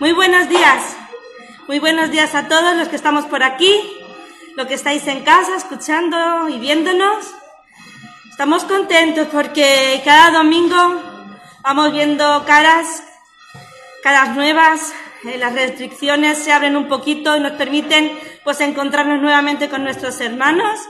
Muy 0.00 0.12
buenos 0.12 0.48
días. 0.48 0.96
Muy 1.68 1.78
buenos 1.78 2.10
días 2.10 2.34
a 2.34 2.48
todos 2.48 2.76
los 2.76 2.88
que 2.88 2.96
estamos 2.96 3.26
por 3.26 3.44
aquí, 3.44 3.80
los 4.56 4.66
que 4.66 4.74
estáis 4.74 5.06
en 5.06 5.22
casa 5.22 5.56
escuchando 5.56 6.48
y 6.48 6.58
viéndonos. 6.58 7.24
Estamos 8.28 8.64
contentos 8.64 9.28
porque 9.30 10.02
cada 10.04 10.32
domingo 10.32 10.76
vamos 11.62 11.92
viendo 11.92 12.44
caras, 12.44 13.04
caras 14.02 14.34
nuevas, 14.34 14.92
eh, 15.26 15.38
las 15.38 15.54
restricciones 15.54 16.38
se 16.38 16.52
abren 16.52 16.76
un 16.76 16.88
poquito 16.88 17.36
y 17.36 17.40
nos 17.40 17.52
permiten 17.52 18.18
pues 18.42 18.60
encontrarnos 18.60 19.22
nuevamente 19.22 19.68
con 19.68 19.84
nuestros 19.84 20.20
hermanos 20.20 20.80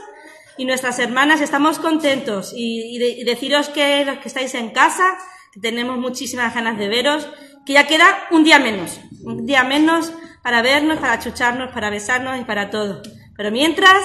y 0.57 0.65
nuestras 0.65 0.97
hermanas. 0.97 1.41
Estamos 1.41 1.77
contentos 1.77 2.53
y, 2.55 2.97
y 2.97 3.23
deciros 3.23 3.69
que 3.69 4.03
los 4.03 4.17
que 4.17 4.29
estáis 4.29 4.55
en 4.55 4.71
casa, 4.71 5.15
tenemos 5.61 5.99
muchísimas 5.99 6.55
ganas 6.55 6.79
de 6.79 6.89
veros, 6.89 7.29
que 7.65 7.73
ya 7.73 7.87
queda 7.87 8.27
un 8.31 8.43
día 8.43 8.59
menos, 8.59 8.99
un 9.23 9.45
día 9.45 9.63
menos 9.63 10.11
para 10.43 10.61
vernos, 10.61 10.99
para 10.99 11.19
chucharnos, 11.19 11.71
para 11.71 11.89
besarnos 11.89 12.39
y 12.39 12.43
para 12.43 12.69
todo. 12.69 13.01
Pero 13.35 13.51
mientras 13.51 14.03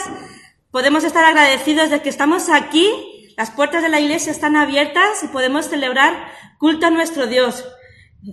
podemos 0.71 1.05
estar 1.05 1.25
agradecidos 1.25 1.91
de 1.91 2.01
que 2.01 2.09
estamos 2.09 2.49
aquí, 2.49 2.91
las 3.37 3.51
puertas 3.51 3.83
de 3.83 3.91
la 3.91 4.01
iglesia 4.01 4.33
están 4.33 4.57
abiertas 4.57 5.23
y 5.23 5.29
podemos 5.29 5.67
celebrar 5.67 6.15
culto 6.59 6.87
a 6.87 6.91
nuestro 6.91 7.27
Dios. 7.27 7.65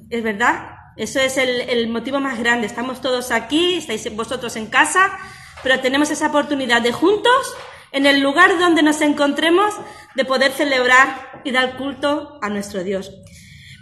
¿Es 0.09 0.23
verdad? 0.23 0.71
Eso 0.95 1.19
es 1.19 1.37
el, 1.37 1.61
el, 1.61 1.89
motivo 1.89 2.19
más 2.19 2.39
grande. 2.39 2.65
Estamos 2.65 3.01
todos 3.01 3.31
aquí, 3.31 3.75
estáis 3.75 4.13
vosotros 4.15 4.55
en 4.55 4.67
casa, 4.67 5.17
pero 5.61 5.79
tenemos 5.79 6.09
esa 6.09 6.27
oportunidad 6.27 6.81
de 6.81 6.91
juntos, 6.91 7.55
en 7.91 8.05
el 8.05 8.21
lugar 8.21 8.57
donde 8.57 8.83
nos 8.83 9.01
encontremos, 9.01 9.73
de 10.15 10.25
poder 10.25 10.51
celebrar 10.51 11.41
y 11.43 11.51
dar 11.51 11.77
culto 11.77 12.39
a 12.41 12.49
nuestro 12.49 12.83
Dios. 12.83 13.11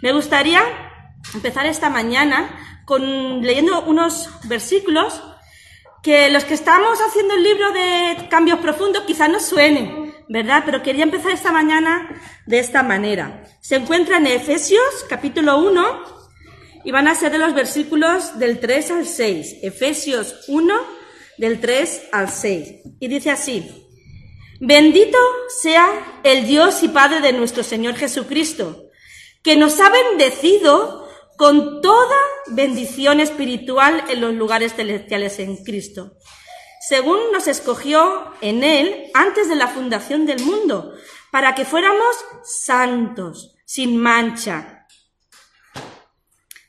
Me 0.02 0.12
gustaría 0.12 0.62
empezar 1.34 1.66
esta 1.66 1.90
mañana 1.90 2.82
con, 2.84 3.42
leyendo 3.42 3.82
unos 3.82 4.30
versículos 4.44 5.22
que 6.02 6.30
los 6.30 6.44
que 6.44 6.54
estamos 6.54 6.98
haciendo 7.00 7.34
el 7.34 7.42
libro 7.42 7.72
de 7.72 8.28
cambios 8.28 8.60
profundos 8.60 9.02
quizás 9.04 9.28
no 9.28 9.40
suenen, 9.40 10.14
¿verdad? 10.28 10.62
Pero 10.64 10.82
quería 10.82 11.02
empezar 11.02 11.32
esta 11.32 11.50
mañana 11.50 12.08
de 12.46 12.60
esta 12.60 12.82
manera. 12.82 13.42
Se 13.60 13.74
encuentra 13.74 14.18
en 14.18 14.28
Efesios 14.28 15.04
capítulo 15.08 15.58
1 15.58 16.16
y 16.84 16.92
van 16.92 17.08
a 17.08 17.16
ser 17.16 17.32
de 17.32 17.38
los 17.38 17.54
versículos 17.54 18.38
del 18.38 18.60
3 18.60 18.90
al 18.92 19.06
6. 19.06 19.56
Efesios 19.62 20.44
1 20.46 20.74
del 21.38 21.60
3 21.60 22.02
al 22.12 22.30
6. 22.30 22.74
Y 23.00 23.08
dice 23.08 23.32
así, 23.32 23.88
bendito 24.60 25.18
sea 25.60 26.20
el 26.22 26.46
Dios 26.46 26.84
y 26.84 26.88
Padre 26.88 27.20
de 27.20 27.32
nuestro 27.32 27.64
Señor 27.64 27.96
Jesucristo, 27.96 28.84
que 29.42 29.56
nos 29.56 29.80
ha 29.80 29.90
bendecido 29.90 31.05
con 31.36 31.80
toda 31.80 32.16
bendición 32.48 33.20
espiritual 33.20 34.04
en 34.08 34.20
los 34.20 34.34
lugares 34.34 34.74
celestiales 34.74 35.38
en 35.38 35.62
Cristo, 35.64 36.16
según 36.88 37.18
nos 37.32 37.46
escogió 37.46 38.32
en 38.40 38.64
Él 38.64 39.10
antes 39.14 39.48
de 39.48 39.56
la 39.56 39.68
fundación 39.68 40.26
del 40.26 40.42
mundo, 40.42 40.94
para 41.30 41.54
que 41.54 41.64
fuéramos 41.64 42.16
santos, 42.44 43.56
sin 43.64 43.96
mancha, 43.96 44.86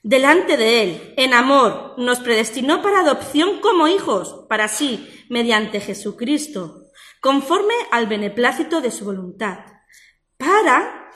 delante 0.04 0.58
de 0.58 0.84
Él, 0.84 1.14
en 1.18 1.34
amor, 1.34 1.94
nos 1.98 2.20
predestinó 2.20 2.82
para 2.82 3.02
adopción 3.02 3.60
como 3.60 3.88
hijos, 3.88 4.45
para 4.50 4.68
sí, 4.68 5.26
mediante 5.30 5.80
Jesucristo, 5.80 6.86
conforme 7.22 7.73
al 7.92 8.08
beneplácito 8.08 8.82
de 8.82 8.92
su 8.92 9.06
voluntad, 9.06 9.60
para, 10.38 11.10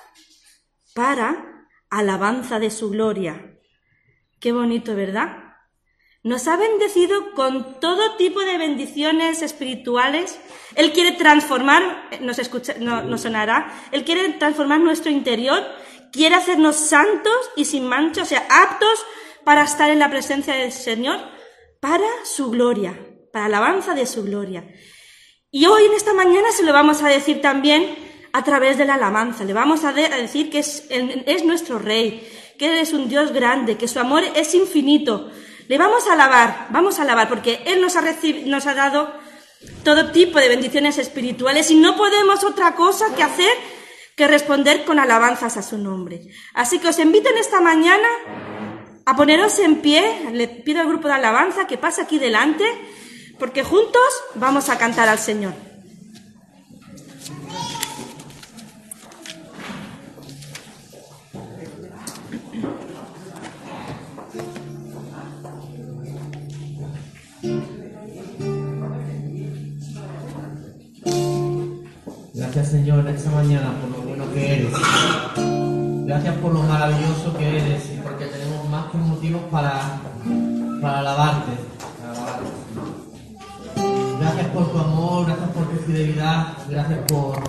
para 0.93 1.50
alabanza 1.91 2.57
de 2.57 2.71
su 2.71 2.89
gloria. 2.89 3.59
Qué 4.39 4.51
bonito, 4.51 4.95
¿verdad? 4.95 5.51
Nos 6.23 6.47
ha 6.47 6.55
bendecido 6.55 7.33
con 7.33 7.79
todo 7.79 8.15
tipo 8.15 8.39
de 8.41 8.57
bendiciones 8.57 9.41
espirituales. 9.41 10.39
Él 10.75 10.93
quiere 10.93 11.11
transformar, 11.11 12.09
nos, 12.21 12.39
escucha, 12.39 12.75
no, 12.79 13.03
nos 13.03 13.21
sonará, 13.21 13.71
Él 13.91 14.03
quiere 14.03 14.27
transformar 14.33 14.79
nuestro 14.79 15.11
interior, 15.11 15.63
quiere 16.11 16.35
hacernos 16.35 16.75
santos 16.75 17.33
y 17.55 17.65
sin 17.65 17.87
mancha, 17.87 18.23
o 18.23 18.25
sea, 18.25 18.47
aptos 18.49 19.05
para 19.43 19.63
estar 19.63 19.89
en 19.89 19.99
la 19.99 20.09
presencia 20.09 20.55
del 20.55 20.71
Señor, 20.71 21.19
para 21.79 22.07
su 22.23 22.51
gloria, 22.51 22.97
para 23.33 23.45
alabanza 23.45 23.93
de 23.95 24.05
su 24.05 24.23
gloria. 24.23 24.63
Y 25.49 25.65
hoy 25.65 25.85
en 25.85 25.93
esta 25.93 26.13
mañana 26.13 26.51
se 26.51 26.63
lo 26.63 26.71
vamos 26.71 27.01
a 27.01 27.09
decir 27.09 27.41
también 27.41 28.10
a 28.33 28.43
través 28.43 28.77
de 28.77 28.85
la 28.85 28.95
alabanza. 28.95 29.43
Le 29.43 29.53
vamos 29.53 29.83
a, 29.83 29.93
decir 29.93 30.49
que 30.49 30.59
es, 30.59 30.85
es 30.89 31.45
nuestro 31.45 31.79
Rey, 31.79 32.27
que 32.57 32.81
es 32.81 32.93
un 32.93 33.09
Dios 33.09 33.31
grande, 33.31 33.77
que 33.77 33.87
su 33.87 33.99
amor 33.99 34.23
es 34.35 34.53
infinito. 34.53 35.31
Le 35.67 35.77
vamos 35.77 36.07
a 36.07 36.13
alabar, 36.13 36.67
vamos 36.69 36.99
a 36.99 37.03
alabar, 37.03 37.29
porque 37.29 37.61
Él 37.65 37.81
nos 37.81 37.95
ha, 37.95 38.03
nos 38.45 38.67
ha 38.67 38.73
dado 38.73 39.13
todo 39.83 40.11
tipo 40.11 40.39
de 40.39 40.49
bendiciones 40.49 40.97
espirituales 40.97 41.69
y 41.71 41.75
no 41.75 41.95
podemos 41.95 42.43
otra 42.43 42.75
cosa 42.75 43.15
que 43.15 43.23
hacer 43.23 43.51
que 44.15 44.27
responder 44.27 44.83
con 44.85 44.99
alabanzas 44.99 45.57
a 45.57 45.63
su 45.63 45.77
nombre. 45.77 46.21
Así 46.53 46.79
que 46.79 46.89
os 46.89 46.99
invito 46.99 47.29
en 47.29 47.37
esta 47.37 47.61
mañana 47.61 48.07
a 49.05 49.15
poneros 49.15 49.57
en 49.59 49.81
pie. 49.81 50.29
Le 50.33 50.47
pido 50.47 50.81
al 50.81 50.87
grupo 50.87 51.07
de 51.07 51.15
alabanza 51.15 51.67
que 51.67 51.77
pase 51.77 52.01
aquí 52.01 52.19
delante, 52.19 52.65
porque 53.39 53.63
juntos 53.63 54.03
vamos 54.35 54.69
a 54.69 54.77
cantar 54.77 55.09
al 55.09 55.19
Señor. 55.19 55.70
Gracias 72.53 72.81
Señor 72.81 73.07
esta 73.07 73.31
mañana 73.31 73.71
por 73.79 73.97
lo 73.97 74.09
bueno 74.09 74.25
que 74.33 74.55
eres. 74.55 74.73
Gracias 76.05 76.35
por 76.35 76.51
lo 76.51 76.63
maravilloso 76.63 77.33
que 77.37 77.47
eres 77.47 77.89
y 77.93 77.97
porque 77.99 78.25
tenemos 78.25 78.67
más 78.69 78.91
que 78.91 78.97
motivos 78.97 79.41
para, 79.49 80.01
para 80.81 80.99
alabarte. 80.99 81.51
Gracias 84.19 84.47
por 84.47 84.69
tu 84.69 84.79
amor, 84.79 85.27
gracias 85.27 85.49
por 85.51 85.69
tu 85.69 85.77
fidelidad, 85.77 86.47
gracias 86.69 86.99
por 87.07 87.41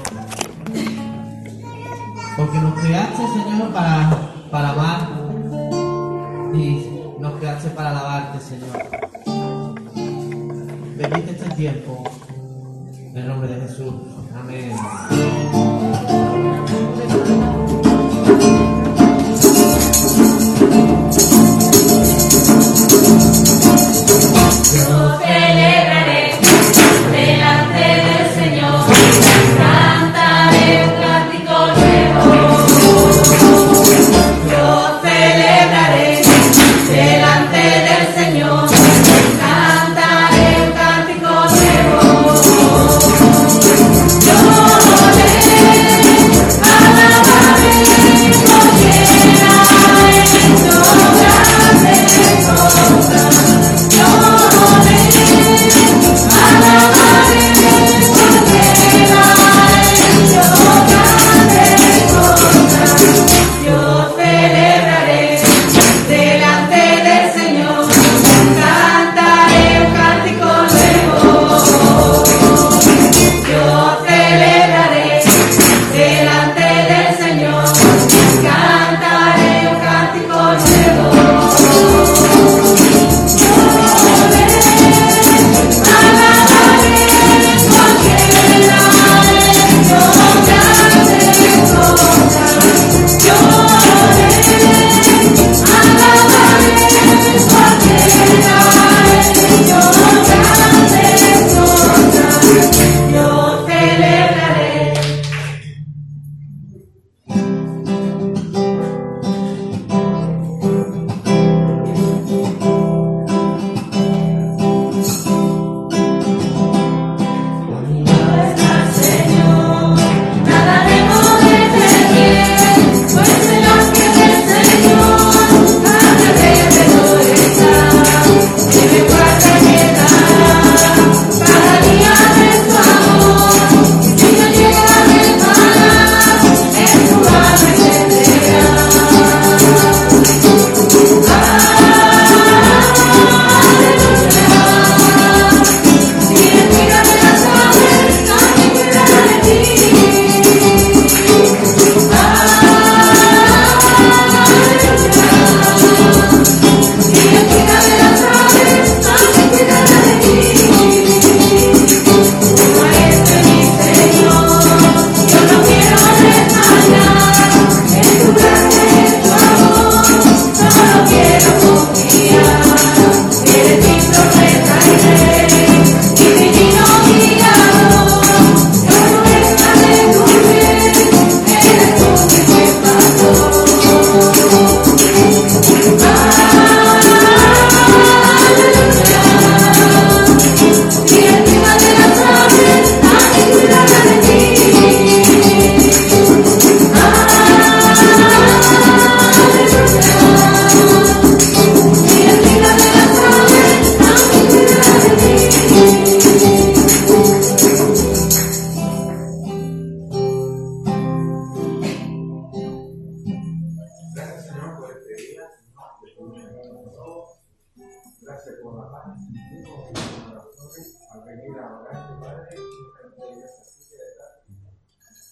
porque 2.37 2.59
nos 2.59 2.75
creaste 2.79 3.23
Señor 3.27 3.73
para, 3.73 4.09
para 4.53 4.69
amar 4.69 5.09
y 6.55 7.19
nos 7.19 7.41
creaste 7.41 7.71
para 7.71 7.91
alabarte 7.91 8.39
Señor. 8.39 8.69
Bendice 10.97 11.31
este 11.33 11.51
tiempo. 11.57 12.05
En 13.11 13.17
el 13.17 13.27
nombre 13.27 13.49
de 13.49 13.67
Jesús. 13.67 14.22
Amém. 14.43 14.73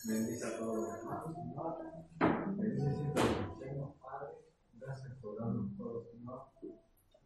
Bendice 0.07 0.47
los 0.79 0.99
hermanos, 0.99 1.35
Señor. 1.37 1.77
Bendice 2.57 2.95
siempre 2.95 3.23
a 3.23 3.59
Señor, 3.59 3.95
Padre. 4.01 4.35
Gracias 4.75 5.15
por 5.21 5.39
darnos 5.39 5.77
todo, 5.77 6.05
Señor. 6.11 6.43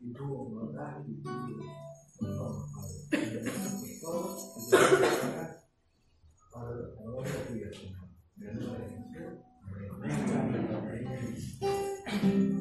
Y 0.00 0.12
tu 0.12 0.26
bondad 0.26 1.04
y 1.06 1.22
tu 1.22 1.30
todo, 2.18 2.66
Padre. 2.72 3.40
Bendice 3.42 4.00
todos. 4.00 4.72
El 12.22 12.53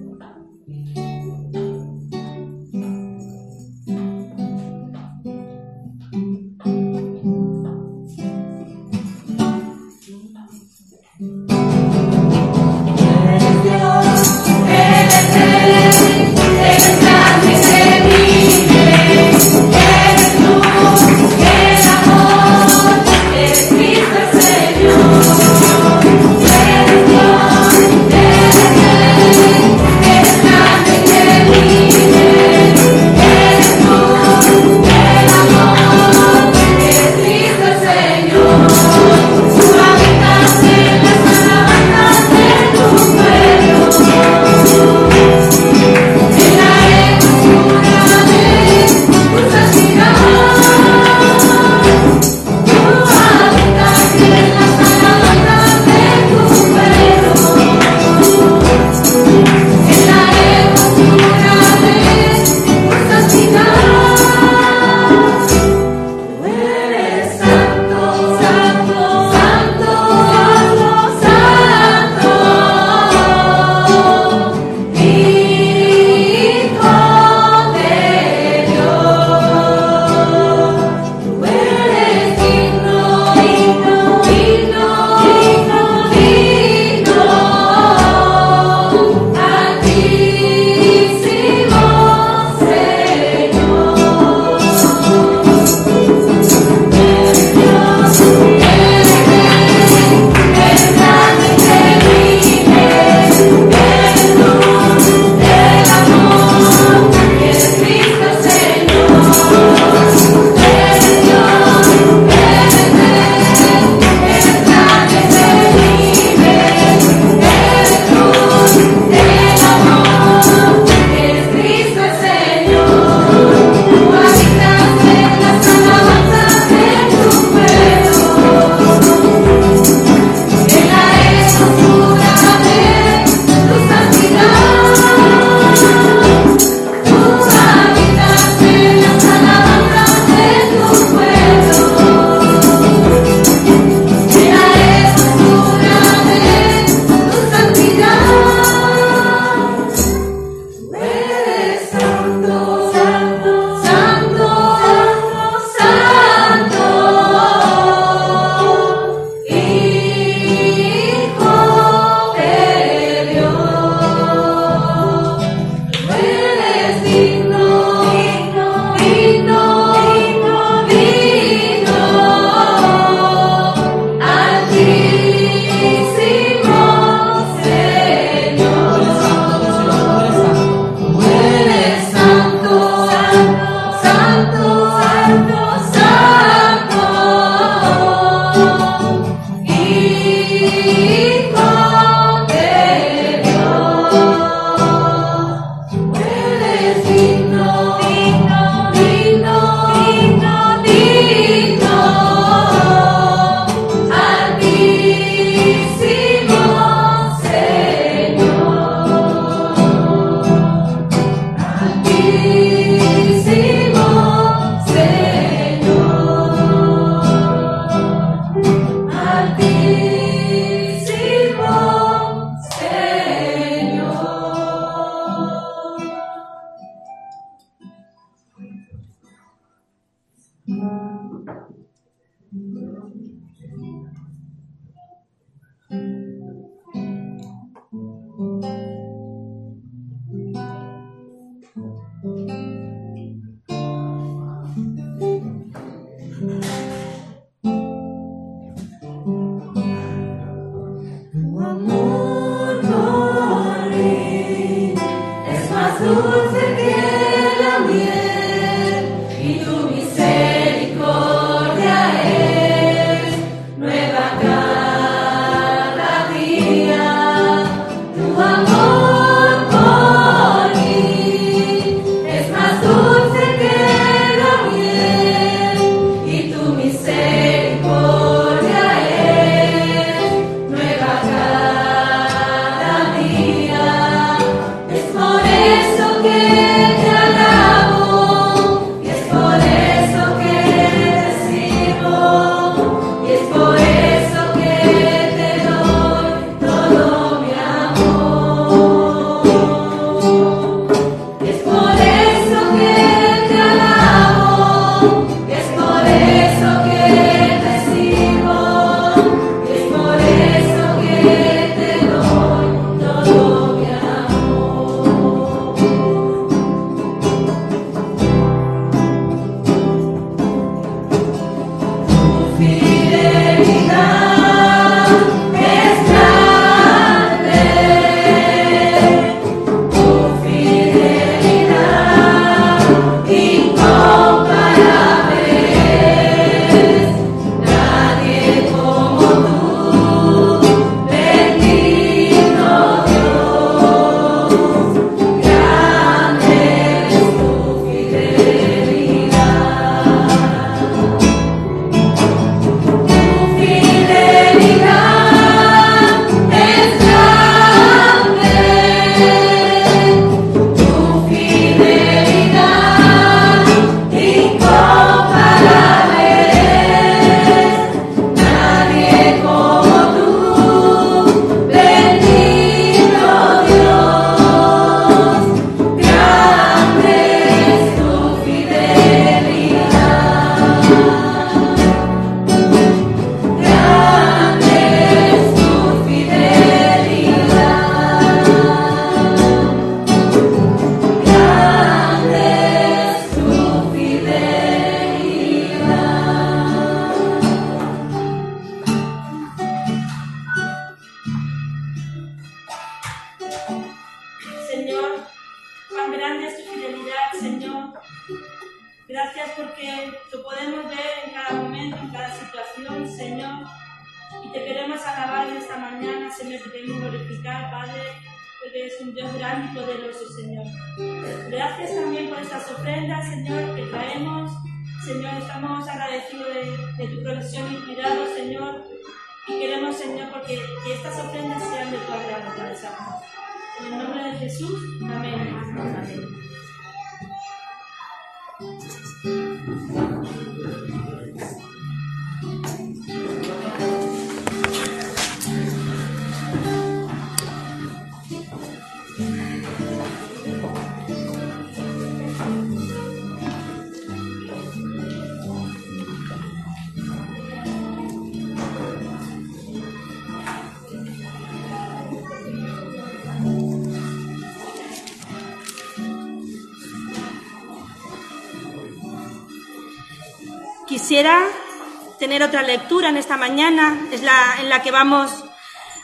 mañana, 473.48 474.08
es 474.14 474.22
la 474.22 474.56
en 474.62 474.70
la 474.70 474.82
que 474.82 474.90
vamos 474.92 475.30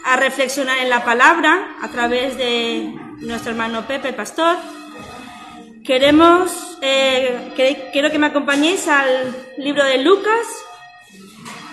a 0.03 0.17
reflexionar 0.17 0.79
en 0.79 0.89
la 0.89 1.05
palabra 1.05 1.77
a 1.81 1.87
través 1.87 2.35
de 2.35 2.91
nuestro 3.19 3.51
hermano 3.51 3.87
Pepe, 3.87 4.09
el 4.09 4.15
pastor. 4.15 4.57
Queremos, 5.85 6.77
eh, 6.81 7.53
que- 7.55 7.91
quiero 7.93 8.11
que 8.11 8.19
me 8.19 8.27
acompañéis 8.27 8.89
al 8.89 9.09
libro 9.57 9.85
de 9.85 9.99
Lucas, 9.99 10.45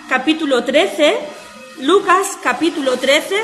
capítulo 0.07 0.63
13. 0.63 1.17
Lucas, 1.81 2.37
capítulo 2.41 2.97
13. 2.97 3.35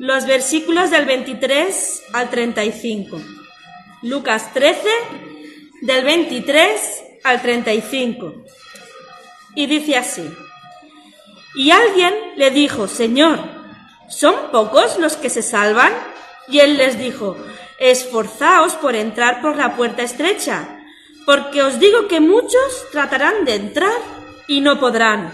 Los 0.00 0.26
versículos 0.26 0.90
del 0.90 1.04
23 1.06 2.02
al 2.12 2.30
35. 2.30 3.20
Lucas 4.02 4.52
13, 4.52 4.88
del 5.82 6.02
23 6.04 6.80
al 7.22 7.40
35. 7.40 8.44
Y 9.54 9.66
dice 9.66 9.96
así. 9.96 10.28
Y 11.54 11.70
alguien 11.70 12.14
le 12.36 12.50
dijo, 12.50 12.88
Señor, 12.88 13.38
¿son 14.08 14.34
pocos 14.50 14.98
los 14.98 15.16
que 15.16 15.30
se 15.30 15.42
salvan? 15.42 15.92
Y 16.48 16.58
él 16.58 16.76
les 16.76 16.98
dijo, 16.98 17.36
esforzaos 17.78 18.74
por 18.74 18.94
entrar 18.96 19.40
por 19.40 19.56
la 19.56 19.76
puerta 19.76 20.02
estrecha, 20.02 20.80
porque 21.24 21.62
os 21.62 21.78
digo 21.78 22.08
que 22.08 22.20
muchos 22.20 22.90
tratarán 22.90 23.44
de 23.44 23.54
entrar 23.54 23.98
y 24.48 24.60
no 24.60 24.80
podrán. 24.80 25.32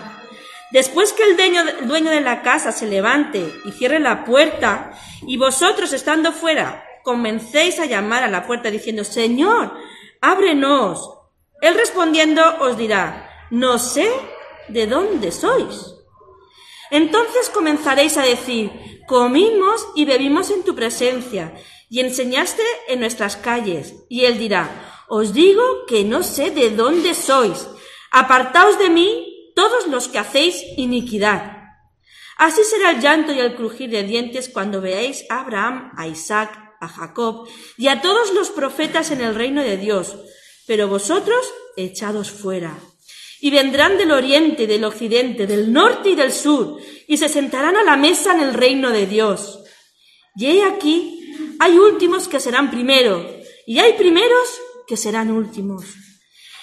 Después 0.70 1.12
que 1.12 1.24
el 1.24 1.36
dueño, 1.36 2.10
de 2.10 2.20
la 2.20 2.42
casa 2.42 2.70
se 2.70 2.86
levante 2.86 3.52
y 3.64 3.72
cierre 3.72 3.98
la 3.98 4.24
puerta, 4.24 4.92
y 5.26 5.36
vosotros 5.36 5.92
estando 5.92 6.32
fuera 6.32 6.84
comencéis 7.02 7.80
a 7.80 7.86
llamar 7.86 8.22
a 8.22 8.28
la 8.28 8.46
puerta 8.46 8.70
diciendo, 8.70 9.04
Señor, 9.04 9.72
ábrenos. 10.20 11.18
Él 11.60 11.74
respondiendo 11.74 12.42
os 12.60 12.76
dirá, 12.76 13.29
no 13.50 13.78
sé 13.78 14.10
de 14.68 14.86
dónde 14.86 15.32
sois. 15.32 15.94
Entonces 16.90 17.50
comenzaréis 17.50 18.16
a 18.16 18.22
decir, 18.22 18.70
comimos 19.06 19.86
y 19.94 20.04
bebimos 20.04 20.50
en 20.50 20.64
tu 20.64 20.74
presencia, 20.74 21.54
y 21.88 22.00
enseñaste 22.00 22.62
en 22.88 23.00
nuestras 23.00 23.36
calles. 23.36 23.94
Y 24.08 24.24
él 24.24 24.38
dirá, 24.38 25.04
os 25.08 25.34
digo 25.34 25.84
que 25.86 26.04
no 26.04 26.22
sé 26.22 26.50
de 26.52 26.70
dónde 26.70 27.14
sois. 27.14 27.68
Apartaos 28.12 28.78
de 28.78 28.90
mí 28.90 29.52
todos 29.56 29.88
los 29.88 30.08
que 30.08 30.18
hacéis 30.18 30.62
iniquidad. 30.76 31.58
Así 32.38 32.62
será 32.64 32.92
el 32.92 33.00
llanto 33.00 33.32
y 33.32 33.40
el 33.40 33.56
crujir 33.56 33.90
de 33.90 34.04
dientes 34.04 34.48
cuando 34.48 34.80
veáis 34.80 35.24
a 35.28 35.40
Abraham, 35.40 35.92
a 35.96 36.06
Isaac, 36.06 36.76
a 36.80 36.88
Jacob 36.88 37.46
y 37.76 37.88
a 37.88 38.00
todos 38.00 38.32
los 38.32 38.50
profetas 38.50 39.10
en 39.10 39.20
el 39.20 39.34
reino 39.34 39.62
de 39.62 39.76
Dios, 39.76 40.16
pero 40.66 40.88
vosotros 40.88 41.52
echados 41.76 42.30
fuera. 42.30 42.78
Y 43.40 43.50
vendrán 43.50 43.96
del 43.96 44.12
oriente 44.12 44.66
del 44.66 44.84
occidente, 44.84 45.46
del 45.46 45.72
norte 45.72 46.10
y 46.10 46.14
del 46.14 46.32
sur, 46.32 46.78
y 47.06 47.16
se 47.16 47.28
sentarán 47.28 47.76
a 47.76 47.82
la 47.82 47.96
mesa 47.96 48.34
en 48.34 48.40
el 48.40 48.54
reino 48.54 48.90
de 48.90 49.06
Dios. 49.06 49.60
Y 50.36 50.46
he 50.46 50.64
aquí, 50.64 51.34
hay 51.58 51.78
últimos 51.78 52.28
que 52.28 52.40
serán 52.40 52.70
primero, 52.70 53.26
y 53.66 53.78
hay 53.78 53.94
primeros 53.94 54.60
que 54.86 54.96
serán 54.96 55.30
últimos. 55.30 55.84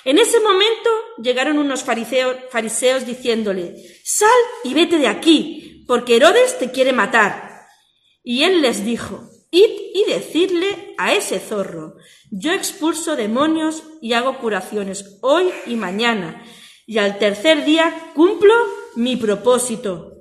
En 0.07 0.17
ese 0.17 0.39
momento 0.39 0.89
llegaron 1.21 1.57
unos 1.57 1.83
fariseos, 1.83 2.37
fariseos 2.49 3.05
diciéndole, 3.05 3.75
sal 4.05 4.29
y 4.63 4.73
vete 4.73 4.97
de 4.97 5.07
aquí, 5.07 5.83
porque 5.87 6.15
Herodes 6.15 6.57
te 6.59 6.71
quiere 6.71 6.93
matar. 6.93 7.67
Y 8.23 8.43
él 8.43 8.61
les 8.61 8.85
dijo, 8.85 9.29
id 9.51 9.69
y 9.93 10.05
decidle 10.07 10.95
a 10.97 11.13
ese 11.13 11.39
zorro, 11.39 11.95
yo 12.31 12.53
expulso 12.53 13.15
demonios 13.15 13.83
y 14.01 14.13
hago 14.13 14.37
curaciones 14.37 15.17
hoy 15.21 15.49
y 15.65 15.75
mañana, 15.75 16.41
y 16.87 16.97
al 16.97 17.19
tercer 17.19 17.65
día 17.65 18.11
cumplo 18.15 18.55
mi 18.95 19.17
propósito. 19.17 20.13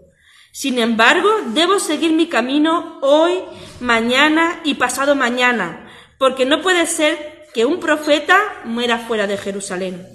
Sin 0.52 0.79
embargo, 0.79 1.31
debo 1.55 1.79
seguir 1.79 2.12
mi 2.12 2.29
camino 2.29 2.98
hoy, 3.02 3.38
mañana 3.81 4.61
y 4.64 4.74
pasado 4.74 5.14
mañana, 5.14 5.88
porque 6.18 6.44
no 6.44 6.61
puede 6.61 6.87
ser 6.87 7.46
que 7.55 7.64
un 7.64 7.79
profeta 7.79 8.38
muera 8.64 8.98
fuera 8.98 9.26
de 9.26 9.38
Jerusalén. 9.38 10.07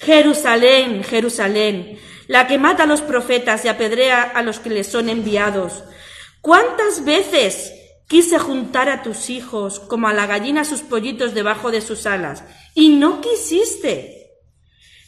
Jerusalén, 0.00 1.04
Jerusalén, 1.04 2.00
la 2.26 2.48
que 2.48 2.58
mata 2.58 2.82
a 2.82 2.86
los 2.86 3.00
profetas 3.00 3.64
y 3.64 3.68
apedrea 3.68 4.22
a 4.22 4.42
los 4.42 4.58
que 4.58 4.70
les 4.70 4.88
son 4.88 5.08
enviados. 5.08 5.84
¿Cuántas 6.40 7.04
veces 7.04 7.72
quise 8.08 8.40
juntar 8.40 8.88
a 8.88 9.02
tus 9.02 9.30
hijos 9.30 9.78
como 9.78 10.08
a 10.08 10.12
la 10.12 10.26
gallina 10.26 10.64
sus 10.64 10.80
pollitos 10.80 11.34
debajo 11.34 11.70
de 11.70 11.80
sus 11.80 12.06
alas 12.06 12.42
y 12.74 12.88
no 12.88 13.20
quisiste? 13.20 14.22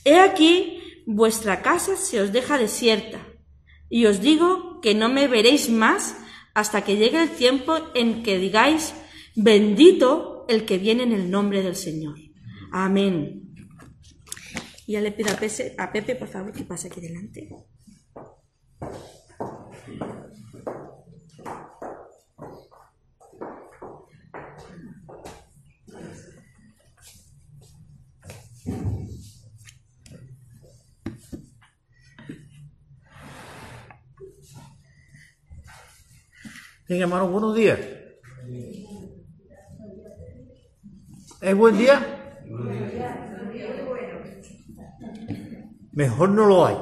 He 0.05 0.21
aquí, 0.21 0.84
vuestra 1.07 1.63
casa 1.63 1.97
se 1.97 2.21
os 2.21 2.33
deja 2.33 2.59
desierta 2.59 3.21
y 3.89 4.07
os 4.07 4.21
digo 4.21 4.81
que 4.81 4.95
no 4.95 5.09
me 5.09 5.29
veréis 5.29 5.71
más 5.71 6.17
hasta 6.55 6.83
que 6.85 6.97
llegue 6.97 7.23
el 7.23 7.31
tiempo 7.31 7.77
en 7.95 8.23
que 8.23 8.39
digáis, 8.39 8.95
bendito 9.35 10.47
el 10.49 10.65
que 10.65 10.79
viene 10.79 11.03
en 11.03 11.13
el 11.13 11.31
nombre 11.31 11.63
del 11.63 11.77
Señor. 11.77 12.17
Amén. 12.73 13.55
Ya 14.87 15.01
le 15.01 15.13
pido 15.13 15.33
a 15.33 15.37
Pepe, 15.37 15.75
a 15.79 15.93
Pepe, 15.93 16.15
por 16.17 16.29
favor, 16.29 16.53
que 16.53 16.65
pase 16.65 16.89
aquí 16.89 17.01
delante. 17.01 17.49
Bien, 36.95 37.03
hermano, 37.03 37.27
buenos 37.27 37.57
días. 37.57 37.77
¿Es 41.41 41.57
buen 41.57 41.77
día? 41.77 42.37
Mejor 45.91 46.29
no 46.29 46.47
lo 46.47 46.67
hay. 46.67 46.77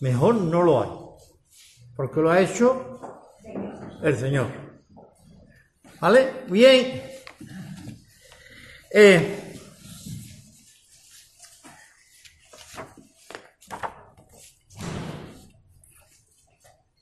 Mejor 0.00 0.34
no 0.34 0.62
lo 0.64 0.82
hay. 0.82 0.90
Porque 1.94 2.20
lo 2.20 2.32
ha 2.32 2.40
hecho 2.40 3.00
el 4.02 4.16
Señor. 4.16 4.48
¿Vale? 6.00 6.32
Bien. 6.48 7.00
Eh, 8.90 9.41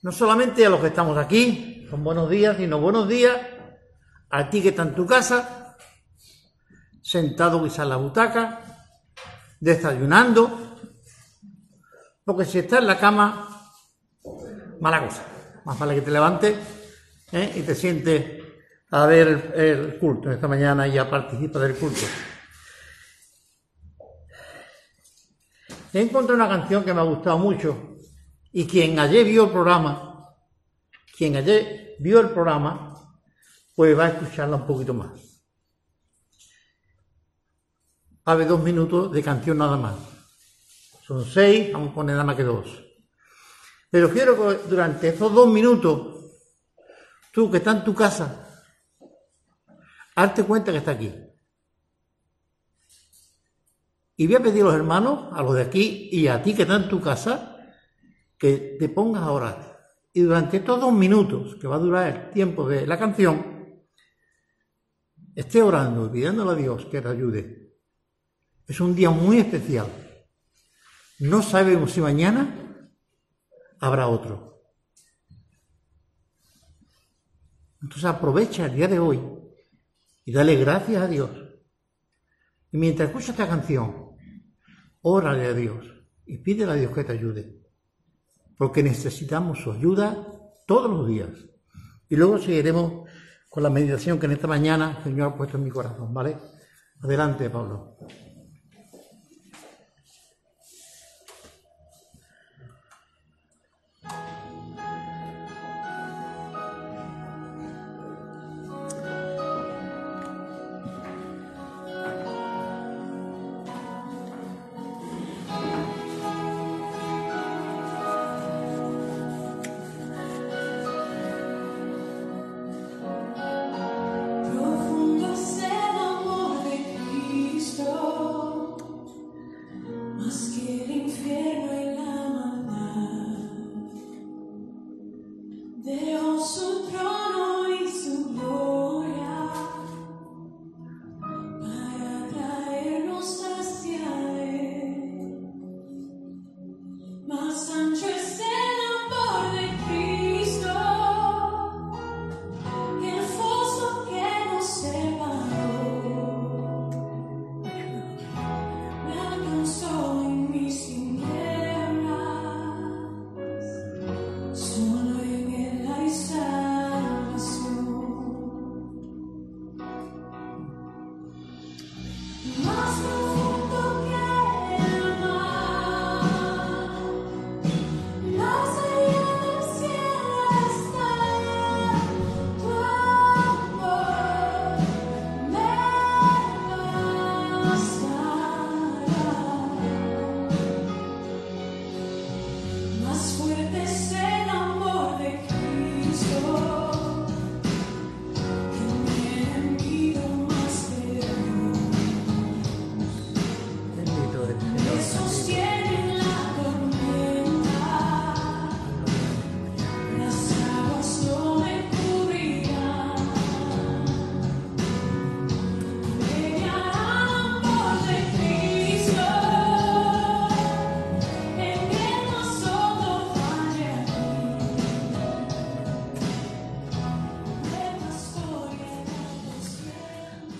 no 0.03 0.13
solamente 0.13 0.65
a 0.65 0.71
los 0.71 0.81
que 0.81 0.89
estamos 0.89 1.19
aquí, 1.19 1.87
son 1.91 2.03
buenos 2.03 2.31
días, 2.31 2.57
sino 2.57 2.81
buenos 2.81 3.07
días 3.09 3.37
a 4.31 4.49
ti 4.49 4.63
que 4.63 4.71
está 4.71 4.83
en 4.83 4.95
tu 4.95 5.07
casa, 5.07 5.77
sentado 7.03 7.63
quizás 7.63 7.81
en 7.81 7.89
la 7.91 7.97
butaca, 7.97 8.61
desayunando, 9.59 10.79
porque 12.25 12.45
si 12.45 12.61
estás 12.61 12.81
en 12.81 12.87
la 12.87 12.99
cama, 12.99 13.73
mala 14.81 15.05
cosa. 15.05 15.27
Más 15.65 15.79
vale 15.79 15.97
que 15.97 16.01
te 16.01 16.11
levantes 16.11 16.57
¿eh? 17.33 17.53
y 17.57 17.63
te 17.63 17.75
sientes 17.75 18.43
a 18.93 19.05
ver 19.05 19.53
el, 19.55 19.99
culto 19.99 20.31
esta 20.31 20.49
mañana 20.49 20.89
y 20.89 20.93
ya 20.93 21.11
participas 21.11 21.63
del 21.63 21.75
culto. 21.75 22.07
He 25.93 26.01
encontrado 26.01 26.37
una 26.37 26.49
canción 26.49 26.85
que 26.85 26.95
me 26.95 27.01
ha 27.01 27.05
gustado 27.05 27.37
mucho 27.37 27.99
y 28.53 28.67
quien 28.67 28.99
ayer 28.99 29.25
vio 29.25 29.45
el 29.45 29.51
programa, 29.51 30.35
quien 31.17 31.37
ayer 31.37 31.97
vio 31.99 32.21
el 32.21 32.31
programa, 32.31 32.91
pues 33.77 33.99
va 33.99 34.07
a 34.07 34.09
escucharla 34.09 34.57
un 34.57 34.67
poquito 34.67 34.95
más. 34.95 35.11
Cabe 38.25 38.45
dos 38.45 38.63
minutos 38.63 39.11
de 39.13 39.23
canción 39.23 39.59
nada 39.59 39.77
más. 39.77 39.97
Son 41.07 41.25
seis, 41.25 41.73
vamos 41.73 41.91
a 41.91 41.95
poner 41.95 42.15
nada 42.15 42.25
más 42.25 42.37
que 42.37 42.45
dos. 42.45 42.69
Pero 43.91 44.11
quiero 44.11 44.37
que 44.37 44.69
durante 44.69 45.09
esos 45.09 45.33
dos 45.33 45.49
minutos, 45.49 46.17
tú 47.33 47.51
que 47.51 47.57
estás 47.57 47.77
en 47.77 47.85
tu 47.85 47.95
casa, 47.95 48.49
hazte 50.15 50.45
cuenta 50.45 50.71
que 50.71 50.79
está 50.79 50.93
aquí. 50.93 51.13
Y 54.17 54.27
voy 54.27 54.37
a 54.37 54.43
pedir 54.43 54.63
a 54.63 54.67
los 54.67 54.75
hermanos, 54.75 55.33
a 55.33 55.43
los 55.43 55.55
de 55.55 55.63
aquí 55.63 56.09
y 56.13 56.29
a 56.29 56.43
ti 56.43 56.55
que 56.55 56.63
estás 56.63 56.83
en 56.83 56.89
tu 56.89 57.01
casa, 57.01 57.50
que 58.41 58.77
te 58.79 58.89
pongas 58.89 59.23
a 59.23 59.31
orar. 59.31 59.79
Y 60.15 60.23
durante 60.23 60.57
estos 60.57 60.81
dos 60.81 60.93
minutos, 60.93 61.57
que 61.61 61.69
va 61.69 61.77
a 61.77 61.79
durar 61.79 62.07
el 62.09 62.31
tiempo 62.31 62.67
de 62.67 62.87
la 62.87 62.99
canción, 62.99 63.85
esté 65.35 65.63
orando 65.63 66.07
y 66.07 66.09
pidiéndole 66.09 66.53
a 66.53 66.55
Dios 66.55 66.87
que 66.87 67.03
te 67.03 67.09
ayude. 67.09 67.77
Es 68.67 68.81
un 68.81 68.97
día 68.97 69.11
muy 69.11 69.39
especial. 69.39 69.89
No 71.19 71.43
sabemos 71.43 71.93
si 71.93 72.01
mañana 72.01 72.89
habrá 73.79 74.09
otro. 74.09 74.65
Entonces 77.83 78.07
aprovecha 78.07 78.67
el 78.67 78.75
día 78.75 78.89
de 78.89 78.99
hoy 78.99 79.21
y 80.25 80.33
dale 80.33 80.57
gracias 80.57 81.03
a 81.03 81.07
Dios. 81.07 81.31
Y 82.73 82.79
mientras 82.79 83.09
escuchas 83.09 83.31
esta 83.31 83.49
canción, 83.49 84.17
órale 85.03 85.47
a 85.47 85.53
Dios 85.53 85.87
y 86.25 86.39
pídele 86.39 86.73
a 86.73 86.77
Dios 86.77 86.95
que 86.95 87.05
te 87.05 87.13
ayude. 87.13 87.60
Porque 88.61 88.83
necesitamos 88.83 89.61
su 89.61 89.73
ayuda 89.73 90.23
todos 90.67 90.91
los 90.91 91.09
días. 91.09 91.31
Y 92.11 92.17
luego 92.17 92.37
seguiremos 92.37 93.09
con 93.49 93.63
la 93.63 93.71
meditación 93.71 94.19
que 94.19 94.27
en 94.27 94.33
esta 94.33 94.47
mañana 94.47 94.99
el 94.99 95.05
Señor 95.05 95.29
ha 95.29 95.35
puesto 95.35 95.57
en 95.57 95.65
mi 95.65 95.71
corazón, 95.71 96.13
¿vale? 96.13 96.37
Adelante, 97.03 97.49
Pablo. 97.49 97.97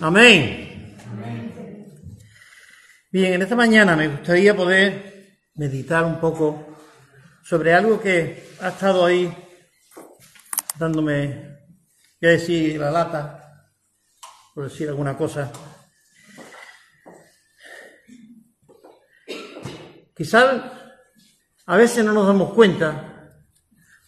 Amén. 0.03 0.97
Bien, 3.11 3.33
en 3.33 3.41
esta 3.43 3.55
mañana 3.55 3.95
me 3.95 4.07
gustaría 4.07 4.55
poder 4.55 5.37
meditar 5.53 6.03
un 6.05 6.19
poco 6.19 6.75
sobre 7.43 7.75
algo 7.75 8.01
que 8.01 8.49
ha 8.61 8.69
estado 8.69 9.05
ahí 9.05 9.31
dándome, 10.79 11.59
voy 12.19 12.29
a 12.29 12.33
decir, 12.33 12.79
la 12.79 12.89
lata, 12.89 13.69
por 14.55 14.71
decir 14.71 14.89
alguna 14.89 15.15
cosa. 15.15 15.51
Quizás 20.15 20.63
a 21.67 21.77
veces 21.77 22.03
no 22.03 22.11
nos 22.11 22.25
damos 22.25 22.55
cuenta 22.55 23.37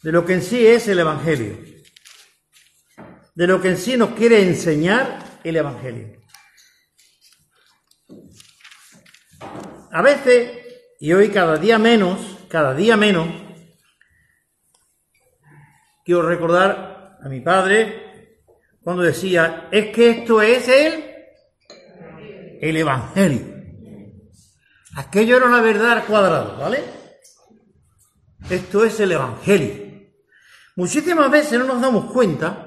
de 0.01 0.12
lo 0.12 0.25
que 0.25 0.34
en 0.34 0.41
sí 0.41 0.65
es 0.65 0.88
el 0.88 0.97
Evangelio, 0.97 1.56
de 3.36 3.47
lo 3.47 3.62
que 3.62 3.69
en 3.69 3.77
sí 3.77 3.95
nos 3.95 4.15
quiere 4.15 4.41
enseñar 4.41 5.32
el 5.43 5.56
Evangelio. 5.56 6.21
A 9.91 10.01
veces, 10.01 10.51
y 10.99 11.13
hoy 11.13 11.29
cada 11.29 11.58
día 11.58 11.77
menos, 11.77 12.19
cada 12.49 12.73
día 12.73 12.97
menos, 12.97 13.27
quiero 16.03 16.23
recordar 16.23 17.17
a 17.21 17.29
mi 17.29 17.41
padre 17.41 18.39
cuando 18.82 19.03
decía, 19.03 19.69
es 19.71 19.93
que 19.93 20.10
esto 20.10 20.41
es 20.41 20.67
el, 20.67 21.03
el 22.62 22.77
Evangelio. 22.77 23.53
Aquello 24.95 25.38
era 25.38 25.45
una 25.45 25.62
verdad 25.62 25.93
al 25.93 26.06
cuadrado, 26.06 26.58
¿vale? 26.58 26.84
Esto 28.49 28.84
es 28.84 28.99
el 28.99 29.13
Evangelio. 29.13 29.84
Muchísimas 30.75 31.32
veces 31.32 31.60
no 31.60 31.65
nos 31.65 31.82
damos 31.82 32.12
cuenta 32.12 32.62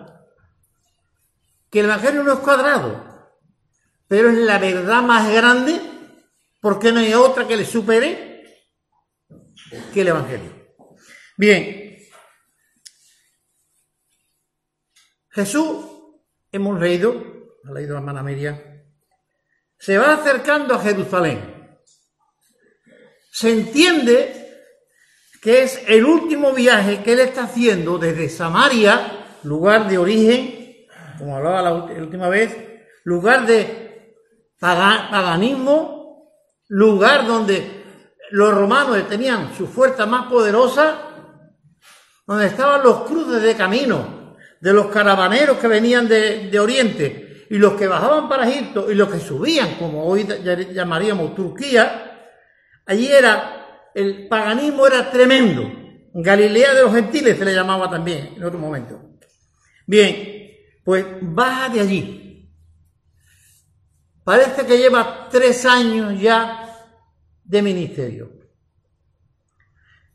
que 1.70 1.80
el 1.80 1.86
Evangelio 1.86 2.22
no 2.22 2.32
es 2.32 2.38
cuadrado, 2.40 3.32
pero 4.08 4.30
es 4.30 4.38
la 4.38 4.58
verdad 4.58 5.02
más 5.02 5.32
grande 5.32 5.80
porque 6.60 6.92
no 6.92 7.00
hay 7.00 7.14
otra 7.14 7.46
que 7.46 7.56
le 7.56 7.64
supere 7.64 8.64
que 9.92 10.00
el 10.00 10.08
Evangelio. 10.08 10.52
Bien, 11.36 11.98
Jesús, 15.30 15.84
hemos 16.50 16.80
leído, 16.80 17.50
ha 17.64 17.72
leído 17.72 17.92
la 17.92 18.00
hermana 18.00 18.22
Miriam, 18.22 18.58
se 19.78 19.98
va 19.98 20.14
acercando 20.14 20.74
a 20.74 20.80
Jerusalén. 20.80 21.78
Se 23.30 23.52
entiende 23.52 24.46
que 25.42 25.62
es 25.62 25.82
el 25.86 26.06
último 26.06 26.52
viaje 26.52 27.02
que 27.02 27.12
él 27.12 27.20
está 27.20 27.44
haciendo 27.44 27.98
desde 27.98 28.30
Samaria, 28.30 29.38
lugar 29.42 29.88
de 29.90 29.98
origen, 29.98 30.55
como 31.18 31.36
hablaba 31.36 31.62
la 31.62 31.72
última 31.74 32.28
vez, 32.28 32.56
lugar 33.04 33.46
de 33.46 34.14
paga- 34.58 35.08
paganismo, 35.10 36.32
lugar 36.68 37.26
donde 37.26 37.84
los 38.30 38.54
romanos 38.54 39.08
tenían 39.08 39.54
su 39.54 39.66
fuerza 39.66 40.06
más 40.06 40.26
poderosa, 40.26 40.98
donde 42.26 42.46
estaban 42.46 42.82
los 42.82 43.02
cruces 43.02 43.42
de 43.42 43.54
camino 43.54 44.34
de 44.60 44.72
los 44.72 44.86
caravaneros 44.86 45.58
que 45.58 45.68
venían 45.68 46.08
de, 46.08 46.48
de 46.50 46.58
Oriente 46.58 47.46
y 47.50 47.58
los 47.58 47.74
que 47.74 47.86
bajaban 47.86 48.28
para 48.28 48.48
Egipto 48.48 48.90
y 48.90 48.94
los 48.94 49.08
que 49.08 49.20
subían, 49.20 49.76
como 49.78 50.04
hoy 50.04 50.26
llamaríamos 50.72 51.34
Turquía, 51.36 52.28
allí 52.84 53.06
era, 53.06 53.90
el 53.94 54.26
paganismo 54.26 54.86
era 54.86 55.10
tremendo. 55.10 55.62
Galilea 56.14 56.74
de 56.74 56.82
los 56.82 56.94
gentiles 56.94 57.38
se 57.38 57.44
le 57.44 57.54
llamaba 57.54 57.90
también 57.90 58.34
en 58.36 58.42
otro 58.42 58.58
momento. 58.58 59.00
Bien, 59.86 60.35
pues 60.86 61.04
baja 61.20 61.68
de 61.68 61.80
allí. 61.80 62.48
Parece 64.22 64.64
que 64.64 64.78
lleva 64.78 65.28
tres 65.28 65.66
años 65.66 66.20
ya 66.20 66.86
de 67.42 67.60
ministerio. 67.60 68.30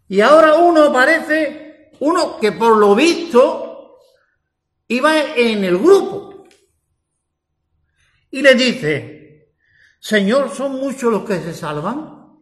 Y 0.08 0.22
ahora 0.22 0.54
uno 0.56 0.94
parece, 0.94 1.92
uno 2.00 2.40
que 2.40 2.54
por 2.54 2.78
lo 2.78 2.96
visto 2.96 3.98
iba 4.88 5.36
en 5.36 5.66
el 5.66 5.78
grupo. 5.78 6.46
Y 8.30 8.42
le 8.42 8.56
dice, 8.56 9.54
Señor, 10.00 10.56
¿son 10.56 10.80
muchos 10.80 11.12
los 11.12 11.26
que 11.26 11.42
se 11.42 11.54
salvan? 11.54 12.40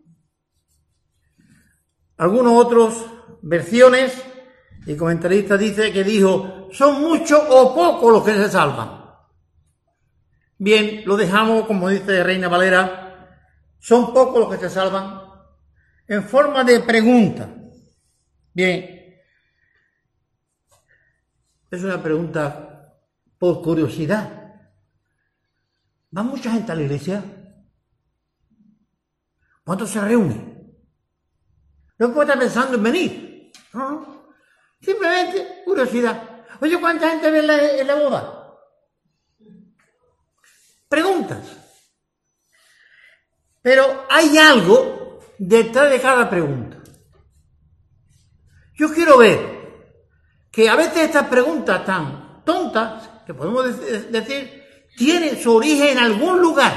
Algunos 2.17 2.63
otros 2.63 3.05
versiones 3.41 4.13
y 4.85 4.95
comentaristas 4.95 5.59
dice 5.59 5.91
que 5.91 6.03
dijo, 6.03 6.69
son 6.71 7.01
muchos 7.01 7.41
o 7.49 7.75
pocos 7.75 8.11
los 8.11 8.23
que 8.23 8.33
se 8.33 8.49
salvan. 8.49 8.99
Bien, 10.57 11.03
lo 11.05 11.15
dejamos, 11.15 11.65
como 11.65 11.89
dice 11.89 12.23
Reina 12.23 12.47
Valera, 12.47 13.37
son 13.79 14.13
pocos 14.13 14.39
los 14.39 14.51
que 14.51 14.67
se 14.67 14.69
salvan, 14.69 15.21
en 16.07 16.23
forma 16.23 16.63
de 16.63 16.79
pregunta. 16.81 17.49
Bien, 18.53 19.21
es 21.71 21.83
una 21.83 22.01
pregunta 22.01 22.95
por 23.37 23.61
curiosidad. 23.61 24.39
¿Va 26.15 26.23
mucha 26.23 26.51
gente 26.51 26.71
a 26.71 26.75
la 26.75 26.81
iglesia? 26.81 27.23
¿Cuántos 29.63 29.91
se 29.91 30.01
reúnen? 30.01 30.73
No 31.99 32.13
puede 32.13 32.27
estar 32.27 32.39
pensando 32.39 32.75
en 32.75 32.83
venir. 32.83 33.51
No. 33.73 34.18
Simplemente 34.81 35.61
curiosidad. 35.65 36.45
Oye, 36.61 36.79
¿cuánta 36.79 37.09
gente 37.09 37.31
ve 37.31 37.41
la, 37.41 37.57
la 37.83 37.95
boda? 37.95 38.57
Preguntas. 40.87 41.39
Pero 43.61 44.05
hay 44.09 44.37
algo 44.37 45.19
detrás 45.37 45.89
de 45.91 46.01
cada 46.01 46.29
pregunta. 46.29 46.77
Yo 48.75 48.91
quiero 48.93 49.17
ver 49.17 49.39
que 50.51 50.69
a 50.69 50.75
veces 50.75 50.97
estas 51.03 51.27
preguntas 51.27 51.85
tan 51.85 52.43
tontas, 52.45 53.09
que 53.25 53.33
podemos 53.33 53.65
dec- 53.65 54.07
decir, 54.07 54.63
tienen 54.97 55.37
su 55.41 55.53
origen 55.53 55.89
en 55.89 55.97
algún 55.99 56.41
lugar. 56.41 56.73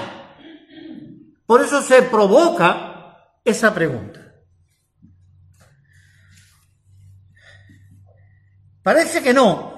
Por 1.46 1.62
eso 1.62 1.80
se 1.82 2.02
provoca 2.02 3.16
esa 3.44 3.72
pregunta. 3.72 4.21
Parece 8.82 9.22
que 9.22 9.32
no, 9.32 9.72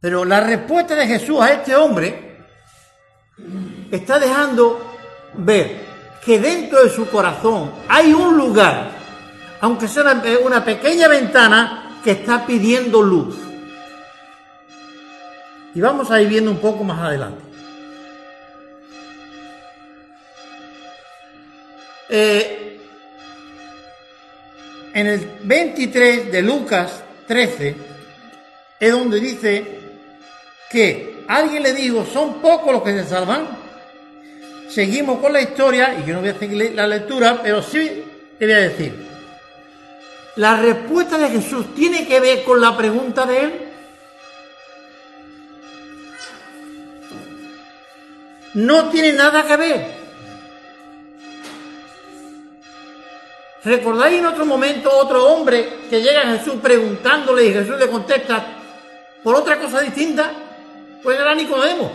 pero 0.00 0.24
la 0.24 0.40
respuesta 0.40 0.94
de 0.94 1.06
Jesús 1.06 1.40
a 1.40 1.52
este 1.52 1.74
hombre 1.74 2.38
está 3.90 4.18
dejando 4.18 4.80
ver 5.34 5.80
que 6.24 6.38
dentro 6.38 6.84
de 6.84 6.90
su 6.90 7.08
corazón 7.08 7.72
hay 7.88 8.12
un 8.12 8.36
lugar, 8.36 8.90
aunque 9.60 9.88
sea 9.88 10.02
una, 10.02 10.22
una 10.44 10.64
pequeña 10.64 11.08
ventana, 11.08 11.98
que 12.02 12.12
está 12.12 12.46
pidiendo 12.46 13.02
luz. 13.02 13.36
Y 15.74 15.80
vamos 15.80 16.10
a 16.10 16.20
ir 16.20 16.28
viendo 16.28 16.50
un 16.50 16.58
poco 16.58 16.82
más 16.82 16.98
adelante. 16.98 17.42
Eh, 22.08 22.80
en 24.94 25.06
el 25.06 25.38
23 25.44 26.32
de 26.32 26.42
Lucas 26.42 27.04
13 27.30 27.76
es 28.80 28.90
donde 28.90 29.20
dice 29.20 29.64
que 30.68 31.24
alguien 31.28 31.62
le 31.62 31.72
dijo, 31.72 32.04
son 32.04 32.42
pocos 32.42 32.72
los 32.72 32.82
que 32.82 32.90
se 32.90 33.04
salvan. 33.04 33.46
Seguimos 34.68 35.20
con 35.20 35.32
la 35.32 35.40
historia, 35.40 35.94
y 35.94 36.08
yo 36.08 36.14
no 36.14 36.22
voy 36.22 36.30
a 36.30 36.38
seguir 36.40 36.74
la 36.74 36.88
lectura, 36.88 37.38
pero 37.40 37.62
sí 37.62 38.02
te 38.36 38.46
voy 38.46 38.54
a 38.54 38.58
decir. 38.58 39.06
La 40.34 40.56
respuesta 40.56 41.18
de 41.18 41.28
Jesús 41.28 41.72
tiene 41.72 42.04
que 42.04 42.18
ver 42.18 42.42
con 42.42 42.60
la 42.60 42.76
pregunta 42.76 43.24
de 43.24 43.40
él. 43.40 43.52
No 48.54 48.88
tiene 48.88 49.12
nada 49.12 49.46
que 49.46 49.56
ver. 49.56 49.99
¿Recordáis 53.62 54.18
en 54.18 54.26
otro 54.26 54.46
momento 54.46 54.90
otro 54.90 55.26
hombre 55.26 55.80
que 55.90 56.00
llega 56.00 56.22
a 56.22 56.38
Jesús 56.38 56.54
preguntándole 56.62 57.46
y 57.46 57.52
Jesús 57.52 57.78
le 57.78 57.88
contesta 57.88 58.46
por 59.22 59.34
otra 59.34 59.58
cosa 59.58 59.80
distinta? 59.80 60.32
Pues 61.02 61.18
era 61.18 61.34
Nicodemo. 61.34 61.92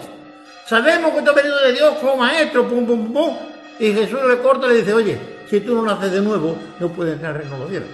Sabemos 0.67 1.11
que 1.13 1.21
tú 1.21 1.29
has 1.29 1.35
venido 1.35 1.59
de 1.59 1.73
Dios 1.73 1.95
como 1.99 2.17
maestro, 2.17 2.67
pum, 2.67 2.85
pum, 2.85 3.13
pum. 3.13 3.37
Y 3.79 3.93
Jesús 3.93 4.19
le 4.27 4.39
corta 4.39 4.67
y 4.67 4.69
le 4.69 4.75
dice, 4.77 4.93
oye, 4.93 5.19
si 5.49 5.59
tú 5.61 5.75
no 5.75 5.81
naces 5.83 6.11
de 6.11 6.21
nuevo, 6.21 6.57
no 6.79 6.89
puedes 6.89 7.13
entrar 7.13 7.35
al 7.35 7.41
reino 7.41 7.55
de 7.55 7.61
los 7.61 7.69
cielos. 7.69 7.89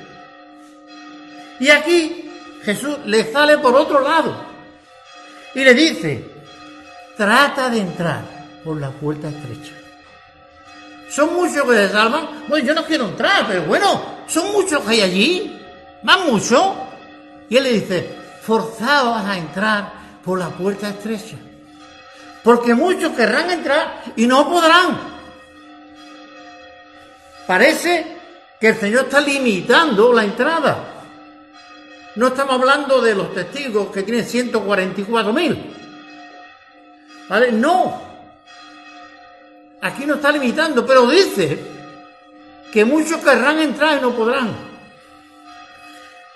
Y 1.60 1.69
aquí 1.69 2.31
Jesús 2.63 2.97
le 3.05 3.31
sale 3.31 3.57
por 3.57 3.75
otro 3.75 3.99
lado 4.01 4.36
y 5.53 5.63
le 5.63 5.73
dice, 5.73 6.25
trata 7.17 7.69
de 7.69 7.79
entrar 7.79 8.21
por 8.63 8.79
la 8.79 8.89
puerta 8.89 9.29
estrecha. 9.29 9.81
Son 11.12 11.34
muchos 11.34 11.63
que 11.65 11.76
se 11.76 11.89
salvan. 11.89 12.45
Bueno, 12.47 12.67
yo 12.67 12.74
no 12.74 12.86
quiero 12.86 13.10
entrar, 13.10 13.45
pero 13.45 13.63
bueno, 13.63 14.02
son 14.28 14.54
muchos 14.54 14.82
que 14.84 14.91
hay 14.91 15.02
allí. 15.02 15.62
Van 16.04 16.26
muchos. 16.26 16.74
Y 17.50 17.58
él 17.58 17.63
le 17.63 17.74
dice, 17.74 18.15
forzados 18.41 19.17
a 19.26 19.38
entrar 19.38 19.91
por 20.24 20.39
la 20.39 20.47
puerta 20.50 20.88
estrecha. 20.88 21.36
Porque 22.43 22.74
muchos 22.74 23.12
querrán 23.12 23.52
entrar 23.52 24.04
y 24.15 24.26
no 24.26 24.50
podrán. 24.50 24.97
Parece 27.45 28.17
que 28.58 28.69
el 28.69 28.76
Señor 28.78 29.04
está 29.04 29.19
limitando 29.19 30.13
la 30.13 30.24
entrada. 30.24 31.04
No 32.15 32.28
estamos 32.28 32.56
hablando 32.56 33.02
de 33.02 33.15
los 33.15 33.34
testigos 33.34 33.91
que 33.91 34.04
tienen 34.04 34.26
144 34.26 35.34
mil. 35.34 35.76
¿Vale? 37.28 37.52
No. 37.52 38.11
Aquí 39.82 40.06
no 40.06 40.15
está 40.15 40.32
limitando, 40.32 40.86
pero 40.86 41.08
dice 41.08 41.60
que 42.72 42.86
muchos 42.86 43.22
querrán 43.22 43.60
entrar 43.60 43.98
y 43.98 44.02
no 44.02 44.15
podrán. 44.15 44.56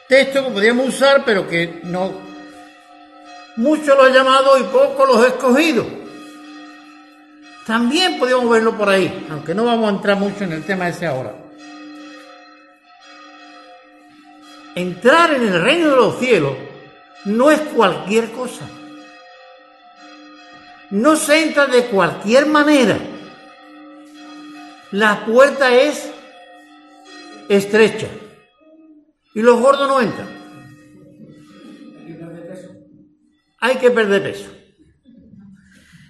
Texto 0.08 0.44
que 0.44 0.52
podríamos 0.52 0.90
usar, 0.90 1.24
pero 1.24 1.48
que 1.48 1.82
no. 1.84 2.14
Muchos 3.56 3.96
lo 3.96 4.04
han 4.04 4.14
llamado 4.14 4.58
y 4.58 4.64
pocos 4.64 5.08
los 5.08 5.24
he 5.24 5.28
escogido. 5.30 5.86
También 7.66 8.20
podríamos 8.20 8.50
verlo 8.50 8.78
por 8.78 8.90
ahí, 8.90 9.28
aunque 9.32 9.56
no 9.56 9.66
vamos 9.66 9.90
a 9.90 9.96
entrar 9.96 10.18
mucho 10.18 10.44
en 10.44 10.54
el 10.54 10.64
tema 10.64 10.90
ese 10.90 11.08
ahora. 11.08 11.34
Entrar 14.76 15.34
en 15.34 15.48
el 15.48 15.62
reino 15.62 15.90
de 15.92 15.96
los 15.96 16.20
cielos 16.20 16.54
no 17.26 17.50
es 17.50 17.62
cualquier 17.62 18.32
cosa. 18.32 18.66
No 20.90 21.16
se 21.16 21.44
entra 21.44 21.66
de 21.68 21.86
cualquier 21.86 22.46
manera. 22.46 22.98
La 24.92 25.26
puerta 25.26 25.74
es 25.74 26.10
estrecha. 27.50 28.08
Y 29.34 29.42
los 29.42 29.60
gordos 29.60 29.88
no 29.88 30.02
entran. 30.02 30.28
Hay 33.60 33.76
que 33.78 33.92
perder 33.92 34.24
peso. 34.24 34.52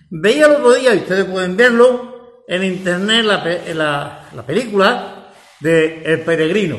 Veía 0.09 0.45
el 0.45 0.51
otro 0.53 0.73
día, 0.73 0.93
y 0.93 0.99
ustedes 0.99 1.25
pueden 1.25 1.57
verlo, 1.57 2.43
en 2.47 2.63
internet 2.63 3.25
la- 3.25 4.29
la 4.33 4.45
película 4.45 5.33
de 5.61 6.03
El 6.03 6.21
Peregrino. 6.21 6.77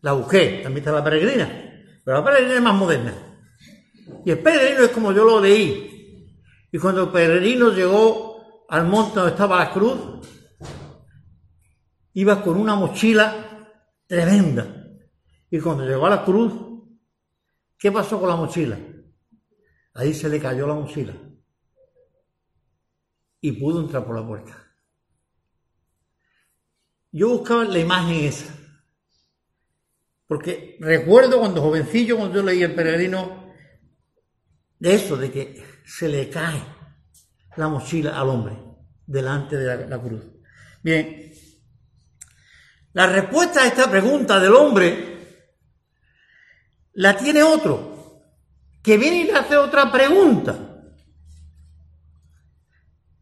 La 0.00 0.12
busqué, 0.12 0.60
también 0.62 0.78
está 0.82 0.90
la 0.92 1.04
Peregrina. 1.04 1.48
Pero 2.04 2.16
la 2.18 2.24
Peregrina 2.24 2.54
es 2.56 2.62
más 2.62 2.74
moderna. 2.74 3.14
Y 4.24 4.30
el 4.32 4.38
Peregrino 4.40 4.84
es 4.84 4.90
como 4.90 5.12
yo 5.12 5.24
lo 5.24 5.40
leí. 5.40 6.26
Y 6.72 6.78
cuando 6.78 7.04
el 7.04 7.08
Peregrino 7.10 7.70
llegó 7.70 8.66
al 8.68 8.86
monte 8.86 9.16
donde 9.16 9.32
estaba 9.32 9.58
la 9.64 9.70
cruz, 9.70 9.98
iba 12.14 12.42
con 12.42 12.56
una 12.56 12.74
mochila 12.74 13.70
tremenda. 14.06 14.66
Y 15.50 15.60
cuando 15.60 15.84
llegó 15.84 16.06
a 16.06 16.10
la 16.10 16.24
cruz, 16.24 16.72
¿Qué 17.82 17.90
pasó 17.90 18.20
con 18.20 18.28
la 18.28 18.36
mochila? 18.36 18.78
Ahí 19.94 20.14
se 20.14 20.28
le 20.28 20.38
cayó 20.38 20.68
la 20.68 20.74
mochila. 20.74 21.16
Y 23.40 23.50
pudo 23.50 23.80
entrar 23.80 24.06
por 24.06 24.14
la 24.14 24.24
puerta. 24.24 24.56
Yo 27.10 27.30
buscaba 27.30 27.64
la 27.64 27.80
imagen 27.80 28.24
esa. 28.24 28.56
Porque 30.28 30.76
recuerdo 30.78 31.40
cuando 31.40 31.60
jovencillo, 31.60 32.18
cuando 32.18 32.36
yo 32.36 32.44
leí 32.44 32.62
El 32.62 32.76
Peregrino, 32.76 33.52
de 34.78 34.94
eso, 34.94 35.16
de 35.16 35.32
que 35.32 35.64
se 35.84 36.08
le 36.08 36.30
cae 36.30 36.64
la 37.56 37.66
mochila 37.66 38.16
al 38.16 38.28
hombre 38.28 38.56
delante 39.04 39.56
de 39.56 39.66
la, 39.66 39.76
la 39.88 40.00
cruz. 40.00 40.22
Bien, 40.84 41.31
la 42.94 43.06
respuesta 43.06 43.62
a 43.62 43.66
esta 43.66 43.90
pregunta 43.90 44.38
del 44.38 44.54
hombre 44.54 45.12
la 46.94 47.16
tiene 47.16 47.42
otro, 47.42 48.20
que 48.82 48.98
viene 48.98 49.18
y 49.18 49.24
le 49.24 49.32
hace 49.34 49.56
otra 49.56 49.90
pregunta. 49.90 50.58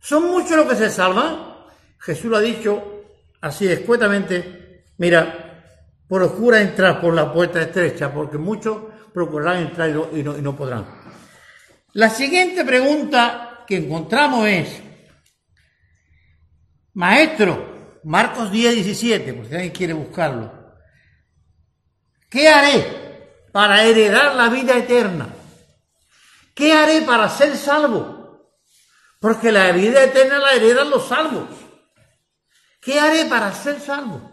¿Son 0.00 0.24
muchos 0.30 0.56
los 0.56 0.66
que 0.66 0.76
se 0.76 0.90
salvan? 0.90 1.54
Jesús 1.98 2.24
lo 2.30 2.38
ha 2.38 2.40
dicho 2.40 3.02
así 3.42 3.68
escuetamente, 3.68 4.84
mira, 4.98 5.62
procura 6.08 6.60
entrar 6.60 7.00
por 7.00 7.14
la 7.14 7.32
puerta 7.32 7.60
estrecha, 7.62 8.12
porque 8.12 8.38
muchos 8.38 8.78
procurarán 9.14 9.62
entrar 9.62 9.90
y 9.90 9.92
no, 9.92 10.08
y 10.12 10.22
no- 10.22 10.36
y 10.38 10.42
no 10.42 10.56
podrán. 10.56 10.86
La 11.92 12.10
siguiente 12.10 12.64
pregunta 12.64 13.64
que 13.66 13.76
encontramos 13.76 14.46
es, 14.48 14.82
Maestro, 16.94 17.69
Marcos 18.04 18.50
10, 18.50 18.76
17, 18.76 19.34
por 19.34 19.46
si 19.46 19.54
alguien 19.54 19.72
quiere 19.72 19.92
buscarlo. 19.92 20.52
¿Qué 22.28 22.48
haré 22.48 23.48
para 23.52 23.84
heredar 23.84 24.34
la 24.34 24.48
vida 24.48 24.76
eterna? 24.76 25.28
¿Qué 26.54 26.72
haré 26.72 27.02
para 27.02 27.28
ser 27.28 27.56
salvo? 27.56 28.48
Porque 29.18 29.52
la 29.52 29.72
vida 29.72 30.02
eterna 30.02 30.38
la 30.38 30.52
heredan 30.52 30.88
los 30.88 31.08
salvos. 31.08 31.48
¿Qué 32.80 32.98
haré 32.98 33.26
para 33.26 33.52
ser 33.52 33.80
salvo? 33.80 34.30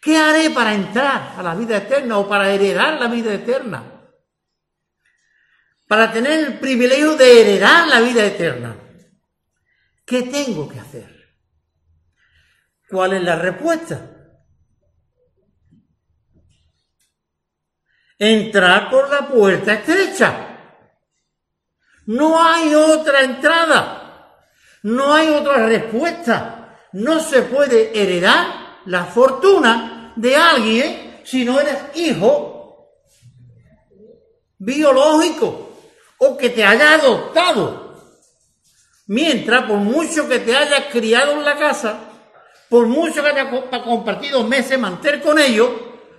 ¿Qué 0.00 0.16
haré 0.16 0.50
para 0.50 0.74
entrar 0.74 1.34
a 1.36 1.42
la 1.42 1.54
vida 1.54 1.76
eterna 1.76 2.18
o 2.18 2.28
para 2.28 2.50
heredar 2.50 3.00
la 3.00 3.08
vida 3.08 3.32
eterna? 3.32 3.84
Para 5.86 6.12
tener 6.12 6.40
el 6.40 6.58
privilegio 6.58 7.16
de 7.16 7.40
heredar 7.40 7.86
la 7.86 8.00
vida 8.00 8.24
eterna. 8.24 8.76
¿Qué 10.04 10.22
tengo 10.22 10.68
que 10.68 10.80
hacer? 10.80 11.15
¿Cuál 12.88 13.14
es 13.14 13.22
la 13.22 13.36
respuesta? 13.36 14.12
Entrar 18.18 18.88
por 18.90 19.10
la 19.10 19.28
puerta 19.28 19.74
estrecha. 19.74 20.56
No 22.06 22.42
hay 22.42 22.74
otra 22.74 23.22
entrada. 23.22 24.38
No 24.82 25.12
hay 25.12 25.28
otra 25.28 25.66
respuesta. 25.66 26.78
No 26.92 27.20
se 27.20 27.42
puede 27.42 28.00
heredar 28.00 28.46
la 28.86 29.04
fortuna 29.04 30.12
de 30.16 30.36
alguien 30.36 31.20
si 31.24 31.44
no 31.44 31.60
eres 31.60 31.76
hijo 31.96 32.66
biológico 34.58 35.72
o 36.18 36.36
que 36.36 36.50
te 36.50 36.64
haya 36.64 36.94
adoptado. 36.94 37.86
Mientras, 39.08 39.64
por 39.64 39.78
mucho 39.78 40.28
que 40.28 40.38
te 40.38 40.56
hayas 40.56 40.86
criado 40.90 41.32
en 41.32 41.44
la 41.44 41.56
casa, 41.58 42.05
por 42.68 42.86
mucho 42.86 43.22
que 43.22 43.28
hayas 43.28 43.48
co- 43.48 43.70
compartido 43.82 44.44
meses 44.44 44.78
manter 44.78 45.20
con 45.22 45.38
ellos, 45.38 45.70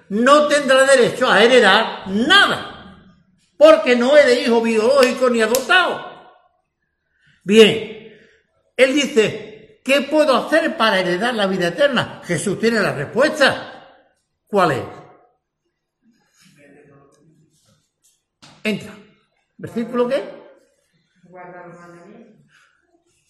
no 0.10 0.48
tendrá 0.48 0.84
derecho 0.86 1.30
a 1.30 1.44
heredar 1.44 2.08
nada, 2.08 2.98
porque 3.58 3.96
no 3.96 4.16
es 4.16 4.26
de 4.26 4.42
hijo 4.42 4.62
biológico 4.62 5.30
ni 5.30 5.42
adoptado. 5.42 6.06
Bien, 7.44 8.14
él 8.76 8.94
dice, 8.94 9.82
¿qué 9.84 10.02
puedo 10.02 10.36
hacer 10.36 10.78
para 10.78 11.00
heredar 11.00 11.34
la 11.34 11.48
vida 11.48 11.68
eterna? 11.70 12.22
Jesús 12.26 12.60
tiene 12.60 12.80
la 12.80 12.94
respuesta. 12.94 13.74
¿Cuál 14.48 14.72
es? 14.72 14.84
Entra. 18.64 18.94
¿Versículo 19.58 20.08
qué? 20.08 20.24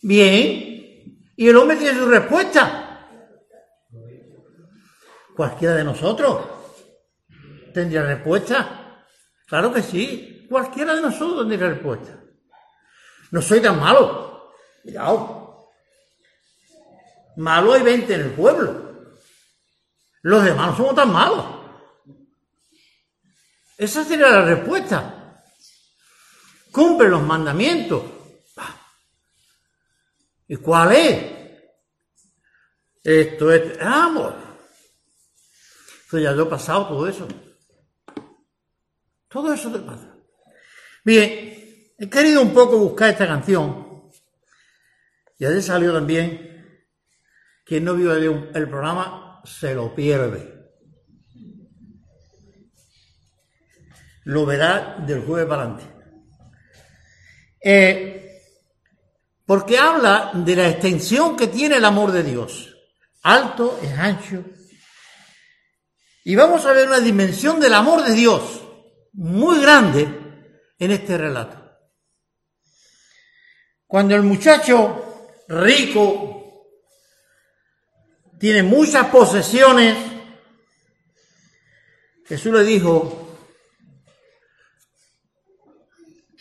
Bien. 0.02 1.24
Y 1.36 1.48
el 1.48 1.56
hombre 1.58 1.78
tiene 1.78 1.98
su 1.98 2.08
respuesta. 2.08 2.84
Cualquiera 5.38 5.76
de 5.76 5.84
nosotros 5.84 6.48
tendría 7.72 8.02
respuesta. 8.02 9.06
Claro 9.46 9.72
que 9.72 9.84
sí. 9.84 10.48
Cualquiera 10.50 10.96
de 10.96 11.02
nosotros 11.04 11.48
tendría 11.48 11.70
respuesta. 11.70 12.20
No 13.30 13.40
soy 13.40 13.62
tan 13.62 13.80
malo. 13.80 14.56
Cuidado. 14.82 15.70
Malo 17.36 17.74
hay 17.74 17.84
20 17.84 18.16
en 18.16 18.22
el 18.22 18.32
pueblo. 18.32 19.12
Los 20.24 20.44
demás 20.44 20.72
no 20.72 20.78
somos 20.78 20.96
tan 20.96 21.14
malos. 21.14 21.46
Esa 23.78 24.04
sería 24.04 24.30
la 24.30 24.42
respuesta. 24.42 25.44
Cumple 26.72 27.10
los 27.10 27.22
mandamientos. 27.22 28.02
¿Y 30.48 30.56
cuál 30.56 30.94
es? 30.94 31.26
Esto 33.04 33.54
es 33.54 33.80
amor. 33.80 34.47
Entonces 36.08 36.30
ya 36.30 36.34
yo 36.38 36.44
he 36.44 36.50
pasado 36.50 36.88
todo 36.88 37.06
eso. 37.06 37.28
Todo 39.28 39.54
eso 39.54 39.70
te 39.70 39.80
pasa. 39.80 40.16
Bien, 41.04 41.92
he 41.98 42.10
querido 42.10 42.42
un 42.42 42.54
poco 42.54 42.78
buscar 42.78 43.10
esta 43.10 43.28
canción. 43.28 44.10
Y 45.38 45.44
ayer 45.44 45.62
salió 45.62 45.92
también. 45.92 46.86
Quien 47.66 47.84
no 47.84 47.94
vio 47.96 48.14
el, 48.14 48.70
programa 48.70 49.42
se 49.44 49.76
lo 49.76 49.94
pierde. 49.94 50.72
Lo 54.24 54.46
verá 54.46 55.04
del 55.06 55.26
jueves 55.26 55.50
para 55.50 55.64
adelante. 55.64 55.94
Eh, 57.62 58.44
porque 59.46 59.78
habla 59.78 60.32
de 60.34 60.56
la 60.56 60.70
extensión 60.70 61.36
que 61.36 61.48
tiene 61.48 61.76
el 61.76 61.84
amor 61.84 62.14
de 62.14 62.24
Dios. 62.24 62.74
Alto, 63.24 63.78
es 63.84 63.92
ancho. 63.92 64.46
Y 66.28 66.36
vamos 66.36 66.66
a 66.66 66.74
ver 66.74 66.90
una 66.90 67.00
dimensión 67.00 67.58
del 67.58 67.74
amor 67.74 68.04
de 68.04 68.12
Dios 68.12 68.62
muy 69.14 69.62
grande 69.62 70.10
en 70.78 70.92
este 70.92 71.18
relato. 71.18 71.58
Cuando 73.86 74.14
el 74.14 74.24
muchacho 74.24 75.30
rico 75.48 76.68
tiene 78.38 78.62
muchas 78.62 79.08
posesiones, 79.08 79.96
Jesús 82.26 82.54
le 82.54 82.66
dijo, 82.66 83.38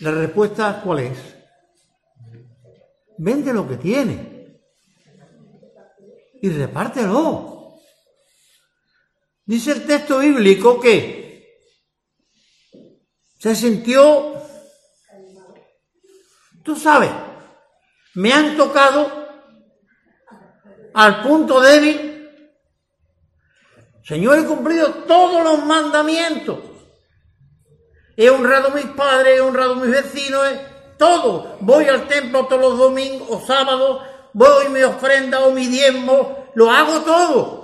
la 0.01 0.11
respuesta 0.11 0.81
cuál 0.83 0.99
es? 0.99 1.19
Vende 3.19 3.55
lo 3.55 3.69
que 3.69 3.77
tiene 3.77 4.59
y 6.43 6.51
repártelo. 6.51 7.56
Dice 9.47 9.73
el 9.73 9.87
texto 9.87 10.19
bíblico 10.19 10.81
que 10.81 11.63
se 13.39 13.55
sintió, 13.55 14.35
tú 16.65 16.75
sabes, 16.75 17.11
me 18.15 18.33
han 18.33 18.57
tocado 18.57 19.25
al 20.95 21.23
punto 21.23 21.61
débil. 21.61 22.29
Señor, 24.03 24.39
he 24.39 24.45
cumplido 24.45 24.89
todos 25.07 25.45
los 25.45 25.65
mandamientos. 25.65 26.59
He 28.17 28.31
honrado 28.31 28.69
a 28.69 28.75
mis 28.75 28.87
padres, 28.87 29.37
he 29.37 29.41
honrado 29.41 29.75
a 29.75 29.77
mis 29.77 29.91
vecinos, 29.91 30.45
he- 30.51 30.77
todo. 30.99 31.59
Voy 31.61 31.85
al 31.85 32.09
templo 32.09 32.47
todos 32.47 32.63
los 32.63 32.79
domingos 32.79 33.29
o 33.31 33.47
sábados, 33.47 34.03
voy 34.33 34.71
mi 34.71 34.83
ofrenda 34.83 35.41
o 35.45 35.53
mi 35.53 35.67
diezmo, 35.67 36.51
lo 36.55 36.71
hago 36.71 37.03
todo. 37.03 37.56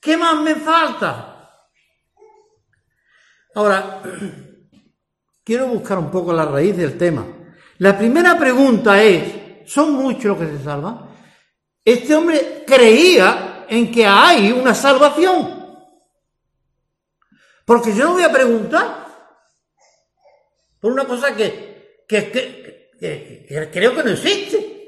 ¿Qué 0.00 0.16
más 0.16 0.40
me 0.40 0.54
falta? 0.54 1.34
Ahora, 3.54 4.02
quiero 5.44 5.66
buscar 5.66 5.98
un 5.98 6.10
poco 6.10 6.32
la 6.32 6.44
raíz 6.44 6.76
del 6.76 6.96
tema. 6.96 7.26
La 7.78 7.96
primera 7.96 8.38
pregunta 8.38 9.02
es, 9.02 9.70
¿son 9.70 9.92
muchos 9.92 10.24
los 10.24 10.38
que 10.38 10.58
se 10.58 10.64
salvan? 10.64 11.08
Este 11.84 12.14
hombre 12.14 12.64
creía 12.66 13.66
en 13.68 13.90
que 13.90 14.04
hay 14.06 14.52
una 14.52 14.74
salvación. 14.74 15.58
Porque 17.64 17.94
yo 17.94 18.04
no 18.04 18.12
voy 18.14 18.22
a 18.22 18.32
preguntar 18.32 19.06
por 20.80 20.92
una 20.92 21.04
cosa 21.04 21.34
que, 21.34 22.08
creo 22.08 23.94
que 23.94 24.02
no 24.04 24.10
existe. 24.10 24.78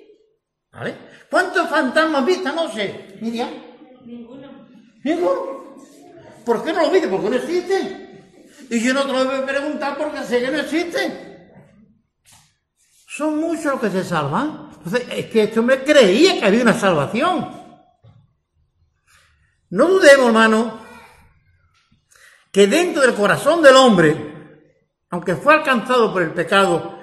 ¿Cuántos 1.30 1.68
fantasmas 1.68 2.24
viste? 2.24 2.52
No 2.52 2.72
sé. 2.72 3.18
Miriam. 3.20 3.50
Ninguno. 4.04 4.49
¿Ninguno? 5.04 5.76
¿Por 6.44 6.64
qué 6.64 6.72
no 6.72 6.82
lo 6.82 6.90
viste? 6.90 7.08
Porque 7.08 7.30
no 7.30 7.36
existe. 7.36 8.10
Y 8.70 8.80
yo 8.80 8.94
no 8.94 9.02
te 9.02 9.12
lo 9.12 9.24
voy 9.24 9.36
a 9.36 9.46
preguntar 9.46 9.96
porque 9.96 10.22
sé 10.24 10.40
que 10.40 10.50
no 10.50 10.58
existen. 10.58 11.30
Son 13.06 13.38
muchos 13.38 13.64
los 13.64 13.80
que 13.80 13.90
se 13.90 14.04
salvan. 14.04 14.70
Entonces, 14.76 15.06
es 15.10 15.26
que 15.26 15.42
este 15.44 15.60
hombre 15.60 15.82
creía 15.82 16.38
que 16.38 16.46
había 16.46 16.62
una 16.62 16.78
salvación. 16.78 17.60
No 19.70 19.88
dudemos, 19.88 20.26
hermano, 20.26 20.80
que 22.50 22.66
dentro 22.66 23.02
del 23.02 23.14
corazón 23.14 23.62
del 23.62 23.76
hombre, 23.76 24.16
aunque 25.10 25.36
fue 25.36 25.54
alcanzado 25.54 26.12
por 26.12 26.22
el 26.22 26.32
pecado 26.32 26.98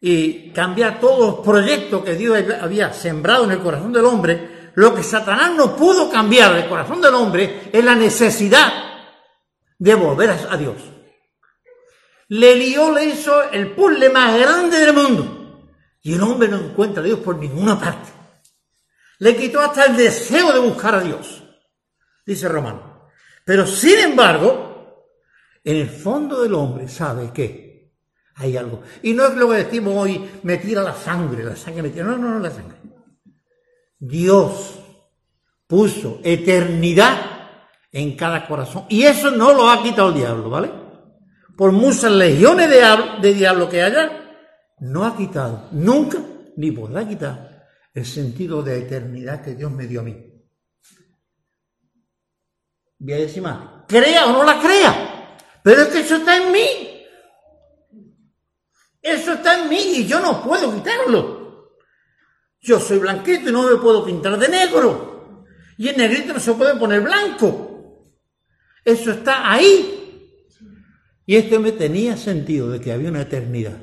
y 0.00 0.50
cambiar 0.52 1.00
todos 1.00 1.36
los 1.36 1.44
proyectos 1.44 2.04
que 2.04 2.14
Dios 2.14 2.38
había 2.60 2.92
sembrado 2.92 3.44
en 3.44 3.52
el 3.52 3.60
corazón 3.60 3.92
del 3.92 4.04
hombre, 4.04 4.57
lo 4.78 4.94
que 4.94 5.02
Satanás 5.02 5.56
no 5.56 5.74
pudo 5.74 6.08
cambiar 6.08 6.54
del 6.54 6.68
corazón 6.68 7.00
del 7.00 7.12
hombre 7.12 7.68
es 7.72 7.84
la 7.84 7.96
necesidad 7.96 8.72
de 9.76 9.94
volver 9.96 10.30
a 10.30 10.56
Dios. 10.56 10.76
Le 12.28 12.54
lió, 12.54 12.92
le 12.92 13.06
hizo 13.06 13.50
el 13.50 13.72
puzzle 13.72 14.08
más 14.10 14.38
grande 14.38 14.78
del 14.78 14.94
mundo. 14.94 15.72
Y 16.00 16.14
el 16.14 16.22
hombre 16.22 16.46
no 16.46 16.58
encuentra 16.58 17.02
a 17.02 17.06
Dios 17.06 17.18
por 17.18 17.38
ninguna 17.38 17.76
parte. 17.76 18.08
Le 19.18 19.36
quitó 19.36 19.58
hasta 19.58 19.86
el 19.86 19.96
deseo 19.96 20.52
de 20.52 20.60
buscar 20.60 20.94
a 20.94 21.00
Dios, 21.00 21.42
dice 22.24 22.48
Romano. 22.48 23.08
Pero 23.44 23.66
sin 23.66 23.98
embargo, 23.98 25.08
en 25.64 25.74
el 25.74 25.90
fondo 25.90 26.40
del 26.40 26.54
hombre 26.54 26.86
sabe 26.86 27.32
que 27.32 27.96
hay 28.36 28.56
algo. 28.56 28.82
Y 29.02 29.12
no 29.12 29.26
es 29.26 29.34
lo 29.34 29.48
que 29.48 29.56
decimos 29.56 29.94
hoy, 29.96 30.30
me 30.44 30.58
tira 30.58 30.84
la 30.84 30.94
sangre, 30.94 31.42
la 31.42 31.56
sangre 31.56 31.82
me 31.82 31.88
tira. 31.88 32.04
No, 32.04 32.16
no, 32.16 32.30
no 32.30 32.38
la 32.38 32.52
sangre. 32.52 32.77
Dios 33.98 34.78
puso 35.66 36.20
eternidad 36.24 37.18
en 37.92 38.16
cada 38.16 38.46
corazón. 38.46 38.86
Y 38.88 39.02
eso 39.02 39.30
no 39.30 39.52
lo 39.52 39.70
ha 39.70 39.82
quitado 39.82 40.08
el 40.08 40.14
diablo, 40.14 40.50
¿vale? 40.50 40.70
Por 41.56 41.72
muchas 41.72 42.12
legiones 42.12 42.70
de, 42.70 43.34
diablo 43.34 43.68
que 43.68 43.82
haya, 43.82 44.10
no 44.80 45.04
ha 45.04 45.16
quitado, 45.16 45.68
nunca, 45.72 46.18
ni 46.56 46.70
podrá 46.70 47.06
quitar 47.06 47.66
el 47.92 48.06
sentido 48.06 48.62
de 48.62 48.78
eternidad 48.78 49.42
que 49.42 49.54
Dios 49.54 49.70
me 49.72 49.86
dio 49.86 50.00
a 50.00 50.04
mí. 50.04 50.16
Voy 53.00 53.12
a 53.12 53.16
decir 53.16 53.42
más, 53.42 53.84
crea 53.88 54.26
o 54.26 54.32
no 54.32 54.44
la 54.44 54.60
crea, 54.60 55.36
pero 55.62 55.82
es 55.82 55.88
que 55.88 56.00
eso 56.00 56.16
está 56.16 56.36
en 56.36 56.52
mí. 56.52 57.04
Eso 59.02 59.32
está 59.32 59.60
en 59.60 59.68
mí 59.68 59.80
y 59.96 60.06
yo 60.06 60.20
no 60.20 60.42
puedo 60.42 60.72
quitarlo. 60.74 61.37
Yo 62.60 62.80
soy 62.80 62.98
blanquito 62.98 63.48
y 63.48 63.52
no 63.52 63.62
me 63.62 63.76
puedo 63.76 64.04
pintar 64.04 64.38
de 64.38 64.48
negro. 64.48 65.44
Y 65.76 65.88
en 65.88 65.96
negrito 65.96 66.32
no 66.32 66.40
se 66.40 66.52
puede 66.54 66.76
poner 66.76 67.00
blanco. 67.00 68.14
Eso 68.84 69.12
está 69.12 69.52
ahí. 69.52 69.94
Y 71.24 71.36
este 71.36 71.58
me 71.58 71.72
tenía 71.72 72.16
sentido 72.16 72.70
de 72.70 72.80
que 72.80 72.92
había 72.92 73.10
una 73.10 73.22
eternidad. 73.22 73.78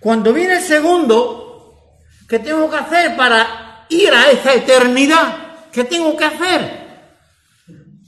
Cuando 0.00 0.32
viene 0.32 0.56
el 0.56 0.62
segundo, 0.62 1.98
¿qué 2.28 2.40
tengo 2.40 2.68
que 2.68 2.76
hacer 2.76 3.16
para 3.16 3.86
ir 3.88 4.12
a 4.12 4.30
esa 4.30 4.54
eternidad? 4.54 5.68
¿Qué 5.70 5.84
tengo 5.84 6.16
que 6.16 6.24
hacer? 6.24 6.80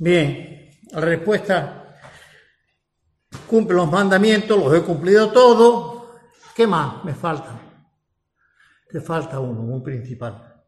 Bien, 0.01 0.71
la 0.91 1.01
respuesta, 1.01 1.97
cumple 3.47 3.77
los 3.77 3.91
mandamientos, 3.91 4.59
los 4.59 4.75
he 4.77 4.83
cumplido 4.83 5.31
todos. 5.31 6.09
¿Qué 6.57 6.67
más 6.67 7.05
me 7.05 7.15
falta? 7.15 7.62
Te 8.93 9.01
falta 9.01 9.41
uno, 9.41 9.63
un 9.63 9.83
principal. 9.83 10.63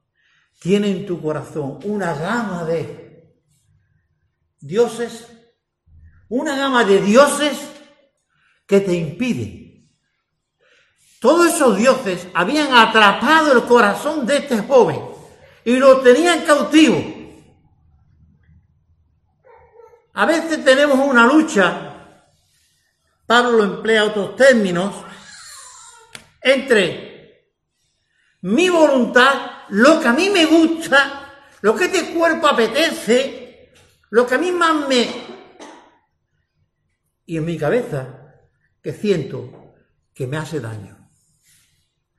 Tiene 0.58 0.88
en 0.90 1.06
tu 1.06 1.20
corazón 1.20 1.78
una 1.84 2.14
gama 2.14 2.64
de 2.64 3.36
dioses, 4.58 5.28
una 6.28 6.56
gama 6.56 6.84
de 6.84 7.02
dioses 7.02 7.58
que 8.66 8.80
te 8.80 8.94
impiden 8.94 9.64
todos 11.24 11.54
esos 11.54 11.78
dioses 11.78 12.28
habían 12.34 12.74
atrapado 12.74 13.54
el 13.54 13.62
corazón 13.64 14.26
de 14.26 14.36
este 14.36 14.58
joven 14.58 15.00
y 15.64 15.76
lo 15.76 16.02
tenían 16.02 16.44
cautivo. 16.44 17.02
A 20.12 20.26
veces 20.26 20.62
tenemos 20.62 20.98
una 20.98 21.24
lucha, 21.24 22.20
Pablo 23.24 23.64
emplea 23.64 24.04
otros 24.04 24.36
términos, 24.36 24.94
entre 26.42 27.03
mi 28.44 28.68
voluntad, 28.68 29.32
lo 29.70 29.98
que 29.98 30.08
a 30.08 30.12
mí 30.12 30.28
me 30.28 30.44
gusta, 30.44 31.32
lo 31.62 31.74
que 31.74 31.86
este 31.86 32.12
cuerpo 32.12 32.46
apetece, 32.46 33.72
lo 34.10 34.26
que 34.26 34.34
a 34.34 34.38
mí 34.38 34.52
más 34.52 34.86
me... 34.86 35.08
y 37.24 37.38
en 37.38 37.44
mi 37.44 37.56
cabeza, 37.56 38.06
que 38.82 38.92
siento 38.92 39.74
que 40.12 40.26
me 40.26 40.36
hace 40.36 40.60
daño. 40.60 41.10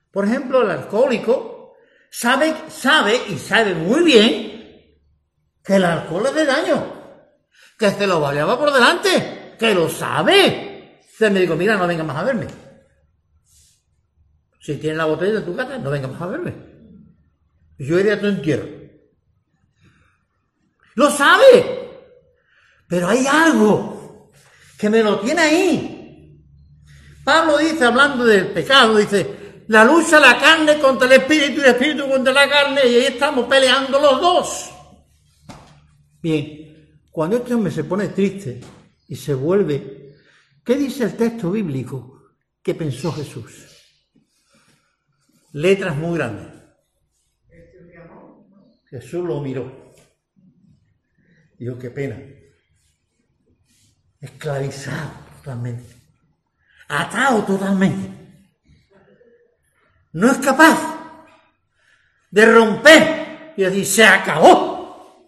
Por 0.09 0.25
ejemplo, 0.25 0.63
el 0.63 0.71
alcohólico 0.71 1.75
sabe, 2.09 2.55
sabe 2.69 3.21
y 3.29 3.37
sabe 3.37 3.75
muy 3.75 4.03
bien 4.03 4.99
que 5.63 5.75
el 5.75 5.85
alcohol 5.85 6.27
le 6.33 6.43
daño, 6.43 7.31
que 7.77 7.91
se 7.91 8.07
lo 8.07 8.19
valiaba 8.19 8.57
por 8.57 8.73
delante, 8.73 9.55
que 9.59 9.75
lo 9.75 9.87
sabe. 9.87 11.01
Entonces 11.01 11.31
me 11.31 11.41
digo, 11.41 11.55
mira, 11.55 11.77
no 11.77 11.85
venga 11.85 12.03
más 12.03 12.17
a 12.17 12.23
verme. 12.23 12.64
Si 14.65 14.77
tienes 14.77 14.97
la 14.97 15.05
botella 15.05 15.37
en 15.37 15.45
tu 15.45 15.55
casa, 15.55 15.77
no 15.77 15.91
venga 15.91 16.07
más 16.07 16.19
a 16.19 16.25
verme. 16.25 16.55
Yo 17.77 17.99
iré 17.99 18.13
a 18.13 18.19
tu 18.19 18.25
entierro. 18.25 18.67
Lo 20.95 21.11
sabe, 21.11 22.01
pero 22.87 23.07
hay 23.07 23.27
algo 23.27 24.31
que 24.79 24.89
me 24.89 25.03
lo 25.03 25.19
tiene 25.19 25.41
ahí. 25.41 26.41
Pablo 27.23 27.59
dice, 27.59 27.85
hablando 27.85 28.25
del 28.25 28.47
pecado, 28.47 28.97
dice, 28.97 29.63
la 29.67 29.85
lucha 29.85 30.19
la 30.19 30.39
carne 30.39 30.79
contra 30.79 31.05
el 31.05 31.21
espíritu 31.21 31.61
y 31.61 31.63
el 31.63 31.69
espíritu 31.69 32.09
contra 32.09 32.33
la 32.33 32.49
carne, 32.49 32.81
y 32.87 32.95
ahí 32.95 33.05
estamos 33.05 33.45
peleando 33.45 33.99
los 33.99 34.19
dos. 34.19 34.71
Bien, 36.23 37.03
cuando 37.11 37.37
este 37.37 37.53
hombre 37.53 37.71
se 37.71 37.83
pone 37.83 38.07
triste 38.07 38.61
y 39.09 39.15
se 39.15 39.35
vuelve, 39.35 40.15
¿qué 40.63 40.75
dice 40.75 41.03
el 41.03 41.15
texto 41.15 41.51
bíblico 41.51 42.31
que 42.63 42.73
pensó 42.73 43.11
Jesús? 43.11 43.74
Letras 45.55 45.95
muy 45.95 46.17
grandes. 46.17 46.47
Jesús 48.89 49.25
lo 49.25 49.39
miró. 49.41 49.93
Dijo, 51.57 51.79
qué 51.79 51.89
pena. 51.89 52.19
Esclavizado 54.19 55.11
totalmente. 55.37 55.95
Atado 56.89 57.43
totalmente 57.45 58.25
no 60.15 60.31
es 60.31 60.37
capaz 60.37 60.79
de 62.31 62.45
romper 62.45 63.53
y 63.57 63.63
decir, 63.63 63.85
se 63.85 64.05
acabó. 64.05 65.25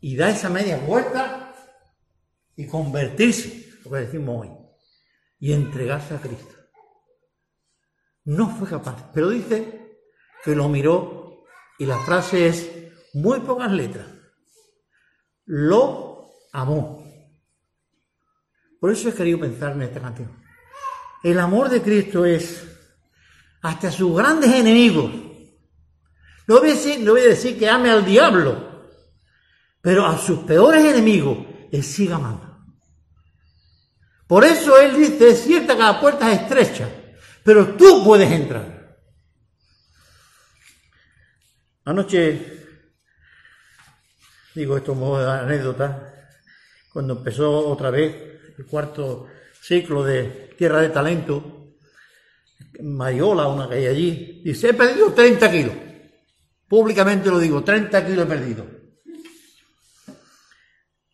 Y 0.00 0.16
da 0.16 0.30
esa 0.30 0.48
media 0.48 0.78
vuelta 0.78 1.52
y 2.56 2.66
convertirse, 2.66 3.78
lo 3.84 3.90
que 3.90 3.96
decimos 3.98 4.46
hoy, 4.46 4.50
y 5.40 5.52
entregarse 5.52 6.14
a 6.14 6.20
Cristo. 6.20 6.59
No 8.24 8.48
fue 8.50 8.68
capaz, 8.68 9.10
pero 9.12 9.30
dice 9.30 9.98
que 10.44 10.54
lo 10.54 10.68
miró 10.68 11.44
y 11.78 11.86
la 11.86 11.98
frase 12.00 12.46
es 12.46 12.70
muy 13.14 13.40
pocas 13.40 13.70
letras. 13.72 14.06
Lo 15.46 16.26
amó. 16.52 17.04
Por 18.78 18.92
eso 18.92 19.08
he 19.08 19.14
querido 19.14 19.40
pensar 19.40 19.72
en 19.72 19.82
esta 19.82 20.00
canción. 20.00 20.30
El 21.22 21.38
amor 21.38 21.68
de 21.68 21.82
Cristo 21.82 22.24
es 22.24 22.66
hasta 23.62 23.90
sus 23.90 24.16
grandes 24.16 24.52
enemigos. 24.52 25.10
No 26.46 26.58
voy, 26.58 26.70
a 26.70 26.72
decir, 26.72 27.00
no 27.00 27.14
que 27.58 27.68
ame 27.68 27.90
al 27.90 28.04
diablo, 28.04 28.88
pero 29.80 30.06
a 30.06 30.18
sus 30.18 30.40
peores 30.40 30.84
enemigos 30.84 31.38
Él 31.70 31.84
sigue 31.84 32.12
amando. 32.12 32.58
Por 34.26 34.44
eso 34.44 34.78
Él 34.80 34.96
dice, 34.96 35.30
es 35.30 35.42
cierta 35.42 35.74
que 35.74 35.82
la 35.82 36.00
puerta 36.00 36.32
es 36.32 36.40
estrecha, 36.40 36.88
pero 37.50 37.74
tú 37.74 38.04
puedes 38.04 38.30
entrar. 38.30 38.96
Anoche, 41.84 42.40
digo 44.54 44.76
esto 44.76 44.92
como 44.92 45.16
anécdota, 45.16 46.28
cuando 46.92 47.14
empezó 47.14 47.66
otra 47.68 47.90
vez 47.90 48.14
el 48.56 48.64
cuarto 48.66 49.26
ciclo 49.60 50.04
de 50.04 50.54
Tierra 50.56 50.80
de 50.80 50.90
Talento, 50.90 51.74
Mariola, 52.82 53.48
una 53.48 53.68
que 53.68 53.74
hay 53.74 53.86
allí, 53.88 54.42
dice, 54.44 54.68
he 54.68 54.74
perdido 54.74 55.12
30 55.12 55.50
kilos. 55.50 55.74
Públicamente 56.68 57.30
lo 57.30 57.40
digo, 57.40 57.64
30 57.64 58.06
kilos 58.06 58.26
he 58.26 58.28
perdido. 58.28 58.66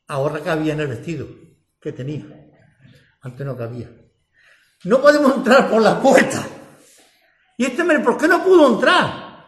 Ahora 0.08 0.40
cabía 0.40 0.74
en 0.74 0.80
el 0.80 0.88
vestido 0.88 1.28
que 1.80 1.92
tenía. 1.92 2.26
Antes 3.22 3.46
no 3.46 3.56
cabía. 3.56 3.88
No 4.86 5.02
podemos 5.02 5.34
entrar 5.34 5.68
por 5.68 5.82
la 5.82 6.00
puerta. 6.00 6.46
Y 7.56 7.64
este 7.64 7.82
hombre, 7.82 7.98
¿por 7.98 8.16
qué 8.16 8.28
no 8.28 8.44
pudo 8.44 8.74
entrar? 8.74 9.44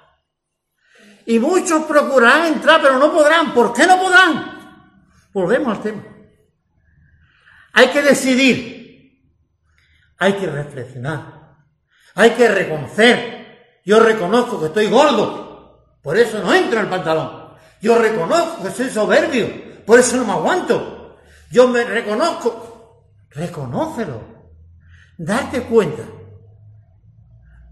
Y 1.27 1.39
muchos 1.39 1.85
procurarán 1.85 2.55
entrar, 2.55 2.83
pero 2.83 2.99
no 2.99 3.13
podrán. 3.13 3.55
¿Por 3.55 3.73
qué 3.73 3.87
no 3.87 4.01
podrán? 4.01 4.89
Volvemos 5.33 5.77
al 5.77 5.83
tema. 5.83 6.03
Hay 7.73 7.87
que 7.91 8.03
decidir. 8.03 9.31
Hay 10.19 10.33
que 10.33 10.47
reflexionar. 10.49 11.57
Hay 12.17 12.31
que 12.31 12.49
reconocer. 12.49 13.81
Yo 13.85 14.01
reconozco 14.01 14.59
que 14.59 14.67
estoy 14.67 14.89
gordo. 14.89 15.99
Por 16.03 16.17
eso 16.17 16.43
no 16.43 16.53
entro 16.53 16.81
en 16.81 16.87
el 16.87 16.91
pantalón. 16.91 17.55
Yo 17.81 17.97
reconozco 17.97 18.65
que 18.65 18.73
soy 18.73 18.91
soberbio. 18.91 19.85
Por 19.87 20.01
eso 20.01 20.17
no 20.17 20.25
me 20.25 20.33
aguanto. 20.33 21.17
Yo 21.53 21.69
me 21.69 21.85
reconozco. 21.85 23.05
Reconócelo. 23.31 24.38
Darte 25.19 25.63
cuenta. 25.63 26.05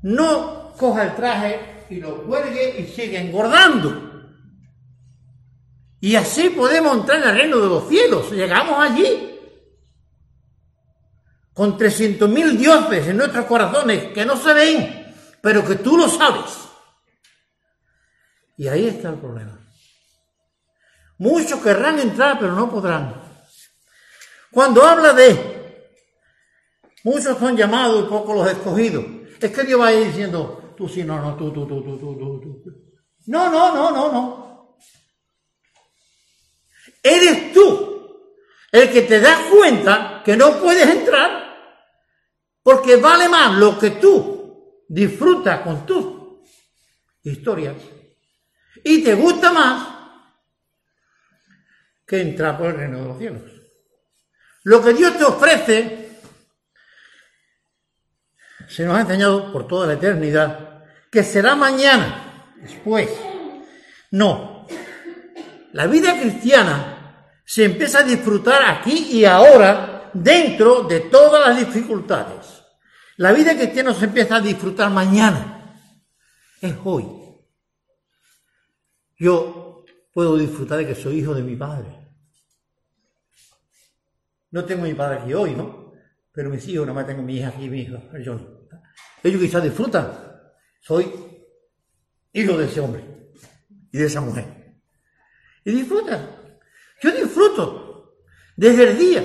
No 0.02 0.72
coja 0.76 1.04
el 1.04 1.14
traje 1.14 1.86
y 1.88 2.00
lo 2.00 2.24
cuelgue 2.24 2.80
y 2.80 2.86
sigue 2.88 3.18
engordando. 3.18 4.06
Y 6.00 6.16
así 6.16 6.50
podemos 6.50 6.98
entrar 6.98 7.22
en 7.22 7.28
el 7.28 7.36
reino 7.36 7.58
de 7.58 7.68
los 7.68 7.88
cielos. 7.88 8.30
Llegamos 8.32 8.78
allí. 8.78 9.32
Con 11.52 11.78
300.000 11.78 12.56
dioses 12.56 13.06
en 13.06 13.16
nuestros 13.16 13.46
corazones 13.46 14.12
que 14.12 14.26
no 14.26 14.36
se 14.36 14.52
ven, 14.52 15.14
pero 15.40 15.64
que 15.64 15.76
tú 15.76 15.96
lo 15.96 16.08
sabes. 16.08 16.68
Y 18.58 18.68
ahí 18.68 18.88
está 18.88 19.08
el 19.10 19.16
problema. 19.16 19.58
Muchos 21.18 21.60
querrán 21.60 21.98
entrar, 21.98 22.38
pero 22.38 22.52
no 22.52 22.70
podrán. 22.70 23.22
Cuando 24.50 24.84
habla 24.84 25.12
de 25.14 25.55
muchos 27.06 27.38
son 27.38 27.56
llamados 27.56 28.04
y 28.04 28.08
pocos 28.08 28.34
los 28.34 28.50
escogidos, 28.50 29.04
es 29.40 29.52
que 29.52 29.62
Dios 29.62 29.80
va 29.80 29.86
a 29.86 29.94
ir 29.94 30.08
diciendo, 30.08 30.74
tú 30.76 30.88
sí, 30.88 31.04
no, 31.04 31.20
no, 31.20 31.36
tú, 31.36 31.52
tú, 31.52 31.64
tú, 31.64 31.80
tú, 31.80 31.96
tú, 32.00 32.18
tú, 32.18 32.62
tú. 32.64 32.70
No, 33.26 33.48
no, 33.48 33.72
no, 33.72 33.90
no, 33.92 34.12
no. 34.12 34.76
Eres 37.00 37.52
tú 37.52 38.34
el 38.72 38.90
que 38.90 39.02
te 39.02 39.20
das 39.20 39.38
cuenta 39.42 40.20
que 40.24 40.36
no 40.36 40.58
puedes 40.58 40.88
entrar 40.88 41.56
porque 42.60 42.96
vale 42.96 43.28
más 43.28 43.56
lo 43.56 43.78
que 43.78 43.90
tú 43.90 44.84
disfrutas 44.88 45.60
con 45.60 45.86
tus 45.86 46.06
historias 47.22 47.76
y 48.82 49.04
te 49.04 49.14
gusta 49.14 49.52
más 49.52 49.96
que 52.04 52.20
entrar 52.20 52.58
por 52.58 52.66
el 52.66 52.76
reino 52.76 52.98
de 52.98 53.04
los 53.04 53.18
cielos. 53.18 53.42
Lo 54.64 54.82
que 54.82 54.92
Dios 54.92 55.16
te 55.16 55.22
ofrece 55.22 55.95
se 58.68 58.84
nos 58.84 58.96
ha 58.96 59.02
enseñado 59.02 59.52
por 59.52 59.66
toda 59.66 59.86
la 59.86 59.94
eternidad 59.94 60.84
que 61.10 61.22
será 61.22 61.54
mañana, 61.54 62.54
después. 62.60 63.10
No. 64.10 64.66
La 65.72 65.86
vida 65.86 66.18
cristiana 66.20 67.32
se 67.44 67.64
empieza 67.64 68.00
a 68.00 68.02
disfrutar 68.02 68.62
aquí 68.64 69.08
y 69.12 69.24
ahora 69.24 70.10
dentro 70.12 70.82
de 70.82 71.00
todas 71.00 71.48
las 71.48 71.58
dificultades. 71.58 72.62
La 73.16 73.32
vida 73.32 73.54
cristiana 73.54 73.94
se 73.94 74.06
empieza 74.06 74.36
a 74.36 74.40
disfrutar 74.40 74.90
mañana. 74.90 75.80
Es 76.60 76.74
hoy. 76.84 77.06
Yo 79.18 79.84
puedo 80.12 80.36
disfrutar 80.36 80.78
de 80.78 80.86
que 80.86 80.94
soy 80.94 81.20
hijo 81.20 81.34
de 81.34 81.42
mi 81.42 81.56
padre. 81.56 82.06
No 84.50 84.64
tengo 84.64 84.84
mi 84.84 84.94
padre 84.94 85.20
aquí 85.20 85.34
hoy, 85.34 85.54
¿no? 85.54 85.92
Pero 86.32 86.50
mis 86.50 86.66
hijos, 86.68 86.86
nada 86.86 86.94
más 86.94 87.06
tengo 87.06 87.22
mi 87.22 87.36
hija 87.36 87.48
aquí 87.48 87.64
y 87.64 87.70
mi 87.70 87.80
hijo, 87.80 87.98
Johnny. 88.24 88.55
Ellos 89.22 89.40
quizás 89.40 89.62
disfrutan. 89.62 90.12
Soy 90.80 91.12
hijo 92.32 92.56
de 92.56 92.66
ese 92.66 92.80
hombre 92.80 93.04
y 93.92 93.98
de 93.98 94.06
esa 94.06 94.20
mujer. 94.20 94.44
Y 95.64 95.72
disfrutan. 95.72 96.30
Yo 97.02 97.10
disfruto 97.10 98.16
desde 98.56 98.90
el 98.90 98.98
día 98.98 99.22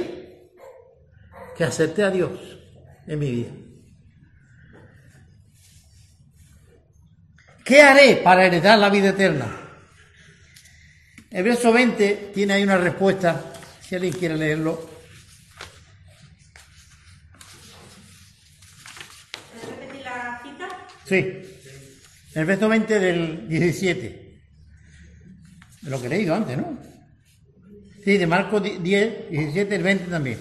que 1.56 1.64
acepté 1.64 2.04
a 2.04 2.10
Dios 2.10 2.32
en 3.08 3.20
mi 3.20 3.32
vida. 3.32 3.52
¿Qué 7.64 7.82
haré 7.82 8.18
para 8.18 8.46
heredar 8.46 8.78
la 8.80 8.90
vida 8.90 9.10
eterna? 9.10 9.58
El 11.30 11.44
verso 11.44 11.72
20 11.72 12.32
tiene 12.34 12.54
ahí 12.54 12.64
una 12.64 12.78
respuesta, 12.78 13.54
si 13.82 13.96
alguien 13.96 14.14
quiere 14.14 14.36
leerlo. 14.36 14.90
¿Puedes 19.52 19.70
repetir 19.70 20.02
la 20.02 20.42
cita? 20.44 20.88
Sí, 21.12 21.26
el 22.36 22.46
verso 22.46 22.70
20 22.70 23.00
del 23.02 23.50
17. 23.50 24.40
De 25.82 25.90
lo 25.90 26.00
que 26.00 26.08
he 26.08 26.10
leído 26.10 26.34
antes, 26.34 26.56
¿no? 26.56 26.80
Sí, 28.02 28.18
de 28.18 28.26
Marcos 28.26 28.64
10, 28.64 29.30
17, 29.30 29.76
el 29.76 29.84
20 29.84 30.06
también. 30.06 30.40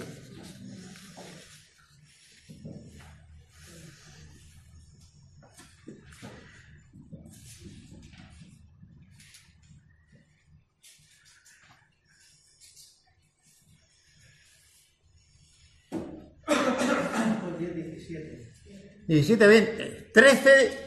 Diecisiete, 19.05 19.47
veinte, 19.47 20.00
trece, 20.13 20.77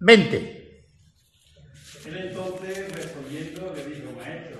veinte. 0.00 0.86
Él 2.04 2.16
entonces 2.16 2.92
respondiendo 2.92 3.72
le 3.74 3.86
dijo, 3.86 4.12
maestro, 4.12 4.58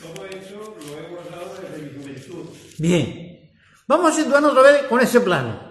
todo 0.00 0.26
esto 0.26 0.76
lo 0.86 0.98
he 0.98 1.08
guardado 1.08 1.56
desde 1.60 1.82
mi 1.82 1.98
juventud. 1.98 2.56
Bien. 2.78 3.50
Vamos 3.86 4.12
a 4.12 4.22
situarnos 4.22 4.52
otra 4.52 4.70
vez 4.70 4.82
con 4.82 5.00
ese 5.00 5.20
plano. 5.20 5.68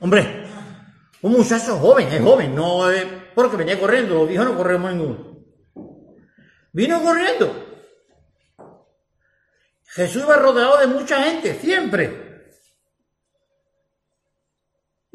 Hombre, 0.00 0.44
un 1.22 1.32
muchacho 1.32 1.78
joven, 1.78 2.08
es 2.08 2.20
joven, 2.20 2.54
no 2.54 2.90
es 2.90 3.06
porque 3.34 3.56
venía 3.56 3.80
corriendo, 3.80 4.14
los 4.14 4.28
viejos 4.28 4.46
no 4.46 4.56
corremos 4.56 4.92
ninguno. 4.92 5.38
Vino 6.72 7.02
corriendo. 7.02 7.64
Jesús 9.86 10.24
iba 10.24 10.36
rodeado 10.36 10.78
de 10.78 10.88
mucha 10.88 11.22
gente, 11.22 11.54
siempre. 11.60 12.23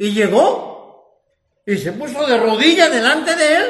Y 0.02 0.14
llegó 0.14 1.26
y 1.66 1.78
se 1.78 1.92
puso 1.92 2.26
de 2.26 2.38
rodillas 2.38 2.90
delante 2.90 3.36
de 3.36 3.56
él. 3.58 3.66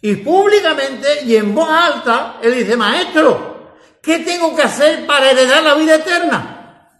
Y 0.00 0.16
públicamente 0.16 1.22
y 1.22 1.36
en 1.36 1.54
voz 1.54 1.68
alta, 1.68 2.38
él 2.42 2.54
dice, 2.54 2.74
maestro, 2.74 3.76
¿qué 4.02 4.20
tengo 4.20 4.56
que 4.56 4.62
hacer 4.62 5.06
para 5.06 5.30
heredar 5.30 5.62
la 5.62 5.74
vida 5.74 5.96
eterna? 5.96 6.90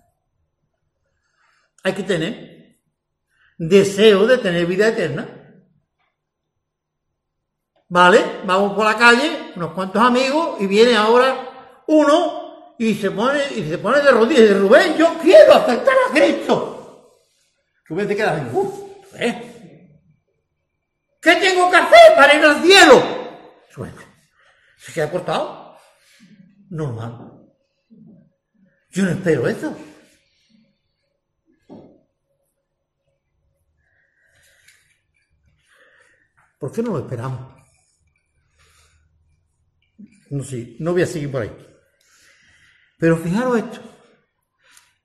Hay 1.83 1.95
que 1.95 2.03
tener 2.03 2.81
deseo 3.57 4.27
de 4.27 4.37
tener 4.37 4.67
vida 4.67 4.89
eterna. 4.89 5.27
¿Vale? 7.89 8.43
Vamos 8.45 8.75
por 8.75 8.85
la 8.85 8.99
calle, 8.99 9.53
unos 9.57 9.73
cuantos 9.73 10.03
amigos, 10.03 10.61
y 10.61 10.67
viene 10.67 10.97
ahora 10.97 11.83
uno 11.87 12.75
y 12.79 12.95
se 12.95 13.11
pone, 13.11 13.41
y 13.57 13.67
se 13.71 13.79
pone 13.79 14.01
de 14.03 14.11
rodillas 14.11 14.41
y 14.41 14.43
dice, 14.43 14.59
Rubén, 14.59 14.97
yo 14.99 15.17
quiero 15.23 15.55
aceptar 15.55 15.95
a 16.11 16.13
Cristo. 16.13 16.74
Rubén 17.87 18.09
te 18.09 18.17
queda 18.17 18.37
así, 18.37 18.57
uff, 18.57 19.15
¿eh? 19.21 19.51
¿Qué 21.21 21.37
tengo 21.37 21.71
que 21.71 21.77
hacer 21.77 22.17
para 22.17 22.35
ir 22.35 22.45
al 22.45 22.63
cielo? 22.63 23.25
Se 24.85 24.93
queda 24.93 25.11
cortado. 25.11 25.79
Normal. 26.69 27.49
Yo 28.91 29.05
no 29.05 29.11
espero 29.13 29.49
eso. 29.49 29.75
¿Por 36.59 36.73
qué 36.73 36.83
no 36.83 36.93
lo 36.93 36.99
esperamos? 36.99 37.65
No, 40.31 40.45
sí, 40.45 40.77
no 40.81 40.93
voy 40.93 41.03
a 41.03 41.07
seguir 41.07 41.33
por 41.33 41.43
ahí. 41.43 41.77
Pero 42.99 43.17
fijaros 43.17 43.57
esto. 43.57 43.81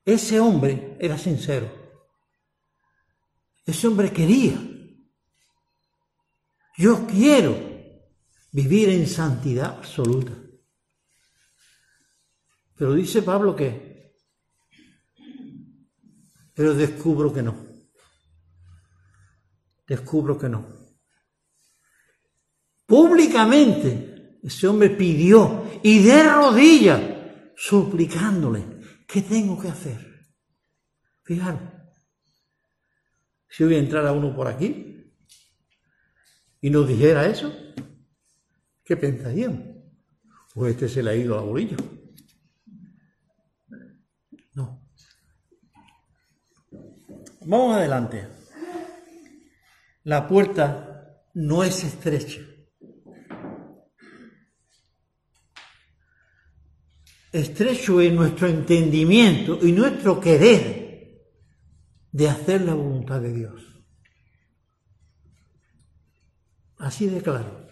Ese 0.04 0.40
hombre 0.42 0.98
era 1.00 1.18
sincero. 1.18 1.79
Ese 3.70 3.88
hombre 3.88 4.11
quería. 4.11 4.59
Yo 6.76 7.05
quiero 7.05 7.55
vivir 8.51 8.89
en 8.89 9.05
santidad 9.05 9.78
absoluta. 9.78 10.34
Pero 12.76 12.93
dice 12.95 13.22
Pablo 13.22 13.55
que, 13.55 14.15
pero 16.55 16.74
descubro 16.74 17.32
que 17.32 17.43
no. 17.43 17.63
Descubro 19.88 20.36
que 20.39 20.49
no. 20.49 20.65
Públicamente 22.88 24.39
ese 24.41 24.65
hombre 24.65 24.89
pidió 24.89 25.80
y 25.84 26.01
de 26.01 26.24
rodillas 26.24 27.01
suplicándole, 27.55 28.80
¿qué 29.07 29.22
tengo 29.22 29.61
que 29.61 29.67
hacer? 29.67 30.34
Fijaros, 31.22 31.79
si 33.50 33.64
hoy 33.64 33.76
entrara 33.76 34.12
uno 34.12 34.36
por 34.36 34.47
aquí 34.47 35.12
y 36.62 36.70
nos 36.70 36.88
dijera 36.88 37.26
eso, 37.26 37.54
¿qué 38.84 38.95
pensaríamos? 38.95 39.62
Pues 40.54 40.74
este 40.74 40.89
se 40.89 41.04
le 41.04 41.12
ha 41.12 41.16
ido 41.16 41.36
la 41.36 41.41
bolilla. 41.41 41.78
No. 44.54 44.86
Vamos 47.45 47.76
adelante. 47.76 48.28
La 50.04 50.28
puerta 50.28 51.24
no 51.34 51.64
es 51.64 51.84
estrecha. 51.84 52.41
Estrecho 57.32 58.02
es 58.02 58.12
nuestro 58.12 58.47
entendimiento 58.47 59.60
y 59.62 59.72
nuestro 59.72 60.20
querer 60.20 60.79
de 62.12 62.30
hacer 62.30 62.62
la 62.62 62.74
voluntad 62.74 63.22
de 63.22 63.34
Dios. 63.34 63.62
Así 66.78 67.07
de 67.07 67.22
claro. 67.22 67.68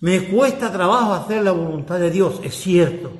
Me 0.00 0.28
cuesta 0.28 0.70
trabajo 0.70 1.14
hacer 1.14 1.42
la 1.42 1.52
voluntad 1.52 1.98
de 1.98 2.10
Dios, 2.10 2.40
es 2.44 2.54
cierto. 2.54 3.18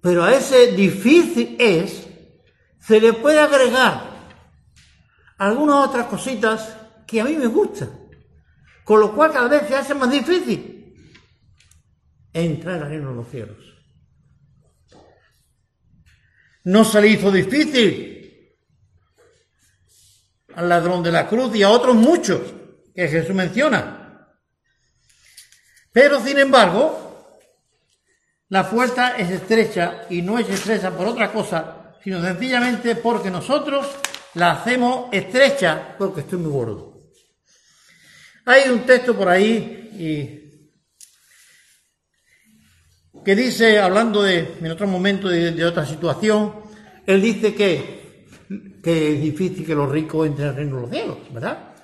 Pero 0.00 0.24
a 0.24 0.34
ese 0.34 0.72
difícil 0.72 1.56
es, 1.58 2.08
se 2.80 3.00
le 3.00 3.12
puede 3.12 3.38
agregar 3.38 4.08
algunas 5.36 5.88
otras 5.88 6.06
cositas 6.06 6.76
que 7.06 7.20
a 7.20 7.24
mí 7.24 7.36
me 7.36 7.46
gustan. 7.46 7.90
Con 8.84 9.00
lo 9.00 9.14
cual 9.14 9.32
cada 9.32 9.48
vez 9.48 9.68
se 9.68 9.76
hace 9.76 9.94
más 9.94 10.10
difícil 10.10 10.94
entrar 12.32 12.82
al 12.82 12.88
reino 12.88 13.10
de 13.10 13.16
los 13.16 13.28
cielos. 13.28 13.77
No 16.68 16.84
se 16.84 17.00
le 17.00 17.08
hizo 17.08 17.32
difícil 17.32 18.54
al 20.54 20.68
ladrón 20.68 21.02
de 21.02 21.10
la 21.10 21.26
cruz 21.26 21.56
y 21.56 21.62
a 21.62 21.70
otros 21.70 21.96
muchos 21.96 22.42
que 22.94 23.08
Jesús 23.08 23.34
menciona. 23.34 24.36
Pero 25.90 26.20
sin 26.20 26.38
embargo, 26.38 27.40
la 28.50 28.68
puerta 28.68 29.16
es 29.16 29.30
estrecha 29.30 30.02
y 30.10 30.20
no 30.20 30.38
es 30.38 30.46
estrecha 30.50 30.90
por 30.90 31.06
otra 31.06 31.32
cosa, 31.32 31.96
sino 32.04 32.22
sencillamente 32.22 32.96
porque 32.96 33.30
nosotros 33.30 33.86
la 34.34 34.52
hacemos 34.52 35.08
estrecha 35.10 35.94
porque 35.96 36.20
estoy 36.20 36.38
muy 36.38 36.52
gordo. 36.52 37.00
Hay 38.44 38.68
un 38.68 38.84
texto 38.84 39.16
por 39.16 39.30
ahí 39.30 39.90
y 39.98 40.47
que 43.24 43.34
dice, 43.34 43.78
hablando 43.78 44.22
de, 44.22 44.56
en 44.60 44.70
otro 44.70 44.86
momento 44.86 45.28
de, 45.28 45.64
otra 45.64 45.84
situación, 45.84 46.54
él 47.06 47.20
dice 47.20 47.54
que, 47.54 48.26
que 48.82 49.14
es 49.14 49.22
difícil 49.22 49.66
que 49.66 49.74
los 49.74 49.90
ricos 49.90 50.26
entren 50.26 50.48
al 50.48 50.56
reino 50.56 50.76
de 50.76 50.82
los 50.82 50.90
cielos, 50.90 51.18
¿verdad? 51.32 51.74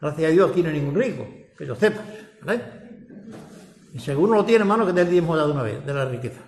Gracias 0.00 0.30
a 0.30 0.32
Dios 0.32 0.50
aquí 0.50 0.62
no 0.62 0.68
hay 0.68 0.80
ningún 0.80 0.94
rico, 0.94 1.28
que 1.56 1.64
lo 1.64 1.76
sepas, 1.76 2.04
¿verdad? 2.42 2.80
Y 3.92 3.98
si 3.98 4.10
alguno 4.10 4.36
lo 4.36 4.44
tiene, 4.44 4.62
hermano, 4.62 4.86
que 4.86 4.92
te 4.92 5.00
el 5.02 5.10
diezmo 5.10 5.36
dado 5.36 5.52
una 5.52 5.62
vez 5.62 5.84
de 5.84 5.94
la 5.94 6.04
riqueza. 6.04 6.40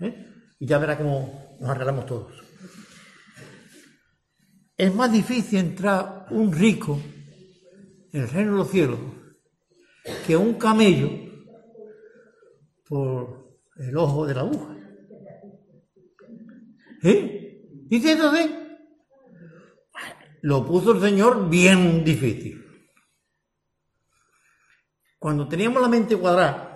¿eh? 0.00 0.26
Y 0.58 0.66
ya 0.66 0.78
verá 0.78 0.96
cómo 0.96 1.56
nos 1.60 1.70
arreglamos 1.70 2.06
todos. 2.06 2.32
Es 4.76 4.94
más 4.94 5.10
difícil 5.12 5.58
entrar 5.58 6.26
un 6.30 6.52
rico 6.52 7.00
en 8.12 8.22
el 8.22 8.28
reino 8.28 8.52
de 8.52 8.58
los 8.58 8.70
cielos 8.70 8.98
que 10.26 10.36
un 10.36 10.54
camello 10.54 11.10
por 12.88 13.47
el 13.78 13.96
ojo 13.96 14.26
de 14.26 14.34
la 14.34 14.40
aguja. 14.40 14.76
¿Eh? 17.02 17.62
Dice 17.86 18.12
entonces, 18.12 18.50
lo 20.42 20.66
puso 20.66 20.92
el 20.92 21.00
Señor 21.00 21.48
bien 21.48 22.04
difícil. 22.04 22.64
Cuando 25.18 25.48
teníamos 25.48 25.82
la 25.82 25.88
mente 25.88 26.16
cuadrada, 26.16 26.68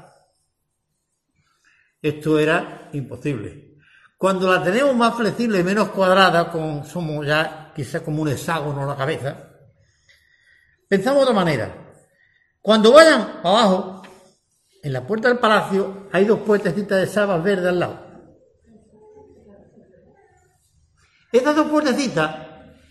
esto 2.01 2.39
era 2.39 2.89
imposible. 2.93 3.77
Cuando 4.17 4.53
la 4.53 4.63
tenemos 4.63 4.95
más 4.95 5.17
flexible 5.17 5.61
y 5.61 5.65
menos 5.65 5.91
cuadrada, 5.91 6.51
con, 6.51 6.85
somos 6.85 7.27
ya 7.27 7.73
quizás 7.75 8.03
como 8.03 8.23
un 8.23 8.29
hexágono 8.29 8.87
la 8.87 8.97
cabeza, 8.97 9.51
pensamos 10.89 11.21
de 11.21 11.23
otra 11.25 11.35
manera. 11.35 11.95
Cuando 12.61 12.93
vayan 12.93 13.41
abajo, 13.43 14.02
en 14.83 14.93
la 14.93 15.07
puerta 15.07 15.29
del 15.29 15.39
palacio 15.39 16.09
hay 16.13 16.25
dos 16.25 16.41
puertecitas 16.41 16.99
de 16.99 17.07
sabas 17.07 17.43
verdes 17.43 17.69
al 17.69 17.79
lado. 17.79 18.07
Estas 21.31 21.57
dos 21.57 21.69
puertecitas 21.69 22.37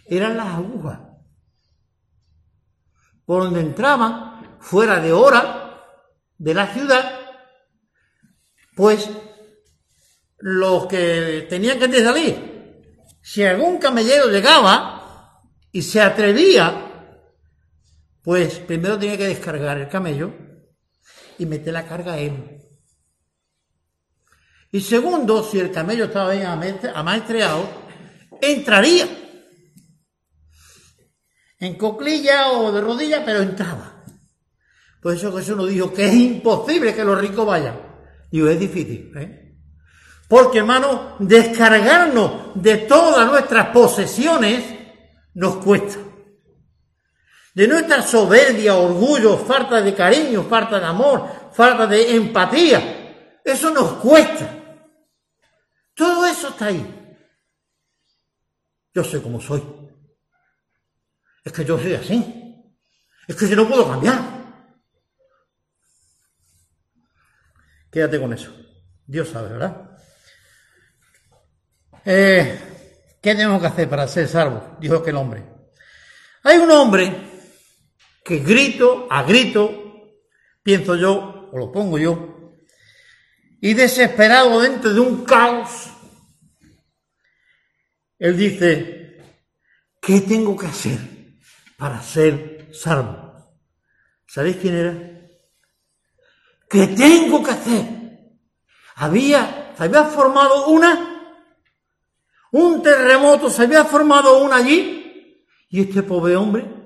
eran 0.06 0.38
las 0.38 0.48
agujas, 0.48 1.00
por 3.26 3.44
donde 3.44 3.60
entraban, 3.60 4.58
fuera 4.60 5.00
de 5.00 5.12
hora 5.12 5.84
de 6.38 6.54
la 6.54 6.68
ciudad, 6.68 7.20
pues 8.76 9.10
los 10.39 10.88
que 10.88 11.46
tenían 11.50 11.78
que 11.78 12.04
salir, 12.04 12.82
si 13.22 13.44
algún 13.44 13.78
camellero 13.78 14.28
llegaba 14.28 15.39
y 15.72 15.82
se 15.84 16.02
atrevía, 16.02 17.14
pues 18.24 18.60
primero 18.60 18.98
tenía 18.98 19.18
que 19.18 19.28
descargar 19.28 19.78
el 19.78 19.88
camello 19.88 20.51
y 21.42 21.46
meter 21.48 21.74
la 21.74 21.88
carga 21.88 22.20
él. 22.20 22.60
Y 24.72 24.80
segundo, 24.80 25.44
si 25.44 25.60
el 25.60 25.72
camello 25.72 26.06
estaba 26.06 26.32
bien 26.32 26.46
amaestre- 26.46 26.92
amaestreado, 26.94 27.68
entraría. 28.39 29.08
En 31.60 31.78
coclilla 31.78 32.52
o 32.52 32.72
de 32.72 32.82
rodilla, 32.82 33.26
pero 33.26 33.42
entraba. 33.42 34.04
Por 35.02 35.16
eso 35.16 35.36
Jesús 35.36 35.58
nos 35.58 35.68
dijo 35.68 35.92
que 35.92 36.06
es 36.08 36.14
imposible 36.14 36.94
que 36.94 37.04
los 37.04 37.20
ricos 37.20 37.46
vayan. 37.46 37.80
Digo, 38.32 38.48
es 38.48 38.60
difícil, 38.60 39.12
¿eh? 39.18 39.58
Porque, 40.28 40.60
hermano, 40.60 41.18
descargarnos 41.20 42.54
de 42.56 42.78
todas 42.78 43.30
nuestras 43.30 43.68
posesiones 43.70 44.64
nos 45.34 45.58
cuesta. 45.58 45.98
De 47.54 47.68
nuestra 47.68 48.02
soberbia, 48.02 48.76
orgullo, 48.76 49.38
falta 49.38 49.82
de 49.82 49.93
cariño, 49.93 50.43
falta 50.43 50.80
de 50.80 50.86
amor, 50.86 51.52
falta 51.54 51.86
de 51.86 52.16
empatía. 52.16 53.39
Eso 53.43 53.72
nos 53.72 53.93
cuesta. 53.93 54.58
Todo 55.93 56.26
eso 56.26 56.49
está 56.49 56.68
ahí. 56.68 57.18
Yo 58.93 59.04
sé 59.04 59.22
cómo 59.22 59.41
soy. 59.41 59.62
Es 61.43 61.52
que 61.52 61.66
yo 61.66 61.78
soy 61.78 61.93
así. 61.93 62.74
Es 63.28 63.36
que 63.36 63.47
yo 63.47 63.56
no 63.56 63.68
puedo 63.68 63.89
cambiar. 63.89 64.20
Quédate 67.91 68.20
con 68.20 68.32
eso. 68.32 68.56
Dios 69.06 69.28
sabe, 69.28 69.49
¿verdad? 69.49 69.91
Eh, 72.06 73.18
¿Qué 73.22 73.36
tenemos 73.36 73.60
que 73.60 73.68
hacer 73.68 73.89
para 73.89 74.08
ser 74.08 74.28
salvos? 74.28 74.80
Dijo 74.80 74.95
aquel 74.95 75.18
hombre. 75.18 75.43
Hay 76.43 76.58
un 76.58 76.72
hombre 76.72 77.31
que 78.24 78.39
grito 78.39 79.07
a 79.09 79.24
grito, 79.24 80.15
pienso 80.63 80.95
yo, 80.95 81.49
o 81.51 81.57
lo 81.57 81.72
pongo 81.72 81.97
yo, 81.97 82.53
y 83.59 83.74
desesperado 83.74 84.61
dentro 84.61 84.93
de 84.93 84.99
un 84.99 85.24
caos, 85.24 85.89
él 88.17 88.38
dice, 88.38 89.17
¿qué 89.99 90.22
tengo 90.22 90.55
que 90.55 90.67
hacer 90.67 90.99
para 91.78 92.01
ser 92.01 92.69
salvo? 92.72 93.32
¿Sabéis 94.28 94.57
quién 94.57 94.76
era? 94.76 95.11
¿Qué 96.69 96.88
tengo 96.88 97.43
que 97.43 97.51
hacer? 97.51 97.86
Había, 98.95 99.74
se 99.76 99.84
había 99.84 100.03
formado 100.05 100.67
una, 100.67 101.36
un 102.51 102.82
terremoto, 102.82 103.49
se 103.49 103.63
había 103.63 103.84
formado 103.84 104.43
una 104.43 104.57
allí, 104.57 105.45
y 105.69 105.82
este 105.82 106.03
pobre 106.03 106.36
hombre, 106.36 106.81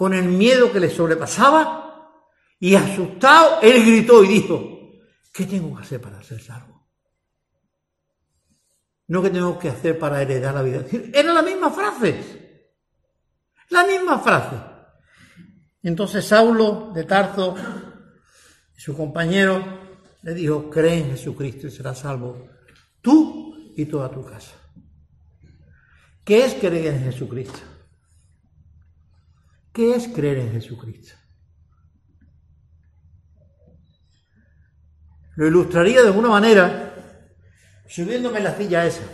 con 0.00 0.14
el 0.14 0.28
miedo 0.28 0.72
que 0.72 0.80
le 0.80 0.88
sobrepasaba, 0.88 2.24
y 2.58 2.74
asustado, 2.74 3.60
él 3.60 3.84
gritó 3.84 4.24
y 4.24 4.28
dijo, 4.28 4.78
¿qué 5.30 5.44
tengo 5.44 5.76
que 5.76 5.82
hacer 5.82 6.00
para 6.00 6.22
ser 6.22 6.40
salvo? 6.40 6.88
No 9.08 9.20
que 9.22 9.28
tengo 9.28 9.58
que 9.58 9.68
hacer 9.68 9.98
para 9.98 10.22
heredar 10.22 10.54
la 10.54 10.62
vida. 10.62 10.86
Era 11.12 11.34
la 11.34 11.42
misma 11.42 11.70
frase. 11.70 12.72
La 13.68 13.84
misma 13.84 14.20
frase. 14.20 14.56
Entonces 15.82 16.24
Saulo 16.24 16.92
de 16.94 17.04
Tarzo, 17.04 17.54
su 18.78 18.96
compañero, 18.96 19.62
le 20.22 20.32
dijo, 20.32 20.70
cree 20.70 21.00
en 21.00 21.10
Jesucristo 21.10 21.66
y 21.66 21.70
serás 21.70 21.98
salvo 21.98 22.48
tú 23.02 23.74
y 23.76 23.84
toda 23.84 24.10
tu 24.10 24.24
casa. 24.24 24.54
¿Qué 26.24 26.46
es 26.46 26.54
creer 26.54 26.94
en 26.94 27.04
Jesucristo? 27.04 27.69
¿Qué 29.80 29.94
es 29.94 30.08
creer 30.08 30.36
en 30.36 30.52
Jesucristo? 30.52 31.14
Lo 35.36 35.46
ilustraría 35.46 36.02
de 36.02 36.08
alguna 36.08 36.28
manera 36.28 36.92
subiéndome 37.88 38.40
la 38.40 38.54
silla 38.54 38.84
esa. 38.84 39.04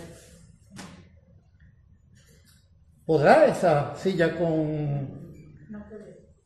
¿Podrá 3.04 3.46
esa 3.46 3.94
silla 3.94 4.36
con 4.36 5.30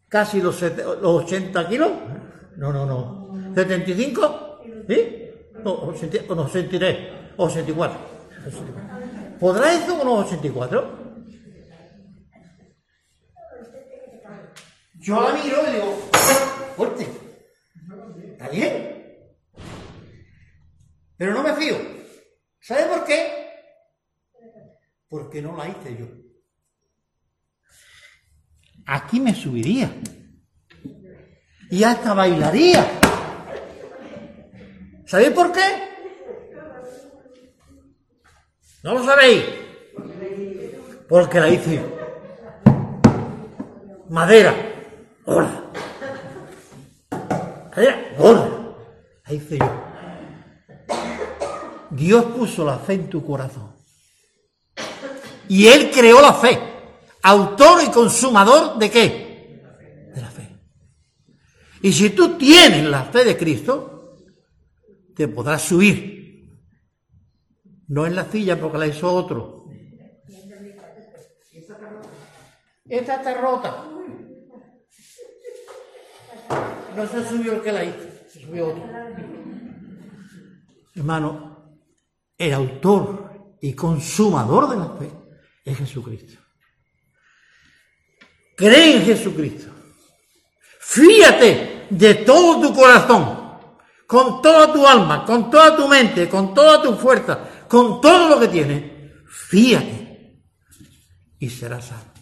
casi 0.07 0.43
los, 0.43 0.57
sete- 0.57 0.85
los 0.85 1.25
80 1.25 1.67
kilos? 1.71 1.91
No, 2.59 2.75
no, 2.75 2.85
no. 2.85 3.55
¿75? 3.55 4.59
¿Sí? 4.87 5.31
No, 5.65 5.73
80 5.77 6.19
o 6.29 6.35
no, 6.35 6.43
83, 6.43 6.99
o 7.39 7.45
84. 7.47 7.99
84. 8.49 9.39
¿Podrá 9.41 9.73
eso 9.73 9.97
con 9.97 10.07
los 10.07 10.27
84? 10.27 11.00
Yo 15.01 15.19
la 15.19 15.33
miro 15.33 15.67
y 15.67 15.73
digo, 15.73 16.11
fuerte. 16.77 17.07
Está 18.33 18.49
bien. 18.51 19.27
Pero 21.17 21.33
no 21.33 21.43
me 21.43 21.55
fío. 21.55 21.77
¿Sabe 22.61 22.85
por 22.85 23.05
qué? 23.07 23.49
Porque 25.09 25.41
no 25.41 25.57
la 25.57 25.69
hice 25.69 25.97
yo. 25.99 26.07
Aquí 28.87 29.21
me 29.21 29.35
subiría. 29.35 29.91
Y 31.71 31.83
hasta 31.83 32.13
bailaría. 32.13 32.87
¿Sabéis 35.07 35.31
por 35.31 35.51
qué? 35.51 35.61
¿No 38.83 38.95
lo 38.95 39.05
sabéis? 39.05 39.45
Porque 41.09 41.41
la 41.41 41.49
hice 41.49 41.77
yo. 41.77 42.01
Madera, 44.11 44.70
gorda. 45.25 45.71
Madera, 47.71 48.15
gorda. 48.19 48.77
La 49.27 49.35
hice 49.35 49.59
yo. 49.59 49.91
Dios 51.91 52.25
puso 52.37 52.65
la 52.65 52.79
fe 52.79 52.95
en 52.95 53.11
tu 53.11 53.25
corazón. 53.25 53.75
Y 55.49 55.67
Él 55.67 55.91
creó 55.91 56.21
la 56.21 56.33
fe. 56.33 56.59
Autor 57.23 57.83
y 57.85 57.91
consumador 57.91 58.79
de 58.79 58.91
qué? 58.91 59.63
De 60.15 60.21
la 60.21 60.31
fe. 60.31 60.49
Y 61.83 61.93
si 61.93 62.11
tú 62.11 62.39
tienes 62.39 62.85
la 62.85 63.05
fe 63.05 63.25
de 63.25 63.37
Cristo, 63.37 64.17
te 65.15 65.29
podrás 65.29 65.63
subir. 65.63 66.21
No 67.89 68.07
en 68.07 68.15
la 68.15 68.25
silla 68.25 68.59
porque 68.59 68.79
la 68.79 68.87
hizo 68.87 69.13
otro. 69.13 69.67
Esta 72.89 73.17
está 73.17 73.41
rota. 73.41 73.85
No 77.01 77.09
se 77.09 77.27
subió 77.27 77.55
el 77.55 77.63
que 77.63 77.73
la 77.73 77.83
hizo, 77.83 77.99
se 78.29 78.43
subió 78.43 78.69
otro. 78.69 78.85
Hermano, 80.95 81.81
el 82.37 82.53
autor 82.53 83.57
y 83.63 83.73
consumador 83.73 84.69
de 84.69 84.77
la 84.77 84.89
fe 84.99 85.11
es 85.65 85.79
Jesucristo. 85.79 86.39
Cree 88.55 88.99
en 88.99 89.03
Jesucristo. 89.03 89.73
Fíate 90.79 91.87
de 91.89 92.17
todo 92.17 92.69
tu 92.69 92.75
corazón, 92.75 93.59
con 94.07 94.43
toda 94.43 94.71
tu 94.71 94.87
alma, 94.87 95.25
con 95.25 95.51
toda 95.51 95.75
tu 95.75 95.89
mente, 95.89 96.29
con 96.29 96.53
toda 96.53 96.83
tu 96.83 96.97
fuerza, 96.97 97.67
con 97.67 98.03
todo 98.03 98.29
lo 98.29 98.41
que 98.41 98.49
tienes. 98.49 99.25
Fíate 99.27 100.43
y 101.39 101.49
serás 101.49 101.87
salvo. 101.87 102.13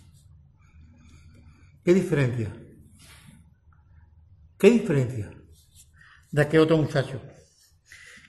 ¿Qué 1.84 1.92
diferencia? 1.94 2.67
¿Qué 4.59 4.70
diferencia 4.70 5.30
de 6.30 6.42
aquel 6.42 6.61
otro 6.61 6.76
muchacho? 6.78 7.22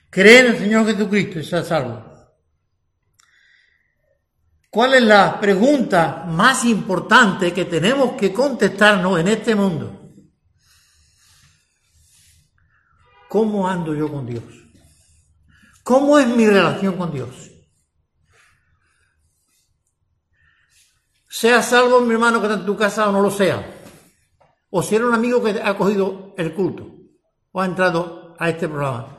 Cree 0.08 0.40
en 0.40 0.46
el 0.46 0.58
Señor 0.58 0.86
Jesucristo 0.86 1.40
y 1.40 1.44
serás 1.44 1.68
salvo. 1.68 2.10
¿Cuál 4.70 4.94
es 4.94 5.02
la 5.02 5.40
pregunta 5.40 6.24
más 6.28 6.64
importante 6.64 7.52
que 7.52 7.64
tenemos 7.64 8.12
que 8.12 8.32
contestarnos 8.32 9.18
en 9.18 9.28
este 9.28 9.56
mundo? 9.56 9.96
¿Cómo 13.28 13.68
ando 13.68 13.94
yo 13.94 14.10
con 14.10 14.26
Dios? 14.26 14.44
¿Cómo 15.82 16.18
es 16.18 16.28
mi 16.28 16.46
relación 16.46 16.96
con 16.96 17.12
Dios? 17.12 17.50
Sea 21.28 21.62
salvo 21.62 22.00
mi 22.00 22.12
hermano 22.12 22.40
que 22.40 22.46
está 22.46 22.60
en 22.60 22.66
tu 22.66 22.76
casa 22.76 23.08
o 23.08 23.12
no 23.12 23.20
lo 23.20 23.30
sea. 23.30 23.79
O 24.70 24.82
si 24.82 24.94
era 24.94 25.06
un 25.06 25.14
amigo 25.14 25.42
que 25.42 25.60
ha 25.62 25.76
cogido 25.76 26.34
el 26.38 26.54
culto 26.54 26.86
o 27.52 27.60
ha 27.60 27.66
entrado 27.66 28.34
a 28.38 28.48
este 28.48 28.68
programa. 28.68 29.18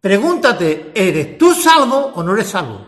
Pregúntate, 0.00 0.92
¿eres 0.94 1.38
tú 1.38 1.54
salvo 1.54 2.12
o 2.14 2.22
no 2.22 2.34
eres 2.34 2.48
salvo? 2.48 2.86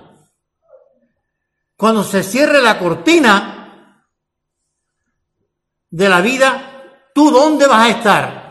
Cuando 1.77 2.03
se 2.03 2.23
cierre 2.23 2.63
la 2.63 2.79
cortina 2.79 4.07
de 5.91 6.09
la 6.09 6.21
vida, 6.21 7.11
¿tú 7.15 7.31
dónde 7.31 7.67
vas 7.67 7.87
a 7.87 7.91
estar? 7.91 8.45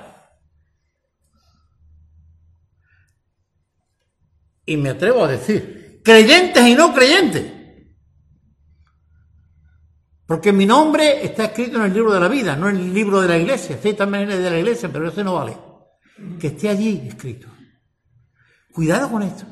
Y 4.66 4.78
me 4.78 4.92
atrevo 4.92 5.26
a 5.26 5.28
decir, 5.28 6.02
creyentes 6.04 6.66
y 6.66 6.76
no 6.76 6.94
creyentes. 6.94 7.62
Porque 10.26 10.54
mi 10.54 10.66
nombre 10.66 11.26
está 11.26 11.46
escrito 11.46 11.78
en 11.78 11.84
el 11.84 11.94
libro 11.94 12.14
de 12.14 12.20
la 12.20 12.28
vida, 12.28 12.56
no 12.56 12.70
en 12.70 12.78
el 12.78 12.94
libro 12.94 13.22
de 13.22 13.28
la 13.28 13.38
iglesia. 13.38 13.78
Sí, 13.82 13.94
también 13.94 14.30
es 14.32 14.40
de 14.40 14.50
la 14.50 14.58
iglesia, 14.58 14.90
pero 14.92 15.10
ese 15.10 15.24
no 15.24 15.36
vale. 15.36 15.58
Que 16.40 16.48
esté 16.48 16.70
allí 16.70 17.06
escrito. 17.08 17.48
Cuidado 18.72 19.12
con 19.12 19.24
esto. 19.24 19.46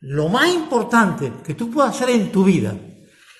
Lo 0.00 0.28
más 0.28 0.52
importante 0.52 1.32
que 1.44 1.54
tú 1.54 1.70
puedas 1.70 1.94
hacer 1.94 2.10
en 2.10 2.32
tu 2.32 2.44
vida 2.44 2.74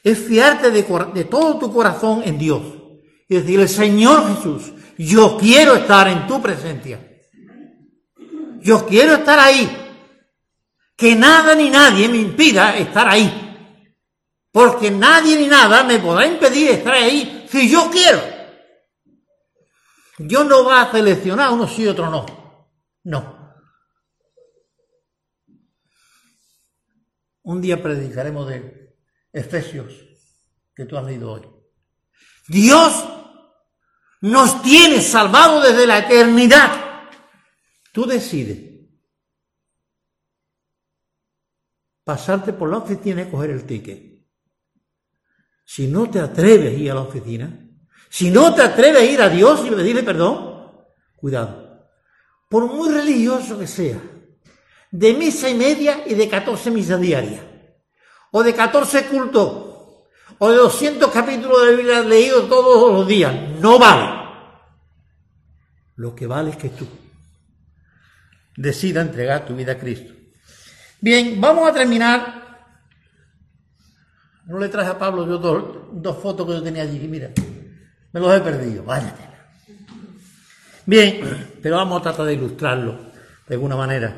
es 0.04 0.18
fiarte 0.18 0.70
de, 0.70 0.82
de 1.14 1.24
todo 1.24 1.58
tu 1.58 1.72
corazón 1.72 2.22
en 2.24 2.38
Dios 2.38 2.62
y 3.28 3.34
decirle, 3.34 3.66
Señor 3.66 4.36
Jesús, 4.36 4.72
yo 4.98 5.36
quiero 5.38 5.74
estar 5.74 6.06
en 6.06 6.26
tu 6.26 6.40
presencia. 6.40 7.00
Yo 8.60 8.86
quiero 8.86 9.14
estar 9.14 9.38
ahí. 9.38 9.81
Que 11.02 11.16
nada 11.16 11.56
ni 11.56 11.68
nadie 11.68 12.08
me 12.08 12.16
impida 12.16 12.76
estar 12.76 13.08
ahí. 13.08 13.28
Porque 14.52 14.88
nadie 14.88 15.36
ni 15.36 15.48
nada 15.48 15.82
me 15.82 15.98
podrá 15.98 16.24
impedir 16.28 16.70
estar 16.70 16.94
ahí 16.94 17.44
si 17.50 17.68
yo 17.68 17.90
quiero. 17.90 18.20
Dios 20.16 20.46
no 20.46 20.64
va 20.64 20.82
a 20.82 20.92
seleccionar 20.92 21.50
uno 21.50 21.66
sí 21.66 21.82
y 21.82 21.88
otro 21.88 22.08
no. 22.08 22.24
No. 23.02 23.64
Un 27.42 27.60
día 27.60 27.82
predicaremos 27.82 28.46
de 28.46 28.94
Efesios, 29.32 29.92
que 30.72 30.84
tú 30.84 30.96
has 30.96 31.04
leído 31.04 31.32
hoy. 31.32 31.42
Dios 32.46 33.04
nos 34.20 34.62
tiene 34.62 35.00
salvado 35.00 35.62
desde 35.62 35.84
la 35.84 35.98
eternidad. 35.98 37.10
Tú 37.92 38.06
decides 38.06 38.71
pasarte 42.04 42.52
por 42.52 42.68
la 42.70 42.78
oficina 42.78 43.22
y 43.22 43.30
coger 43.30 43.50
el 43.50 43.64
ticket. 43.64 44.12
Si 45.64 45.86
no 45.86 46.10
te 46.10 46.20
atreves 46.20 46.74
a 46.74 46.76
ir 46.76 46.90
a 46.90 46.94
la 46.94 47.02
oficina, 47.02 47.58
si 48.08 48.30
no 48.30 48.54
te 48.54 48.62
atreves 48.62 49.02
a 49.02 49.04
ir 49.04 49.22
a 49.22 49.28
Dios 49.28 49.64
y 49.66 49.70
pedirle 49.70 50.02
perdón, 50.02 50.70
cuidado. 51.16 51.88
Por 52.48 52.66
muy 52.66 52.90
religioso 52.92 53.58
que 53.58 53.66
sea, 53.66 53.98
de 54.90 55.14
misa 55.14 55.48
y 55.48 55.54
media 55.54 56.02
y 56.06 56.14
de 56.14 56.28
14 56.28 56.70
misas 56.70 57.00
diarias, 57.00 57.42
o 58.30 58.42
de 58.42 58.54
14 58.54 59.06
cultos, 59.06 59.72
o 60.38 60.50
de 60.50 60.56
200 60.56 61.10
capítulos 61.10 61.60
de 61.60 61.70
la 61.70 61.76
Biblia 61.76 62.00
leídos 62.02 62.48
todos 62.48 62.92
los 62.92 63.06
días, 63.06 63.34
no 63.60 63.78
vale. 63.78 64.20
Lo 65.96 66.14
que 66.14 66.26
vale 66.26 66.50
es 66.50 66.56
que 66.56 66.68
tú 66.68 66.86
decidas 68.56 69.06
entregar 69.06 69.46
tu 69.46 69.54
vida 69.54 69.72
a 69.72 69.78
Cristo. 69.78 70.12
Bien, 71.02 71.40
vamos 71.40 71.68
a 71.68 71.72
terminar. 71.72 72.42
No 74.46 74.56
le 74.60 74.68
traje 74.68 74.90
a 74.90 74.98
Pablo 74.98 75.26
yo 75.26 75.38
dos, 75.38 76.16
fotos 76.16 76.46
que 76.46 76.52
yo 76.52 76.62
tenía 76.62 76.84
allí, 76.84 77.08
mira, 77.08 77.30
me 78.12 78.20
los 78.20 78.32
he 78.32 78.40
perdido, 78.40 78.84
váyate. 78.84 79.22
Bien, 80.86 81.58
pero 81.60 81.76
vamos 81.76 81.98
a 81.98 82.02
tratar 82.04 82.26
de 82.26 82.34
ilustrarlo 82.34 83.00
de 83.48 83.54
alguna 83.54 83.74
manera. 83.74 84.14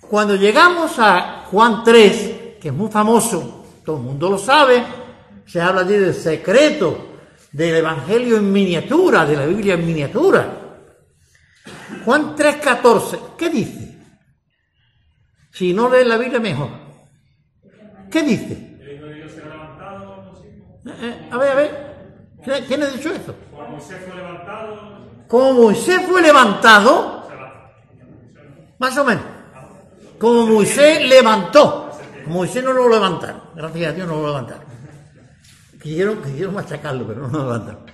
Cuando 0.00 0.36
llegamos 0.36 0.98
a 1.00 1.44
Juan 1.50 1.84
3, 1.84 2.58
que 2.58 2.68
es 2.68 2.74
muy 2.74 2.90
famoso, 2.90 3.66
todo 3.84 3.98
el 3.98 4.04
mundo 4.04 4.30
lo 4.30 4.38
sabe, 4.38 4.82
se 5.44 5.60
habla 5.60 5.82
allí 5.82 5.98
del 5.98 6.14
secreto 6.14 7.18
del 7.52 7.76
Evangelio 7.76 8.38
en 8.38 8.50
miniatura, 8.50 9.26
de 9.26 9.36
la 9.36 9.44
Biblia 9.44 9.74
en 9.74 9.86
miniatura. 9.86 10.80
Juan 12.06 12.34
3:14, 12.34 13.36
¿qué 13.36 13.50
dice? 13.50 13.85
Si 15.56 15.72
no 15.72 15.88
lees 15.88 16.06
la 16.06 16.18
Biblia, 16.18 16.38
mejor. 16.38 16.68
¿Qué 18.10 18.22
dice? 18.22 18.52
Eh, 20.84 20.92
eh, 21.00 21.28
a 21.30 21.38
ver, 21.38 21.50
a 21.50 21.54
ver. 21.54 21.86
¿Quién- 22.44 22.64
¿Quién 22.66 22.82
ha 22.82 22.86
dicho 22.88 23.08
esto? 23.10 23.34
Como 23.50 23.70
Moisés 23.70 23.96
fue 24.06 24.14
levantado, 24.16 24.76
Como 25.28 25.52
más 28.78 28.98
o 28.98 29.04
menos. 29.04 29.24
Como 30.18 30.46
Moisés 30.46 31.00
levantó. 31.08 31.90
Moisés 32.26 32.62
no 32.62 32.72
lo 32.74 32.88
levantaron. 32.90 33.40
Gracias 33.54 33.88
a 33.90 33.92
Dios 33.94 34.06
no 34.08 34.16
lo 34.20 34.26
levantaron. 34.26 34.64
Quisieron, 35.82 36.22
quisieron 36.22 36.54
machacarlo, 36.54 37.06
pero 37.06 37.28
no 37.28 37.38
lo 37.38 37.44
levantaron. 37.44 37.86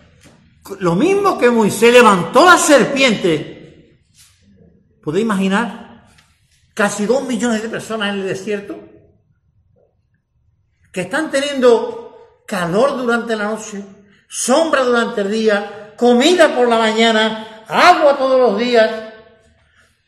Lo 0.80 0.96
mismo 0.96 1.38
que 1.38 1.48
Moisés 1.50 1.92
levantó 1.92 2.44
la 2.44 2.56
serpiente. 2.56 4.00
¿Podéis 5.02 5.24
imaginar? 5.24 5.91
Casi 6.74 7.06
dos 7.06 7.24
millones 7.24 7.62
de 7.62 7.68
personas 7.68 8.14
en 8.14 8.20
el 8.20 8.28
desierto 8.28 8.78
que 10.92 11.02
están 11.02 11.30
teniendo 11.30 12.42
calor 12.46 12.98
durante 12.98 13.34
la 13.34 13.44
noche, 13.44 13.82
sombra 14.28 14.82
durante 14.82 15.22
el 15.22 15.30
día, 15.30 15.94
comida 15.96 16.54
por 16.54 16.68
la 16.68 16.78
mañana, 16.78 17.64
agua 17.66 18.16
todos 18.18 18.38
los 18.38 18.58
días. 18.58 18.90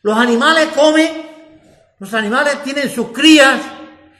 Los 0.03 0.15
animales 0.15 0.67
comen, 0.75 1.09
los 1.99 2.13
animales 2.13 2.61
tienen 2.63 2.89
sus 2.89 3.07
crías, 3.07 3.59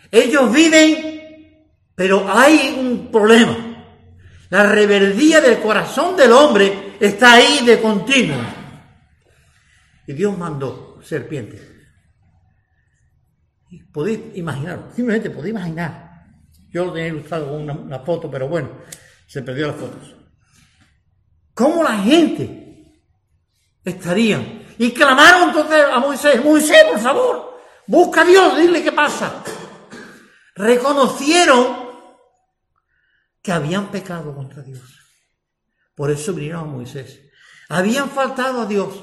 ellos 0.09 0.51
viven, 0.51 1.67
pero 1.93 2.25
hay 2.27 2.75
un 2.79 3.11
problema. 3.11 3.57
La 4.49 4.63
rebeldía 4.63 5.41
del 5.41 5.59
corazón 5.59 6.15
del 6.15 6.31
hombre 6.31 6.95
está 6.99 7.33
ahí 7.33 7.63
de 7.65 7.79
continuo. 7.79 8.37
Y 10.07 10.13
Dios 10.13 10.35
mandó 10.37 10.99
serpientes. 11.03 11.74
Podéis 13.91 14.19
imaginar, 14.35 14.89
simplemente 14.95 15.29
podéis 15.29 15.55
imaginar. 15.55 16.25
Yo 16.69 16.85
lo 16.85 16.93
tenía 16.93 17.07
ilustrado 17.07 17.49
con 17.49 17.61
una, 17.61 17.73
una 17.73 17.99
foto, 17.99 18.29
pero 18.29 18.47
bueno, 18.47 18.69
se 19.27 19.41
perdió 19.41 19.67
las 19.67 19.75
fotos. 19.75 20.15
¿Cómo 21.53 21.83
la 21.83 21.97
gente 21.99 23.01
estaría? 23.83 24.63
Y 24.77 24.91
clamaron 24.91 25.49
entonces 25.49 25.85
a 25.91 25.99
Moisés, 25.99 26.43
Moisés, 26.43 26.83
por 26.91 26.99
favor, 26.99 27.59
busca 27.87 28.21
a 28.21 28.25
Dios, 28.25 28.57
dile 28.57 28.83
qué 28.83 28.91
pasa. 28.91 29.43
Reconocieron 30.55 31.85
que 33.41 33.51
habían 33.51 33.91
pecado 33.91 34.35
contra 34.35 34.63
Dios. 34.63 34.99
Por 35.95 36.11
eso 36.11 36.33
vinieron 36.33 36.61
a 36.61 36.71
Moisés. 36.71 37.21
Habían 37.69 38.09
faltado 38.09 38.61
a 38.61 38.65
Dios. 38.65 39.01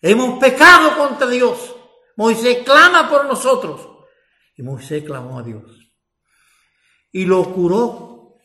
Hemos 0.00 0.38
pecado 0.38 0.96
contra 0.96 1.26
Dios. 1.26 1.74
Moisés 2.16 2.58
clama 2.64 3.08
por 3.08 3.26
nosotros. 3.26 3.93
Y 4.56 4.62
Moisés 4.62 5.04
clamó 5.04 5.38
a 5.38 5.42
Dios. 5.42 5.92
Y 7.12 7.24
lo 7.24 7.52
curó 7.52 8.38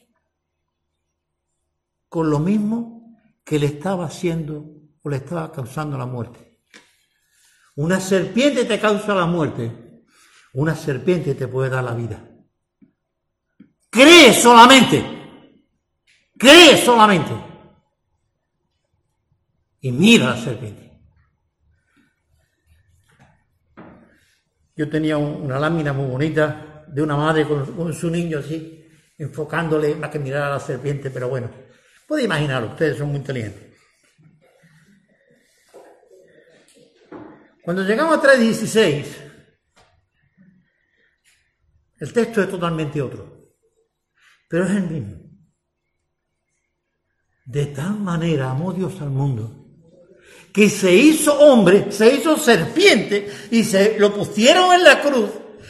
con 2.07 2.29
lo 2.29 2.39
mismo 2.39 3.17
que 3.43 3.59
le 3.59 3.67
estaba 3.67 4.05
haciendo 4.05 4.65
o 5.01 5.09
le 5.09 5.17
estaba 5.17 5.51
causando 5.51 5.97
la 5.97 6.05
muerte. 6.05 6.59
Una 7.75 7.99
serpiente 7.99 8.65
te 8.65 8.79
causa 8.79 9.15
la 9.15 9.25
muerte. 9.25 10.03
Una 10.53 10.75
serpiente 10.75 11.35
te 11.35 11.47
puede 11.47 11.69
dar 11.69 11.83
la 11.83 11.93
vida. 11.93 12.29
Cree 13.89 14.33
solamente. 14.33 15.03
Cree 16.37 16.77
solamente. 16.83 17.31
Y 19.81 19.91
mira 19.91 20.31
la 20.31 20.37
serpiente. 20.37 20.88
Yo 24.79 24.87
tenía 24.87 25.17
un- 25.17 25.41
una 25.41 25.59
lámina 25.59 25.91
muy 25.91 26.09
bonita 26.09 26.85
de 26.87 27.01
una 27.01 27.17
madre 27.17 27.45
con, 27.45 27.93
su 27.93 28.09
niño 28.09 28.39
así, 28.39 28.87
enfocándole 29.17 29.95
para 29.95 30.09
que 30.09 30.19
mirara 30.19 30.47
a 30.47 30.51
la 30.51 30.59
serpiente, 30.61 31.11
pero 31.11 31.27
bueno, 31.27 31.51
puede 32.07 32.23
imaginarlo, 32.23 32.69
ustedes 32.69 32.97
son 32.97 33.09
muy 33.09 33.17
inteligentes. 33.17 33.77
Cuando 37.61 37.83
llegamos 37.83 38.17
a 38.17 38.21
3.16, 38.21 39.05
el 41.97 42.13
texto 42.13 42.41
es 42.41 42.49
totalmente 42.49 43.01
otro, 43.01 43.49
pero 44.47 44.63
es 44.63 44.71
el 44.71 44.89
mismo. 44.89 45.17
De 47.43 47.65
tal 47.65 47.99
manera 47.99 48.51
amó 48.51 48.71
Dios 48.71 49.01
al 49.01 49.09
mundo 49.09 49.68
que 50.59 50.69
se 50.69 50.93
hizo 50.93 51.39
hombre, 51.39 51.89
se 51.89 52.15
hizo 52.15 52.35
serpiente 52.35 53.31
y 53.49 53.63
se 53.63 53.97
lo 53.97 54.13
pusieron 54.13 54.73
en 54.73 54.83
la 54.83 54.99
cruz. 54.99 55.29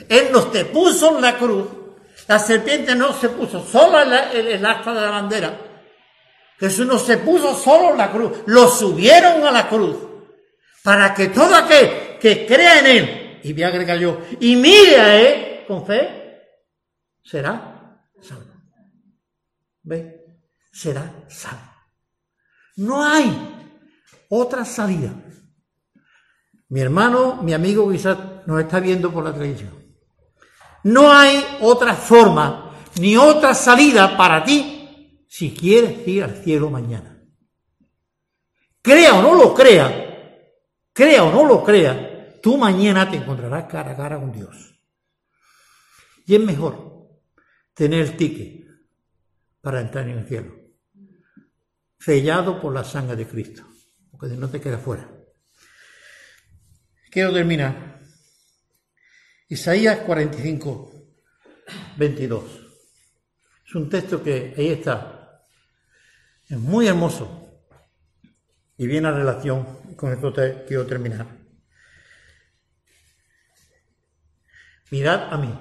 Él 0.09 0.29
nos 0.31 0.51
te 0.51 0.65
puso 0.65 1.15
en 1.15 1.21
la 1.21 1.37
cruz. 1.37 1.67
La 2.27 2.39
serpiente 2.39 2.95
no 2.95 3.13
se 3.13 3.29
puso 3.29 3.63
solo 3.63 4.01
en 4.01 4.47
el 4.47 4.65
asta 4.65 4.91
de 4.91 5.01
la 5.01 5.11
bandera. 5.11 5.61
Jesús 6.59 6.87
no 6.87 6.97
se 6.97 7.19
puso 7.19 7.55
solo 7.55 7.91
en 7.91 7.99
la 7.99 8.11
cruz, 8.11 8.39
lo 8.47 8.67
subieron 8.67 9.45
a 9.45 9.51
la 9.51 9.69
cruz 9.69 9.95
para 10.83 11.13
que 11.13 11.27
todo 11.27 11.55
aquel 11.55 12.17
que 12.19 12.47
crea 12.47 12.79
en 12.79 12.87
él, 12.87 13.39
y 13.43 13.53
voy 13.53 13.61
a 13.61 13.95
yo, 13.95 14.21
y 14.39 14.55
mire 14.55 14.95
a 14.95 15.21
él 15.21 15.65
con 15.67 15.85
fe, 15.85 16.47
será 17.23 18.01
salvo. 18.23 18.55
¿Ve? 19.83 20.25
Será 20.71 21.13
salvo. 21.27 21.75
No 22.77 23.05
hay 23.05 23.59
otra 24.30 24.63
salida. 24.65 25.13
Mi 26.69 26.82
hermano, 26.82 27.41
mi 27.41 27.53
amigo 27.53 27.91
quizás 27.91 28.17
nos 28.45 28.61
está 28.61 28.80
viendo 28.80 29.11
por 29.11 29.23
la 29.23 29.34
televisión. 29.34 29.71
No 30.84 31.11
hay 31.11 31.43
otra 31.61 31.95
forma 31.95 32.71
ni 32.99 33.17
otra 33.17 33.53
salida 33.53 34.15
para 34.15 34.43
ti 34.43 35.25
si 35.27 35.53
quieres 35.53 36.07
ir 36.07 36.23
al 36.23 36.36
cielo 36.43 36.69
mañana. 36.69 37.23
Crea 38.82 39.15
o 39.15 39.21
no 39.21 39.36
lo 39.36 39.53
crea, 39.53 40.36
crea 40.93 41.23
o 41.23 41.32
no 41.32 41.45
lo 41.45 41.63
crea, 41.63 42.39
tú 42.41 42.57
mañana 42.57 43.09
te 43.09 43.17
encontrarás 43.17 43.65
cara 43.65 43.91
a 43.91 43.97
cara 43.97 44.19
con 44.19 44.32
Dios. 44.32 44.80
Y 46.25 46.36
es 46.36 46.41
mejor 46.41 47.09
tener 47.73 48.01
el 48.01 48.17
ticket 48.17 48.67
para 49.61 49.82
entrar 49.82 50.07
en 50.07 50.19
el 50.19 50.27
cielo, 50.27 50.55
sellado 51.99 52.61
por 52.61 52.73
la 52.73 52.84
sangre 52.84 53.15
de 53.15 53.27
Cristo, 53.27 53.63
porque 54.20 54.36
no 54.36 54.49
te 54.49 54.59
queda 54.59 54.78
fuera. 54.78 55.09
Quiero 57.09 57.34
terminar. 57.34 58.01
Isaías 59.47 59.99
45, 59.99 60.91
22. 61.97 62.43
Es 63.65 63.76
un 63.76 63.89
texto 63.89 64.22
que 64.22 64.53
ahí 64.57 64.70
está. 64.70 65.41
Es 66.47 66.57
muy 66.57 66.88
hermoso. 66.88 67.63
Y 68.78 68.88
viene 68.88 69.07
a 69.07 69.11
relación 69.11 69.95
con 69.95 70.11
esto 70.11 70.34
te 70.34 70.65
quiero 70.65 70.86
terminar. 70.86 71.26
Mirad 74.91 75.34
a 75.34 75.38
mí. 75.38 75.59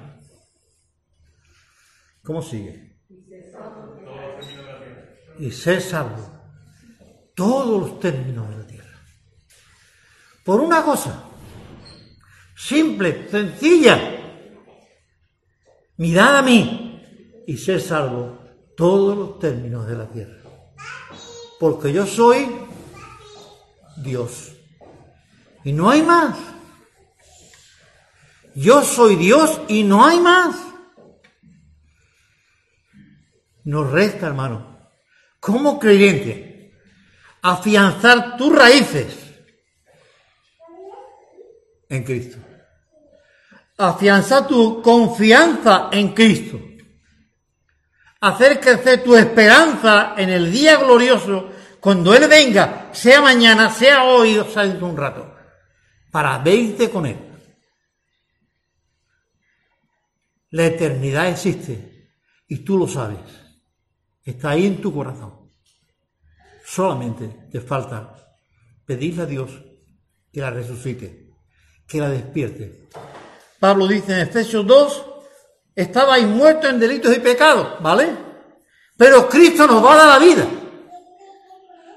¿Cómo 2.22 2.42
sigue? 2.42 2.98
Y 5.38 5.50
sé 5.50 5.80
salvo 5.80 6.37
todos 7.38 7.80
los 7.80 8.00
términos 8.00 8.50
de 8.50 8.56
la 8.56 8.66
tierra. 8.66 9.00
Por 10.44 10.60
una 10.60 10.82
cosa, 10.82 11.22
simple, 12.56 13.30
sencilla. 13.30 13.96
Mirad 15.98 16.38
a 16.38 16.42
mí 16.42 17.00
y 17.46 17.56
sé 17.56 17.78
salvo 17.78 18.40
todos 18.76 19.16
los 19.16 19.38
términos 19.38 19.86
de 19.86 19.96
la 19.96 20.08
tierra. 20.08 20.42
Porque 21.60 21.92
yo 21.92 22.06
soy 22.06 22.48
Dios. 23.98 24.52
Y 25.62 25.72
no 25.72 25.90
hay 25.90 26.02
más. 26.02 26.36
Yo 28.56 28.82
soy 28.82 29.14
Dios 29.14 29.60
y 29.68 29.84
no 29.84 30.04
hay 30.04 30.18
más. 30.18 30.56
Nos 33.62 33.92
resta, 33.92 34.26
hermano, 34.26 34.90
como 35.38 35.78
creyente, 35.78 36.47
afianzar 37.50 38.36
tus 38.36 38.54
raíces 38.54 39.16
en 41.88 42.04
Cristo. 42.04 42.38
Afianzar 43.78 44.46
tu 44.46 44.82
confianza 44.82 45.88
en 45.92 46.12
Cristo. 46.12 46.60
Hacer 48.20 48.60
tu 49.02 49.16
esperanza 49.16 50.14
en 50.16 50.28
el 50.28 50.50
día 50.52 50.76
glorioso 50.76 51.50
cuando 51.80 52.14
Él 52.14 52.26
venga, 52.28 52.90
sea 52.92 53.22
mañana, 53.22 53.70
sea 53.70 54.04
hoy 54.04 54.36
o 54.36 54.44
sea 54.44 54.64
un 54.64 54.96
rato, 54.96 55.34
para 56.10 56.38
verte 56.38 56.90
con 56.90 57.06
Él. 57.06 57.16
La 60.50 60.66
eternidad 60.66 61.28
existe 61.28 62.10
y 62.48 62.58
tú 62.58 62.76
lo 62.76 62.88
sabes. 62.88 63.20
Está 64.24 64.50
ahí 64.50 64.66
en 64.66 64.80
tu 64.82 64.92
corazón. 64.92 65.37
Solamente 66.70 67.48
te 67.50 67.62
falta 67.62 68.14
pedirle 68.84 69.22
a 69.22 69.26
Dios 69.26 69.50
que 70.30 70.40
la 70.40 70.50
resucite, 70.50 71.30
que 71.86 71.98
la 71.98 72.10
despierte. 72.10 72.88
Pablo 73.58 73.86
dice 73.86 74.12
en 74.12 74.28
Efesios 74.28 74.66
2, 74.66 75.04
estabais 75.74 76.26
muertos 76.26 76.68
en 76.68 76.78
delitos 76.78 77.16
y 77.16 77.20
pecados, 77.20 77.82
¿vale? 77.82 78.10
Pero 78.98 79.26
Cristo 79.30 79.66
nos 79.66 79.82
va 79.82 79.94
a 79.94 79.96
dar 79.96 80.20
la 80.20 80.26
vida. 80.26 80.46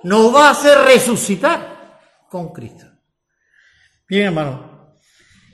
Nos 0.03 0.33
va 0.33 0.47
a 0.47 0.51
hacer 0.51 0.77
resucitar 0.85 1.99
con 2.29 2.53
Cristo. 2.53 2.85
Bien, 4.07 4.27
hermano, 4.27 4.95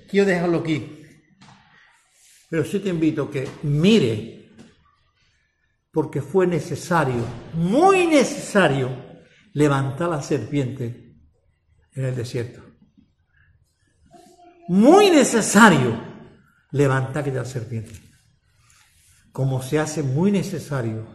quiero 0.08 0.28
dejarlo 0.28 0.60
aquí. 0.60 1.06
Pero 2.52 2.64
sí 2.64 2.80
te 2.80 2.90
invito 2.90 3.24
a 3.24 3.32
que 3.32 3.50
mire, 3.64 4.52
porque 5.92 6.22
fue 6.22 6.46
necesario, 6.46 7.26
muy 7.54 8.06
necesario, 8.06 9.07
levantar 9.58 10.08
la 10.10 10.22
serpiente 10.22 11.16
en 11.94 12.06
el 12.06 12.16
desierto. 12.16 12.62
Muy 14.68 15.10
necesario 15.10 16.00
levantar 16.72 17.24
aquella 17.24 17.44
serpiente. 17.44 17.92
Como 19.32 19.64
se 19.64 19.80
hace 19.80 20.04
muy 20.04 20.32
necesario 20.32 21.08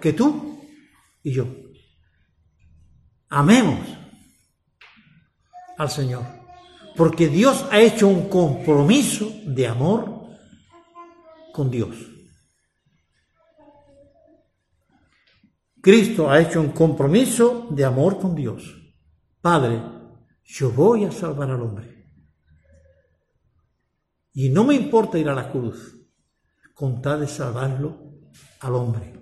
que 0.00 0.12
tú 0.12 0.64
y 1.24 1.32
yo 1.32 1.48
amemos 3.30 3.80
al 5.76 5.90
Señor. 5.90 6.24
Porque 6.96 7.26
Dios 7.26 7.66
ha 7.72 7.80
hecho 7.80 8.06
un 8.06 8.28
compromiso 8.28 9.28
de 9.44 9.66
amor 9.66 10.28
con 11.52 11.68
Dios. 11.68 12.13
Cristo 15.84 16.30
ha 16.30 16.40
hecho 16.40 16.62
un 16.62 16.70
compromiso 16.70 17.66
de 17.68 17.84
amor 17.84 18.18
con 18.18 18.34
Dios. 18.34 18.74
Padre, 19.42 19.82
yo 20.42 20.70
voy 20.70 21.04
a 21.04 21.12
salvar 21.12 21.50
al 21.50 21.60
hombre. 21.60 22.06
Y 24.32 24.48
no 24.48 24.64
me 24.64 24.72
importa 24.72 25.18
ir 25.18 25.28
a 25.28 25.34
la 25.34 25.50
cruz, 25.52 25.94
con 26.72 27.02
tal 27.02 27.20
de 27.20 27.28
salvarlo 27.28 27.98
al 28.60 28.74
hombre. 28.74 29.12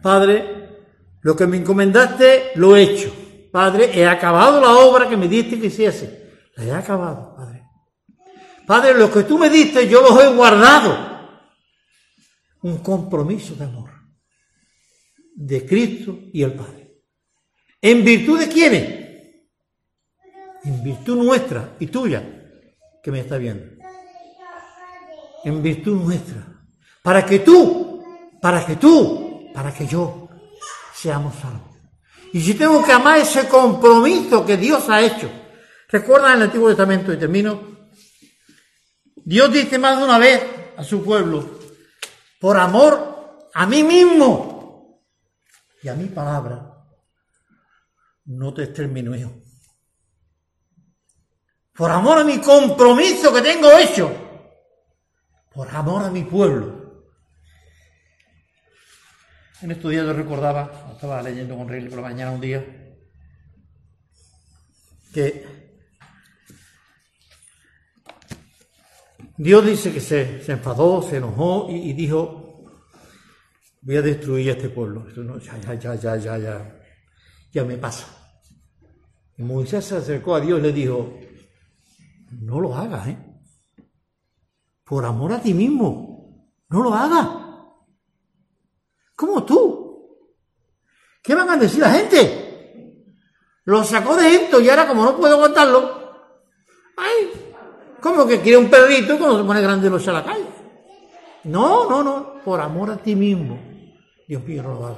Padre, 0.00 0.86
lo 1.22 1.34
que 1.34 1.48
me 1.48 1.56
encomendaste 1.56 2.52
lo 2.54 2.76
he 2.76 2.82
hecho. 2.82 3.12
Padre, 3.50 3.90
he 3.92 4.06
acabado 4.06 4.60
la 4.60 4.70
obra 4.76 5.08
que 5.08 5.16
me 5.16 5.26
diste 5.26 5.58
que 5.58 5.66
hiciese. 5.66 6.30
La 6.54 6.62
he 6.64 6.72
acabado, 6.72 7.34
Padre. 7.34 7.64
Padre, 8.68 8.94
lo 8.94 9.10
que 9.10 9.24
tú 9.24 9.36
me 9.36 9.50
diste 9.50 9.88
yo 9.88 10.00
los 10.00 10.22
he 10.22 10.32
guardado. 10.32 10.96
Un 12.62 12.78
compromiso 12.78 13.56
de 13.56 13.64
amor 13.64 13.87
de 15.38 15.64
Cristo 15.64 16.18
y 16.32 16.42
el 16.42 16.52
Padre. 16.52 16.96
¿En 17.80 18.04
virtud 18.04 18.40
de 18.40 18.48
quiénes? 18.48 19.08
En 20.64 20.82
virtud 20.82 21.16
nuestra 21.16 21.76
y 21.78 21.86
tuya, 21.86 22.24
que 23.00 23.12
me 23.12 23.20
está 23.20 23.38
viendo. 23.38 23.64
En 25.44 25.62
virtud 25.62 26.02
nuestra. 26.02 26.44
Para 27.02 27.24
que 27.24 27.38
tú, 27.38 28.02
para 28.42 28.66
que 28.66 28.76
tú, 28.76 29.48
para 29.54 29.72
que 29.72 29.86
yo 29.86 30.28
seamos 30.92 31.36
salvos. 31.36 31.78
Y 32.32 32.40
si 32.40 32.54
tengo 32.54 32.84
que 32.84 32.92
amar 32.92 33.20
ese 33.20 33.46
compromiso 33.48 34.44
que 34.44 34.56
Dios 34.56 34.88
ha 34.90 35.00
hecho. 35.00 35.30
Recuerda 35.88 36.32
en 36.32 36.38
el 36.38 36.42
Antiguo 36.42 36.68
Testamento, 36.68 37.12
y 37.12 37.16
termino, 37.16 37.78
Dios 39.14 39.52
dice 39.52 39.78
más 39.78 39.98
de 39.98 40.04
una 40.04 40.18
vez 40.18 40.42
a 40.76 40.82
su 40.82 41.02
pueblo, 41.02 41.60
por 42.40 42.56
amor 42.58 43.48
a 43.54 43.66
mí 43.66 43.84
mismo 43.84 44.47
y 45.82 45.88
a 45.88 45.94
mi 45.94 46.06
palabra, 46.06 46.86
no 48.26 48.52
te 48.52 48.64
extermineo. 48.64 49.42
Por 51.74 51.90
amor 51.90 52.18
a 52.18 52.24
mi 52.24 52.38
compromiso 52.40 53.32
que 53.32 53.42
tengo 53.42 53.70
hecho, 53.78 54.10
por 55.52 55.68
amor 55.68 56.04
a 56.04 56.10
mi 56.10 56.24
pueblo. 56.24 57.06
En 59.62 59.70
estos 59.70 59.90
días 59.90 60.04
yo 60.04 60.12
recordaba, 60.12 60.90
estaba 60.92 61.22
leyendo 61.22 61.56
con 61.56 61.68
Rey 61.68 61.88
por 61.88 61.96
la 61.98 62.08
mañana 62.08 62.32
un 62.32 62.40
día, 62.40 62.64
que 65.12 65.58
Dios 69.36 69.64
dice 69.64 69.92
que 69.92 70.00
se, 70.00 70.42
se 70.42 70.52
enfadó, 70.52 71.00
se 71.02 71.16
enojó 71.18 71.68
y 71.70 71.92
dijo, 71.92 72.37
voy 73.88 73.96
a 73.96 74.02
destruir 74.02 74.50
a 74.50 74.52
este 74.52 74.68
pueblo. 74.68 75.06
No, 75.16 75.38
ya, 75.38 75.56
ya, 75.58 75.74
ya, 75.74 75.94
ya, 75.94 76.36
ya, 76.36 76.78
ya, 77.50 77.64
me 77.64 77.78
pasa. 77.78 78.06
Y 79.38 79.42
Moisés 79.42 79.82
se 79.82 79.96
acercó 79.96 80.34
a 80.34 80.40
Dios 80.40 80.58
y 80.58 80.62
le 80.62 80.72
dijo, 80.72 81.18
no 82.32 82.60
lo 82.60 82.74
hagas, 82.74 83.08
¿eh? 83.08 83.18
Por 84.84 85.06
amor 85.06 85.32
a 85.32 85.40
ti 85.40 85.54
mismo, 85.54 86.52
no 86.68 86.82
lo 86.82 86.92
hagas. 86.92 87.28
¿Cómo 89.16 89.42
tú? 89.44 90.28
¿Qué 91.22 91.34
van 91.34 91.48
a 91.48 91.56
decir 91.56 91.80
la 91.80 91.90
gente? 91.90 93.06
Lo 93.64 93.84
sacó 93.84 94.16
de 94.16 94.28
Egipto 94.28 94.60
y 94.60 94.68
ahora 94.68 94.86
como 94.86 95.02
no 95.02 95.16
puedo 95.16 95.34
aguantarlo, 95.34 96.10
ay, 96.94 97.30
como 98.02 98.26
que 98.26 98.42
quiere 98.42 98.58
un 98.58 98.68
perrito 98.68 99.18
cuando 99.18 99.38
se 99.38 99.44
pone 99.44 99.62
grande 99.62 99.88
lo 99.88 99.96
echa 99.96 100.10
a 100.10 100.14
la 100.14 100.24
calle. 100.26 100.46
No, 101.44 101.88
no, 101.88 102.02
no, 102.02 102.42
por 102.44 102.60
amor 102.60 102.90
a 102.90 102.98
ti 102.98 103.16
mismo. 103.16 103.67
Dios 104.28 104.44
mío. 104.44 104.96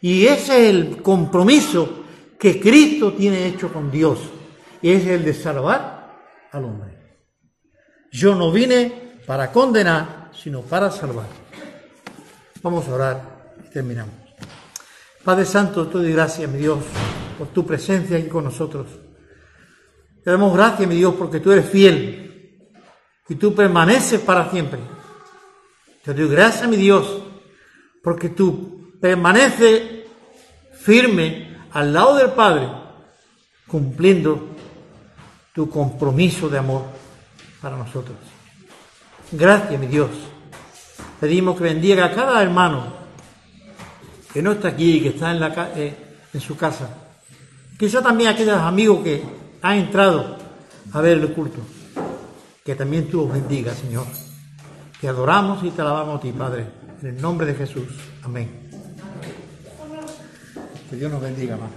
Y 0.00 0.24
ese 0.26 0.62
es 0.62 0.70
el 0.70 1.02
compromiso 1.02 2.04
que 2.38 2.60
Cristo 2.60 3.12
tiene 3.12 3.46
hecho 3.46 3.72
con 3.72 3.90
Dios. 3.90 4.20
Y 4.80 4.92
es 4.92 5.04
el 5.06 5.24
de 5.24 5.34
salvar 5.34 6.16
al 6.52 6.64
hombre. 6.64 6.96
Yo 8.12 8.36
no 8.36 8.52
vine 8.52 9.20
para 9.26 9.50
condenar, 9.50 10.30
sino 10.32 10.62
para 10.62 10.90
salvar. 10.92 11.26
Vamos 12.62 12.88
a 12.88 12.94
orar 12.94 13.54
y 13.66 13.70
terminamos. 13.70 14.14
Padre 15.24 15.44
Santo, 15.44 15.88
te 15.88 15.98
doy 15.98 16.12
gracias, 16.12 16.48
mi 16.48 16.58
Dios, 16.58 16.78
por 17.36 17.48
tu 17.48 17.66
presencia 17.66 18.16
aquí 18.16 18.28
con 18.28 18.44
nosotros. 18.44 18.86
Te 20.22 20.30
damos 20.30 20.54
gracias, 20.54 20.88
mi 20.88 20.94
Dios, 20.94 21.14
porque 21.18 21.40
tú 21.40 21.50
eres 21.50 21.68
fiel 21.68 22.70
y 23.28 23.34
tú 23.34 23.54
permaneces 23.54 24.20
para 24.20 24.48
siempre. 24.50 24.78
Te 26.04 26.14
doy 26.14 26.28
gracias, 26.28 26.68
mi 26.68 26.76
Dios, 26.76 27.22
porque 28.02 28.30
tú 28.30 28.92
permaneces 29.00 29.82
firme 30.72 31.56
al 31.72 31.92
lado 31.92 32.16
del 32.16 32.30
Padre, 32.30 32.68
cumpliendo 33.66 34.48
tu 35.54 35.68
compromiso 35.68 36.48
de 36.48 36.58
amor 36.58 36.84
para 37.60 37.76
nosotros. 37.76 38.16
Gracias, 39.32 39.78
mi 39.78 39.86
Dios. 39.86 40.08
Pedimos 41.20 41.56
que 41.56 41.64
bendiga 41.64 42.06
a 42.06 42.14
cada 42.14 42.42
hermano 42.42 42.92
que 44.32 44.42
no 44.42 44.52
está 44.52 44.68
aquí, 44.68 45.00
que 45.00 45.08
está 45.08 45.32
en, 45.32 45.42
eh, 45.76 45.94
su 46.38 46.56
casa. 46.56 46.88
Quizá 47.78 48.02
también 48.02 48.30
aquellos 48.30 48.58
amigos 48.58 49.02
que 49.02 49.22
han 49.62 49.78
entrado 49.78 50.36
a 50.92 51.00
ver 51.00 51.18
el 51.18 51.32
culto. 51.32 51.58
Que 52.64 52.74
también 52.74 53.08
tú 53.10 53.18
los 53.22 53.32
bendiga, 53.32 53.74
Señor. 53.74 54.06
Te 55.00 55.08
adoramos 55.08 55.62
y 55.64 55.70
te 55.70 55.80
alabamos 55.80 56.18
a 56.18 56.20
ti, 56.20 56.32
Padre. 56.32 56.66
En 57.00 57.08
el 57.08 57.22
nombre 57.22 57.46
de 57.46 57.54
Jesús. 57.54 57.88
Amén. 58.22 58.48
Que 60.90 60.96
Dios 60.96 61.12
nos 61.12 61.20
bendiga, 61.20 61.54
hermano. 61.54 61.72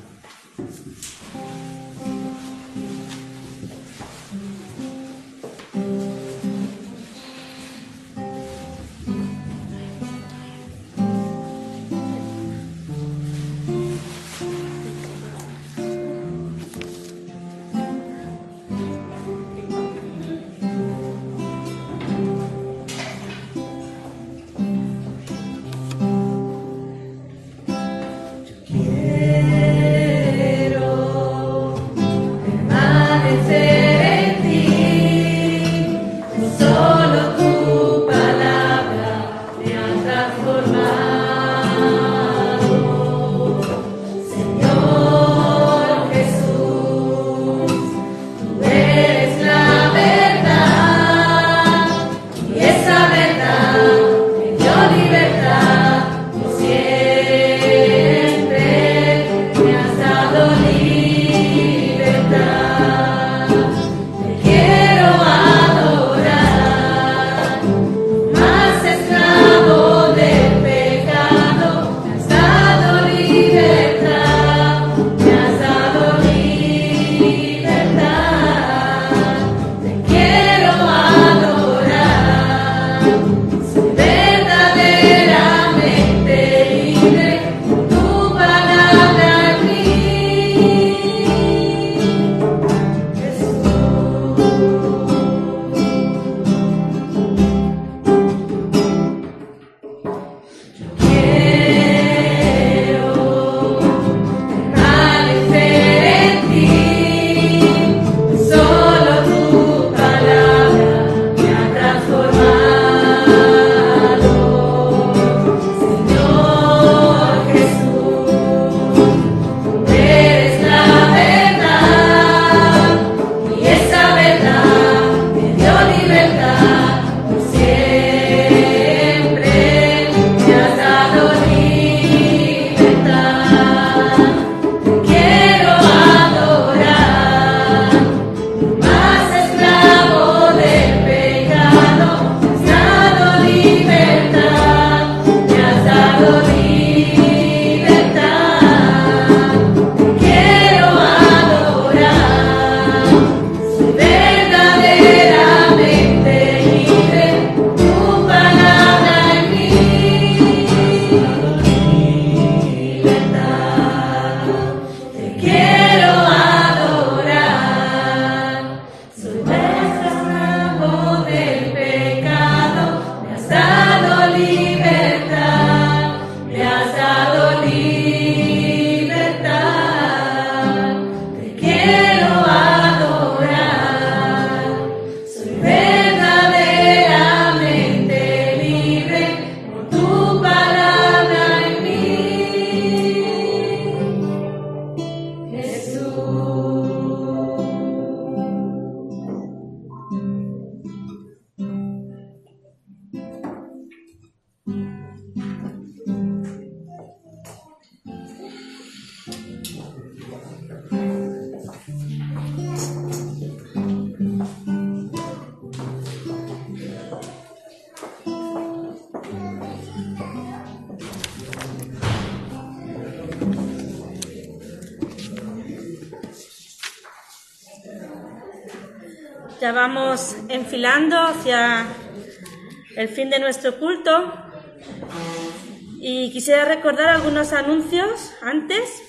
Recordar 236.92 237.16
algunos 237.16 237.54
anuncios 237.54 238.34
antes. 238.42 239.02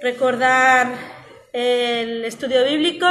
Recordar 0.00 0.92
el 1.52 2.24
estudio 2.24 2.64
bíblico 2.64 3.08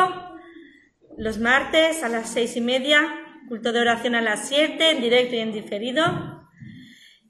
los 1.18 1.38
martes 1.38 2.02
a 2.02 2.08
las 2.08 2.30
seis 2.30 2.56
y 2.56 2.62
media, 2.62 3.02
culto 3.50 3.74
de 3.74 3.82
oración 3.82 4.16
a 4.16 4.22
las 4.22 4.48
siete, 4.48 4.92
en 4.92 5.02
directo 5.02 5.36
y 5.36 5.40
en 5.40 5.52
diferido, 5.52 6.48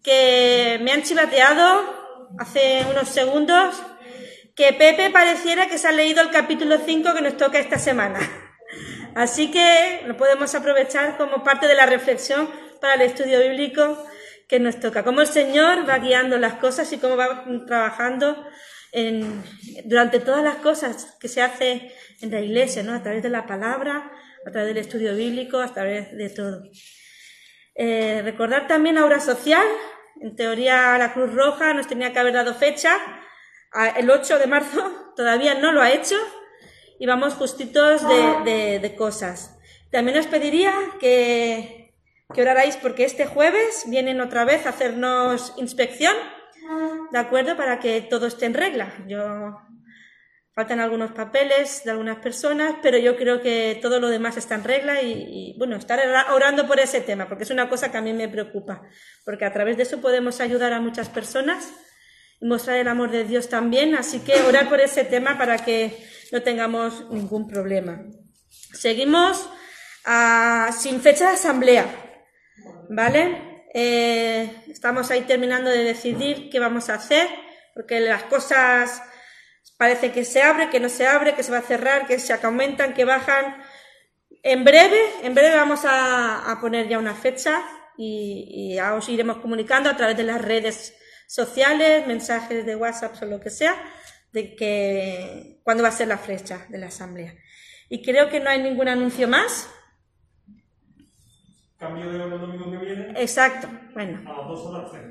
que 0.04 0.80
me 0.84 0.92
han 0.92 1.02
chivateado 1.02 2.30
hace 2.38 2.86
unos 2.92 3.10
segundos 3.10 3.82
que 4.56 4.74
Pepe 4.74 5.10
pareciera 5.10 5.68
que 5.68 5.80
se 5.80 5.88
ha 5.88 5.92
leído 5.92 6.22
el 6.22 6.30
capítulo 6.30 6.78
5 6.86 7.16
que 7.16 7.22
nos 7.22 7.38
toca 7.38 7.58
esta 7.58 7.80
semana. 7.80 8.20
Así 9.16 9.50
que 9.50 10.04
lo 10.06 10.16
podemos 10.18 10.54
aprovechar 10.54 11.18
como 11.18 11.44
parte 11.44 11.68
de 11.68 11.74
la 11.74 11.88
reflexión 11.88 12.48
para 12.80 12.94
el 12.94 13.02
estudio 13.02 13.40
bíblico 13.40 14.06
que 14.52 14.60
nos 14.60 14.80
toca. 14.82 15.04
Cómo 15.04 15.22
el 15.22 15.28
Señor 15.28 15.90
va 15.90 15.98
guiando 15.98 16.38
las 16.38 16.56
cosas 16.56 16.92
y 16.92 16.98
cómo 16.98 17.16
va 17.16 17.46
trabajando 17.66 18.46
en- 18.92 19.42
durante 19.86 20.20
todas 20.20 20.44
las 20.44 20.58
cosas 20.58 21.16
que 21.22 21.30
se 21.30 21.42
hace 21.42 21.92
en 22.22 22.30
la 22.32 22.42
iglesia, 22.42 22.84
¿no? 22.84 22.94
A 22.94 23.02
través 23.02 23.24
de 23.24 23.30
la 23.30 23.48
palabra, 23.48 24.12
a 24.46 24.52
través 24.52 24.68
del 24.68 24.78
estudio 24.86 25.16
bíblico, 25.16 25.58
a 25.60 25.74
través 25.74 26.16
de 26.16 26.30
todo. 26.30 26.64
Eh, 27.76 28.22
recordar 28.24 28.68
también 28.68 28.98
a 28.98 29.06
Obra 29.06 29.22
Social. 29.22 29.66
En 30.20 30.36
teoría, 30.36 30.98
la 30.98 31.14
Cruz 31.14 31.34
Roja 31.34 31.74
nos 31.74 31.88
tenía 31.88 32.12
que 32.12 32.20
haber 32.20 32.34
dado 32.34 32.54
fecha 32.54 32.94
el 33.98 34.10
8 34.12 34.38
de 34.38 34.48
marzo, 34.48 35.14
todavía 35.16 35.56
no 35.56 35.72
lo 35.72 35.82
ha 35.82 35.92
hecho 35.92 36.18
y 37.00 37.06
vamos 37.06 37.36
justitos 37.36 38.06
de, 38.08 38.52
de- 38.52 38.80
de 38.80 38.96
cosas. 38.96 39.58
También 39.92 40.18
os 40.18 40.28
pediría 40.28 40.74
que, 41.00 41.81
que 42.34 42.42
orarais 42.42 42.78
porque 42.78 43.06
este 43.06 43.26
jueves 43.26 43.84
vienen 43.88 44.22
otra 44.22 44.46
vez 44.46 44.66
a 44.66 44.70
hacernos 44.70 45.54
inspección, 45.58 46.16
¿de 47.12 47.18
acuerdo? 47.20 47.56
Para 47.58 47.80
que 47.80 48.02
todo 48.02 48.28
esté 48.28 48.46
en 48.46 48.54
regla. 48.54 48.94
Yo 49.08 49.58
Faltan 50.54 50.82
algunos 50.82 51.14
papeles 51.14 51.82
de 51.86 51.92
algunas 51.92 52.18
personas, 52.18 52.76
pero 52.84 52.98
yo 52.98 53.16
creo 53.16 53.42
que 53.42 53.80
todo 53.82 54.02
lo 54.02 54.10
demás 54.10 54.36
está 54.36 54.56
en 54.56 54.66
regla 54.66 55.02
y, 55.02 55.56
bueno, 55.58 55.78
estar 55.78 55.98
ora- 56.06 56.34
orando 56.36 56.68
por 56.68 56.78
ese 56.78 57.00
tema, 57.00 57.30
porque 57.30 57.46
es 57.46 57.52
una 57.52 57.70
cosa 57.70 57.90
que 57.90 57.98
a 57.98 58.02
mí 58.02 58.12
me 58.12 58.28
preocupa, 58.28 58.82
porque 59.24 59.46
a 59.46 59.54
través 59.54 59.78
de 59.78 59.84
eso 59.84 60.02
podemos 60.02 60.42
ayudar 60.42 60.74
a 60.74 60.82
muchas 60.82 61.08
personas 61.08 61.72
y 62.42 62.46
mostrar 62.48 62.76
el 62.80 62.90
amor 62.90 63.12
de 63.12 63.24
Dios 63.24 63.48
también, 63.48 63.96
así 63.96 64.20
que 64.20 64.42
orar 64.42 64.68
por 64.68 64.82
ese 64.82 65.06
tema 65.06 65.38
para 65.38 65.58
que 65.60 65.98
no 66.34 66.42
tengamos 66.42 67.10
ningún 67.10 67.48
problema. 67.48 68.04
Seguimos 68.74 69.50
ah, 70.04 70.70
sin 70.78 71.00
fecha 71.00 71.30
de 71.30 71.36
asamblea, 71.36 71.86
¿vale? 72.92 73.64
Eh, 73.74 74.64
estamos 74.70 75.10
ahí 75.12 75.22
terminando 75.22 75.70
de 75.70 75.84
decidir 75.84 76.50
qué 76.50 76.60
vamos 76.60 76.90
a 76.90 76.96
hacer, 76.96 77.28
porque 77.74 78.00
las 78.02 78.24
cosas 78.24 79.02
parece 79.78 80.12
que 80.12 80.26
se 80.26 80.42
abre, 80.42 80.70
que 80.70 80.80
no 80.80 80.90
se 80.90 81.08
abre, 81.08 81.34
que 81.34 81.44
se 81.44 81.52
va 81.52 81.60
a 81.60 81.64
cerrar, 81.64 82.06
que 82.06 82.20
se 82.20 82.34
aumentan, 82.34 82.94
que 82.94 83.06
bajan. 83.06 83.64
En 84.44 84.64
breve, 84.64 85.00
en 85.24 85.34
breve 85.34 85.56
vamos 85.56 85.82
a, 85.86 86.58
poner 86.60 86.88
ya 86.88 87.00
una 87.00 87.16
fecha 87.16 87.64
y, 87.98 88.46
y 88.50 88.76
ya 88.76 88.94
os 88.94 89.08
iremos 89.08 89.38
comunicando 89.38 89.90
a 89.90 89.96
través 89.96 90.18
de 90.18 90.24
las 90.24 90.42
redes 90.42 90.94
sociales, 91.28 92.06
mensajes 92.08 92.66
de 92.66 92.76
WhatsApp 92.76 93.16
o 93.22 93.26
lo 93.26 93.40
que 93.40 93.50
sea, 93.50 93.76
de 94.34 94.56
que 94.56 95.62
cuándo 95.64 95.84
va 95.84 95.90
a 95.90 95.94
ser 95.94 96.10
la 96.10 96.18
fecha 96.18 96.66
de 96.68 96.78
la 96.78 96.88
asamblea. 96.88 97.34
Y 97.88 98.04
creo 98.04 98.30
que 98.30 98.42
no 98.42 98.50
hay 98.50 98.62
ningún 98.62 98.90
anuncio 98.90 99.28
más. 99.28 99.70
Cambio 101.82 102.12
de 102.12 102.22
hora 102.22 102.36
el 102.36 102.42
domingo 102.42 102.70
que 102.70 102.78
viene 102.78 103.20
Exacto. 103.20 103.68
Bueno, 103.96 104.20
a 104.32 104.38
las 104.38 104.48
2 104.50 104.68
a 104.68 104.78
las 104.78 104.92
3. 104.92 105.04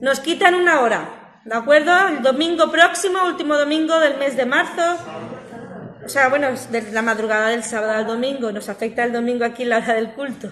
Nos 0.00 0.20
quitan 0.20 0.54
una 0.54 0.82
hora, 0.82 1.40
¿de 1.44 1.52
acuerdo? 1.52 1.90
El 2.10 2.22
domingo 2.22 2.70
próximo, 2.70 3.24
último 3.26 3.58
domingo 3.58 3.98
del 3.98 4.16
mes 4.16 4.36
de 4.36 4.46
marzo. 4.46 4.96
O 6.04 6.08
sea, 6.08 6.28
bueno, 6.28 6.46
es 6.50 6.70
de 6.70 6.92
la 6.92 7.02
madrugada 7.02 7.48
del 7.48 7.64
sábado 7.64 7.94
al 7.94 8.06
domingo. 8.06 8.52
Nos 8.52 8.68
afecta 8.68 9.02
el 9.02 9.12
domingo 9.12 9.44
aquí 9.44 9.64
la 9.64 9.78
hora 9.78 9.94
del 9.94 10.12
culto. 10.12 10.48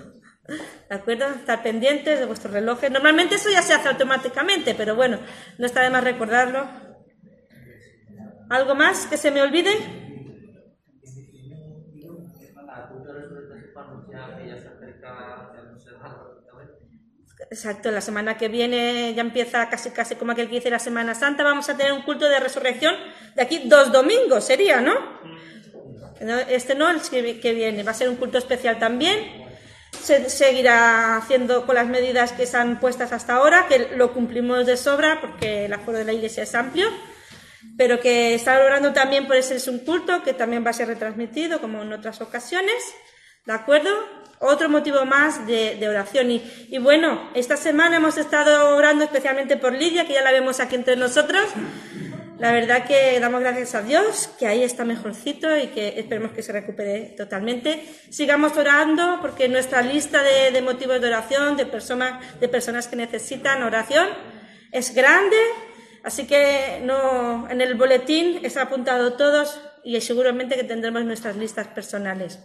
¿De 0.90 0.96
acuerdo? 0.96 1.26
Estar 1.26 1.62
pendientes 1.62 2.18
de 2.18 2.26
vuestros 2.26 2.52
relojes. 2.52 2.90
Normalmente 2.90 3.36
eso 3.36 3.48
ya 3.48 3.62
se 3.62 3.74
hace 3.74 3.90
automáticamente, 3.90 4.74
pero 4.74 4.96
bueno, 4.96 5.20
no 5.56 5.66
está 5.66 5.82
de 5.82 5.90
más 5.90 6.02
recordarlo. 6.02 6.66
¿Algo 8.50 8.74
más 8.74 9.06
que 9.06 9.16
se 9.16 9.30
me 9.30 9.40
olvide? 9.40 9.70
Exacto, 17.50 17.90
la 17.90 18.00
semana 18.00 18.38
que 18.38 18.48
viene 18.48 19.12
ya 19.14 19.20
empieza 19.20 19.68
casi 19.68 19.90
casi 19.90 20.14
como 20.14 20.32
aquel 20.32 20.48
que 20.48 20.54
dice 20.54 20.70
la 20.70 20.78
Semana 20.78 21.14
Santa, 21.14 21.42
vamos 21.42 21.68
a 21.68 21.76
tener 21.76 21.92
un 21.92 22.02
culto 22.02 22.28
de 22.28 22.40
resurrección 22.40 22.94
de 23.34 23.42
aquí 23.42 23.62
dos 23.66 23.92
domingos, 23.92 24.44
sería, 24.44 24.80
¿no? 24.80 24.94
Este 26.48 26.74
no, 26.74 26.88
el 26.88 27.00
que 27.40 27.52
viene, 27.52 27.82
va 27.82 27.90
a 27.90 27.94
ser 27.94 28.08
un 28.08 28.16
culto 28.16 28.38
especial 28.38 28.78
también. 28.78 29.50
Se 30.00 30.30
seguirá 30.30 31.16
haciendo 31.16 31.66
con 31.66 31.74
las 31.74 31.86
medidas 31.86 32.32
que 32.32 32.48
han 32.56 32.80
puestas 32.80 33.12
hasta 33.12 33.34
ahora, 33.34 33.66
que 33.68 33.96
lo 33.96 34.12
cumplimos 34.12 34.64
de 34.64 34.76
sobra 34.76 35.20
porque 35.20 35.66
el 35.66 35.72
aforo 35.72 35.98
de 35.98 36.04
la 36.04 36.12
iglesia 36.12 36.44
es 36.44 36.54
amplio, 36.54 36.88
pero 37.76 38.00
que 38.00 38.34
está 38.34 38.58
orando 38.64 38.92
también 38.92 39.26
por 39.26 39.36
ese 39.36 39.56
es 39.56 39.68
un 39.68 39.80
culto 39.80 40.22
que 40.22 40.32
también 40.32 40.64
va 40.64 40.70
a 40.70 40.74
ser 40.74 40.88
retransmitido 40.88 41.60
como 41.60 41.82
en 41.82 41.92
otras 41.92 42.20
ocasiones. 42.20 42.82
¿De 43.44 43.52
acuerdo? 43.52 43.90
Otro 44.44 44.68
motivo 44.68 45.04
más 45.04 45.46
de, 45.46 45.88
oración. 45.88 46.32
Y, 46.32 46.42
y 46.68 46.78
bueno, 46.78 47.30
esta 47.32 47.56
semana 47.56 47.98
hemos 47.98 48.18
estado 48.18 48.74
orando 48.76 49.04
especialmente 49.04 49.56
por 49.56 49.72
Lidia, 49.72 50.04
que 50.04 50.14
ya 50.14 50.22
la 50.22 50.32
vemos 50.32 50.58
aquí 50.58 50.74
entre 50.74 50.96
nosotros. 50.96 51.44
La 52.40 52.50
verdad 52.50 52.84
que 52.84 53.20
damos 53.20 53.40
gracias 53.40 53.76
a 53.76 53.82
Dios, 53.82 54.28
que 54.40 54.48
ahí 54.48 54.64
está 54.64 54.84
mejorcito 54.84 55.56
y 55.56 55.68
que 55.68 56.00
esperemos 56.00 56.32
que 56.32 56.42
se 56.42 56.50
recupere 56.50 57.14
totalmente. 57.16 57.86
Sigamos 58.10 58.56
orando 58.56 59.18
porque 59.20 59.48
nuestra 59.48 59.80
lista 59.80 60.24
de, 60.24 60.50
de 60.50 60.60
motivos 60.60 61.00
de 61.00 61.06
oración, 61.06 61.56
de, 61.56 61.64
personas 61.64 62.40
de 62.40 62.48
personas 62.48 62.88
que 62.88 62.96
necesitan 62.96 63.62
oración, 63.62 64.08
es 64.72 64.92
grande. 64.92 65.36
Así 66.02 66.26
que 66.26 66.80
no, 66.82 67.48
en 67.48 67.60
el 67.60 67.76
boletín 67.76 68.40
está 68.42 68.62
apuntado 68.62 69.12
todos 69.12 69.60
y 69.84 70.00
seguramente 70.00 70.56
que 70.56 70.64
tendremos 70.64 71.04
nuestras 71.04 71.36
listas 71.36 71.68
personales. 71.68 72.40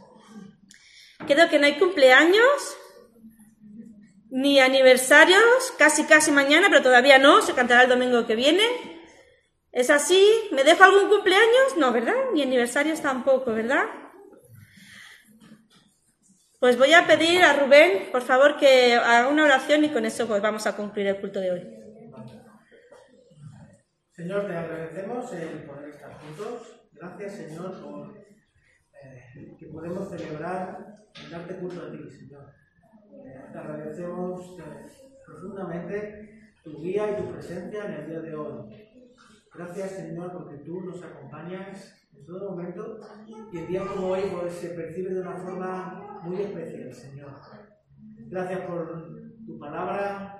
Creo 1.26 1.49
que 1.49 1.60
no 1.60 1.65
hay 1.65 1.77
cumpleaños 1.77 2.77
ni 4.30 4.60
aniversarios, 4.60 5.73
casi 5.77 6.06
casi 6.06 6.31
mañana, 6.31 6.68
pero 6.69 6.84
todavía 6.84 7.18
no, 7.18 7.41
se 7.41 7.53
cantará 7.53 7.84
el 7.84 7.89
domingo 7.89 8.26
que 8.26 8.35
viene. 8.35 8.64
¿Es 9.72 9.89
así? 9.89 10.49
¿Me 10.52 10.64
dejo 10.64 10.84
algún 10.84 11.10
cumpleaños? 11.10 11.77
No, 11.77 11.91
¿verdad? 11.91 12.15
Ni 12.34 12.41
aniversarios 12.41 13.02
tampoco, 13.02 13.53
¿verdad? 13.53 13.85
Pues 16.60 16.77
voy 16.77 16.94
a 16.94 17.06
pedir 17.06 17.44
a 17.44 17.53
Rubén, 17.53 18.10
por 18.11 18.23
favor, 18.23 18.57
que 18.57 18.95
haga 18.95 19.27
una 19.27 19.44
oración 19.44 19.84
y 19.85 19.89
con 19.89 20.06
eso 20.06 20.27
pues 20.27 20.41
vamos 20.41 20.65
a 20.65 20.76
concluir 20.76 21.07
el 21.07 21.19
culto 21.19 21.39
de 21.39 21.52
hoy. 21.52 21.61
Señor, 24.11 24.48
te 24.48 24.56
agradecemos 24.56 25.31
el 25.34 25.69
estar 25.89 26.19
juntos. 26.19 26.81
Gracias, 26.94 27.35
Señor, 27.35 27.80
por 27.80 28.26
eh, 29.03 29.55
que 29.57 29.67
podemos 29.67 30.09
celebrar 30.09 30.95
y 31.25 31.31
darte 31.31 31.55
culto 31.57 31.81
a 31.81 31.91
ti, 31.91 32.09
Señor. 32.09 32.45
Eh, 33.13 33.45
te 33.51 33.57
agradecemos 33.57 34.57
profundamente 35.25 36.51
tu 36.63 36.81
guía 36.81 37.11
y 37.11 37.21
tu 37.21 37.31
presencia 37.31 37.85
en 37.85 37.93
el 37.93 38.07
día 38.07 38.19
de 38.21 38.35
hoy. 38.35 38.89
Gracias, 39.53 39.91
Señor, 39.91 40.31
porque 40.33 40.57
tú 40.57 40.81
nos 40.81 41.01
acompañas 41.03 42.07
en 42.13 42.25
todo 42.25 42.51
momento 42.51 42.99
y 43.51 43.57
el 43.57 43.67
día 43.67 43.85
como 43.85 44.07
hoy 44.09 44.21
pues, 44.31 44.53
se 44.53 44.69
percibe 44.69 45.13
de 45.13 45.21
una 45.21 45.37
forma 45.37 46.21
muy 46.23 46.41
especial, 46.41 46.93
Señor. 46.93 47.31
Gracias 48.29 48.61
por 48.61 49.11
tu 49.45 49.57
palabra, 49.57 50.37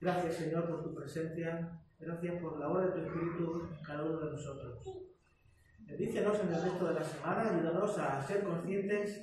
Gracias, 0.00 0.36
Señor, 0.36 0.66
por 0.66 0.82
tu 0.82 0.94
presencia. 0.94 1.78
Gracias 1.98 2.40
por 2.40 2.58
la 2.58 2.70
obra 2.70 2.86
de 2.86 2.92
tu 2.92 2.98
Espíritu 3.06 3.68
en 3.70 3.84
cada 3.84 4.04
uno 4.04 4.18
de 4.18 4.32
nosotros. 4.32 5.09
Bendícenos 5.90 6.38
en 6.40 6.54
el 6.54 6.62
resto 6.62 6.86
de 6.86 6.94
la 6.94 7.04
semana. 7.04 7.50
Ayúdanos 7.50 7.98
a 7.98 8.22
ser 8.26 8.44
conscientes 8.44 9.22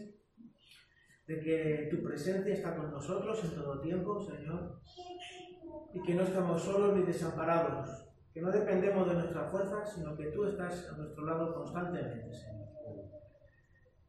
de 1.26 1.40
que 1.40 1.88
tu 1.90 2.04
presencia 2.04 2.54
está 2.54 2.76
con 2.76 2.92
nosotros 2.92 3.42
en 3.44 3.56
todo 3.56 3.80
tiempo, 3.80 4.20
Señor. 4.22 4.82
Y 5.94 6.02
que 6.02 6.14
no 6.14 6.24
estamos 6.24 6.62
solos 6.62 6.96
ni 6.98 7.04
desamparados. 7.04 7.90
Que 8.34 8.42
no 8.42 8.52
dependemos 8.52 9.08
de 9.08 9.16
nuestras 9.16 9.50
fuerzas, 9.50 9.94
sino 9.94 10.16
que 10.16 10.26
tú 10.28 10.46
estás 10.46 10.90
a 10.92 10.98
nuestro 10.98 11.26
lado 11.26 11.56
constantemente, 11.56 12.34
Señor. 12.34 12.68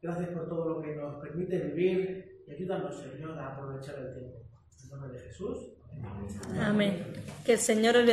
Gracias 0.01 0.29
por 0.29 0.47
todo 0.47 0.69
lo 0.69 0.81
que 0.81 0.95
nos 0.95 1.15
permite 1.15 1.59
vivir 1.59 2.43
y 2.47 2.51
ayúdanos, 2.51 3.01
Señor, 3.01 3.37
a 3.37 3.53
aprovechar 3.53 3.95
el 3.99 4.13
tiempo. 4.13 4.39
En 4.83 4.89
nombre 4.89 5.11
de 5.13 5.19
Jesús. 5.19 5.71
Amén. 6.61 7.05
Que 7.45 7.53
el 7.53 7.59
Señor 7.59 7.97
os. 7.97 8.09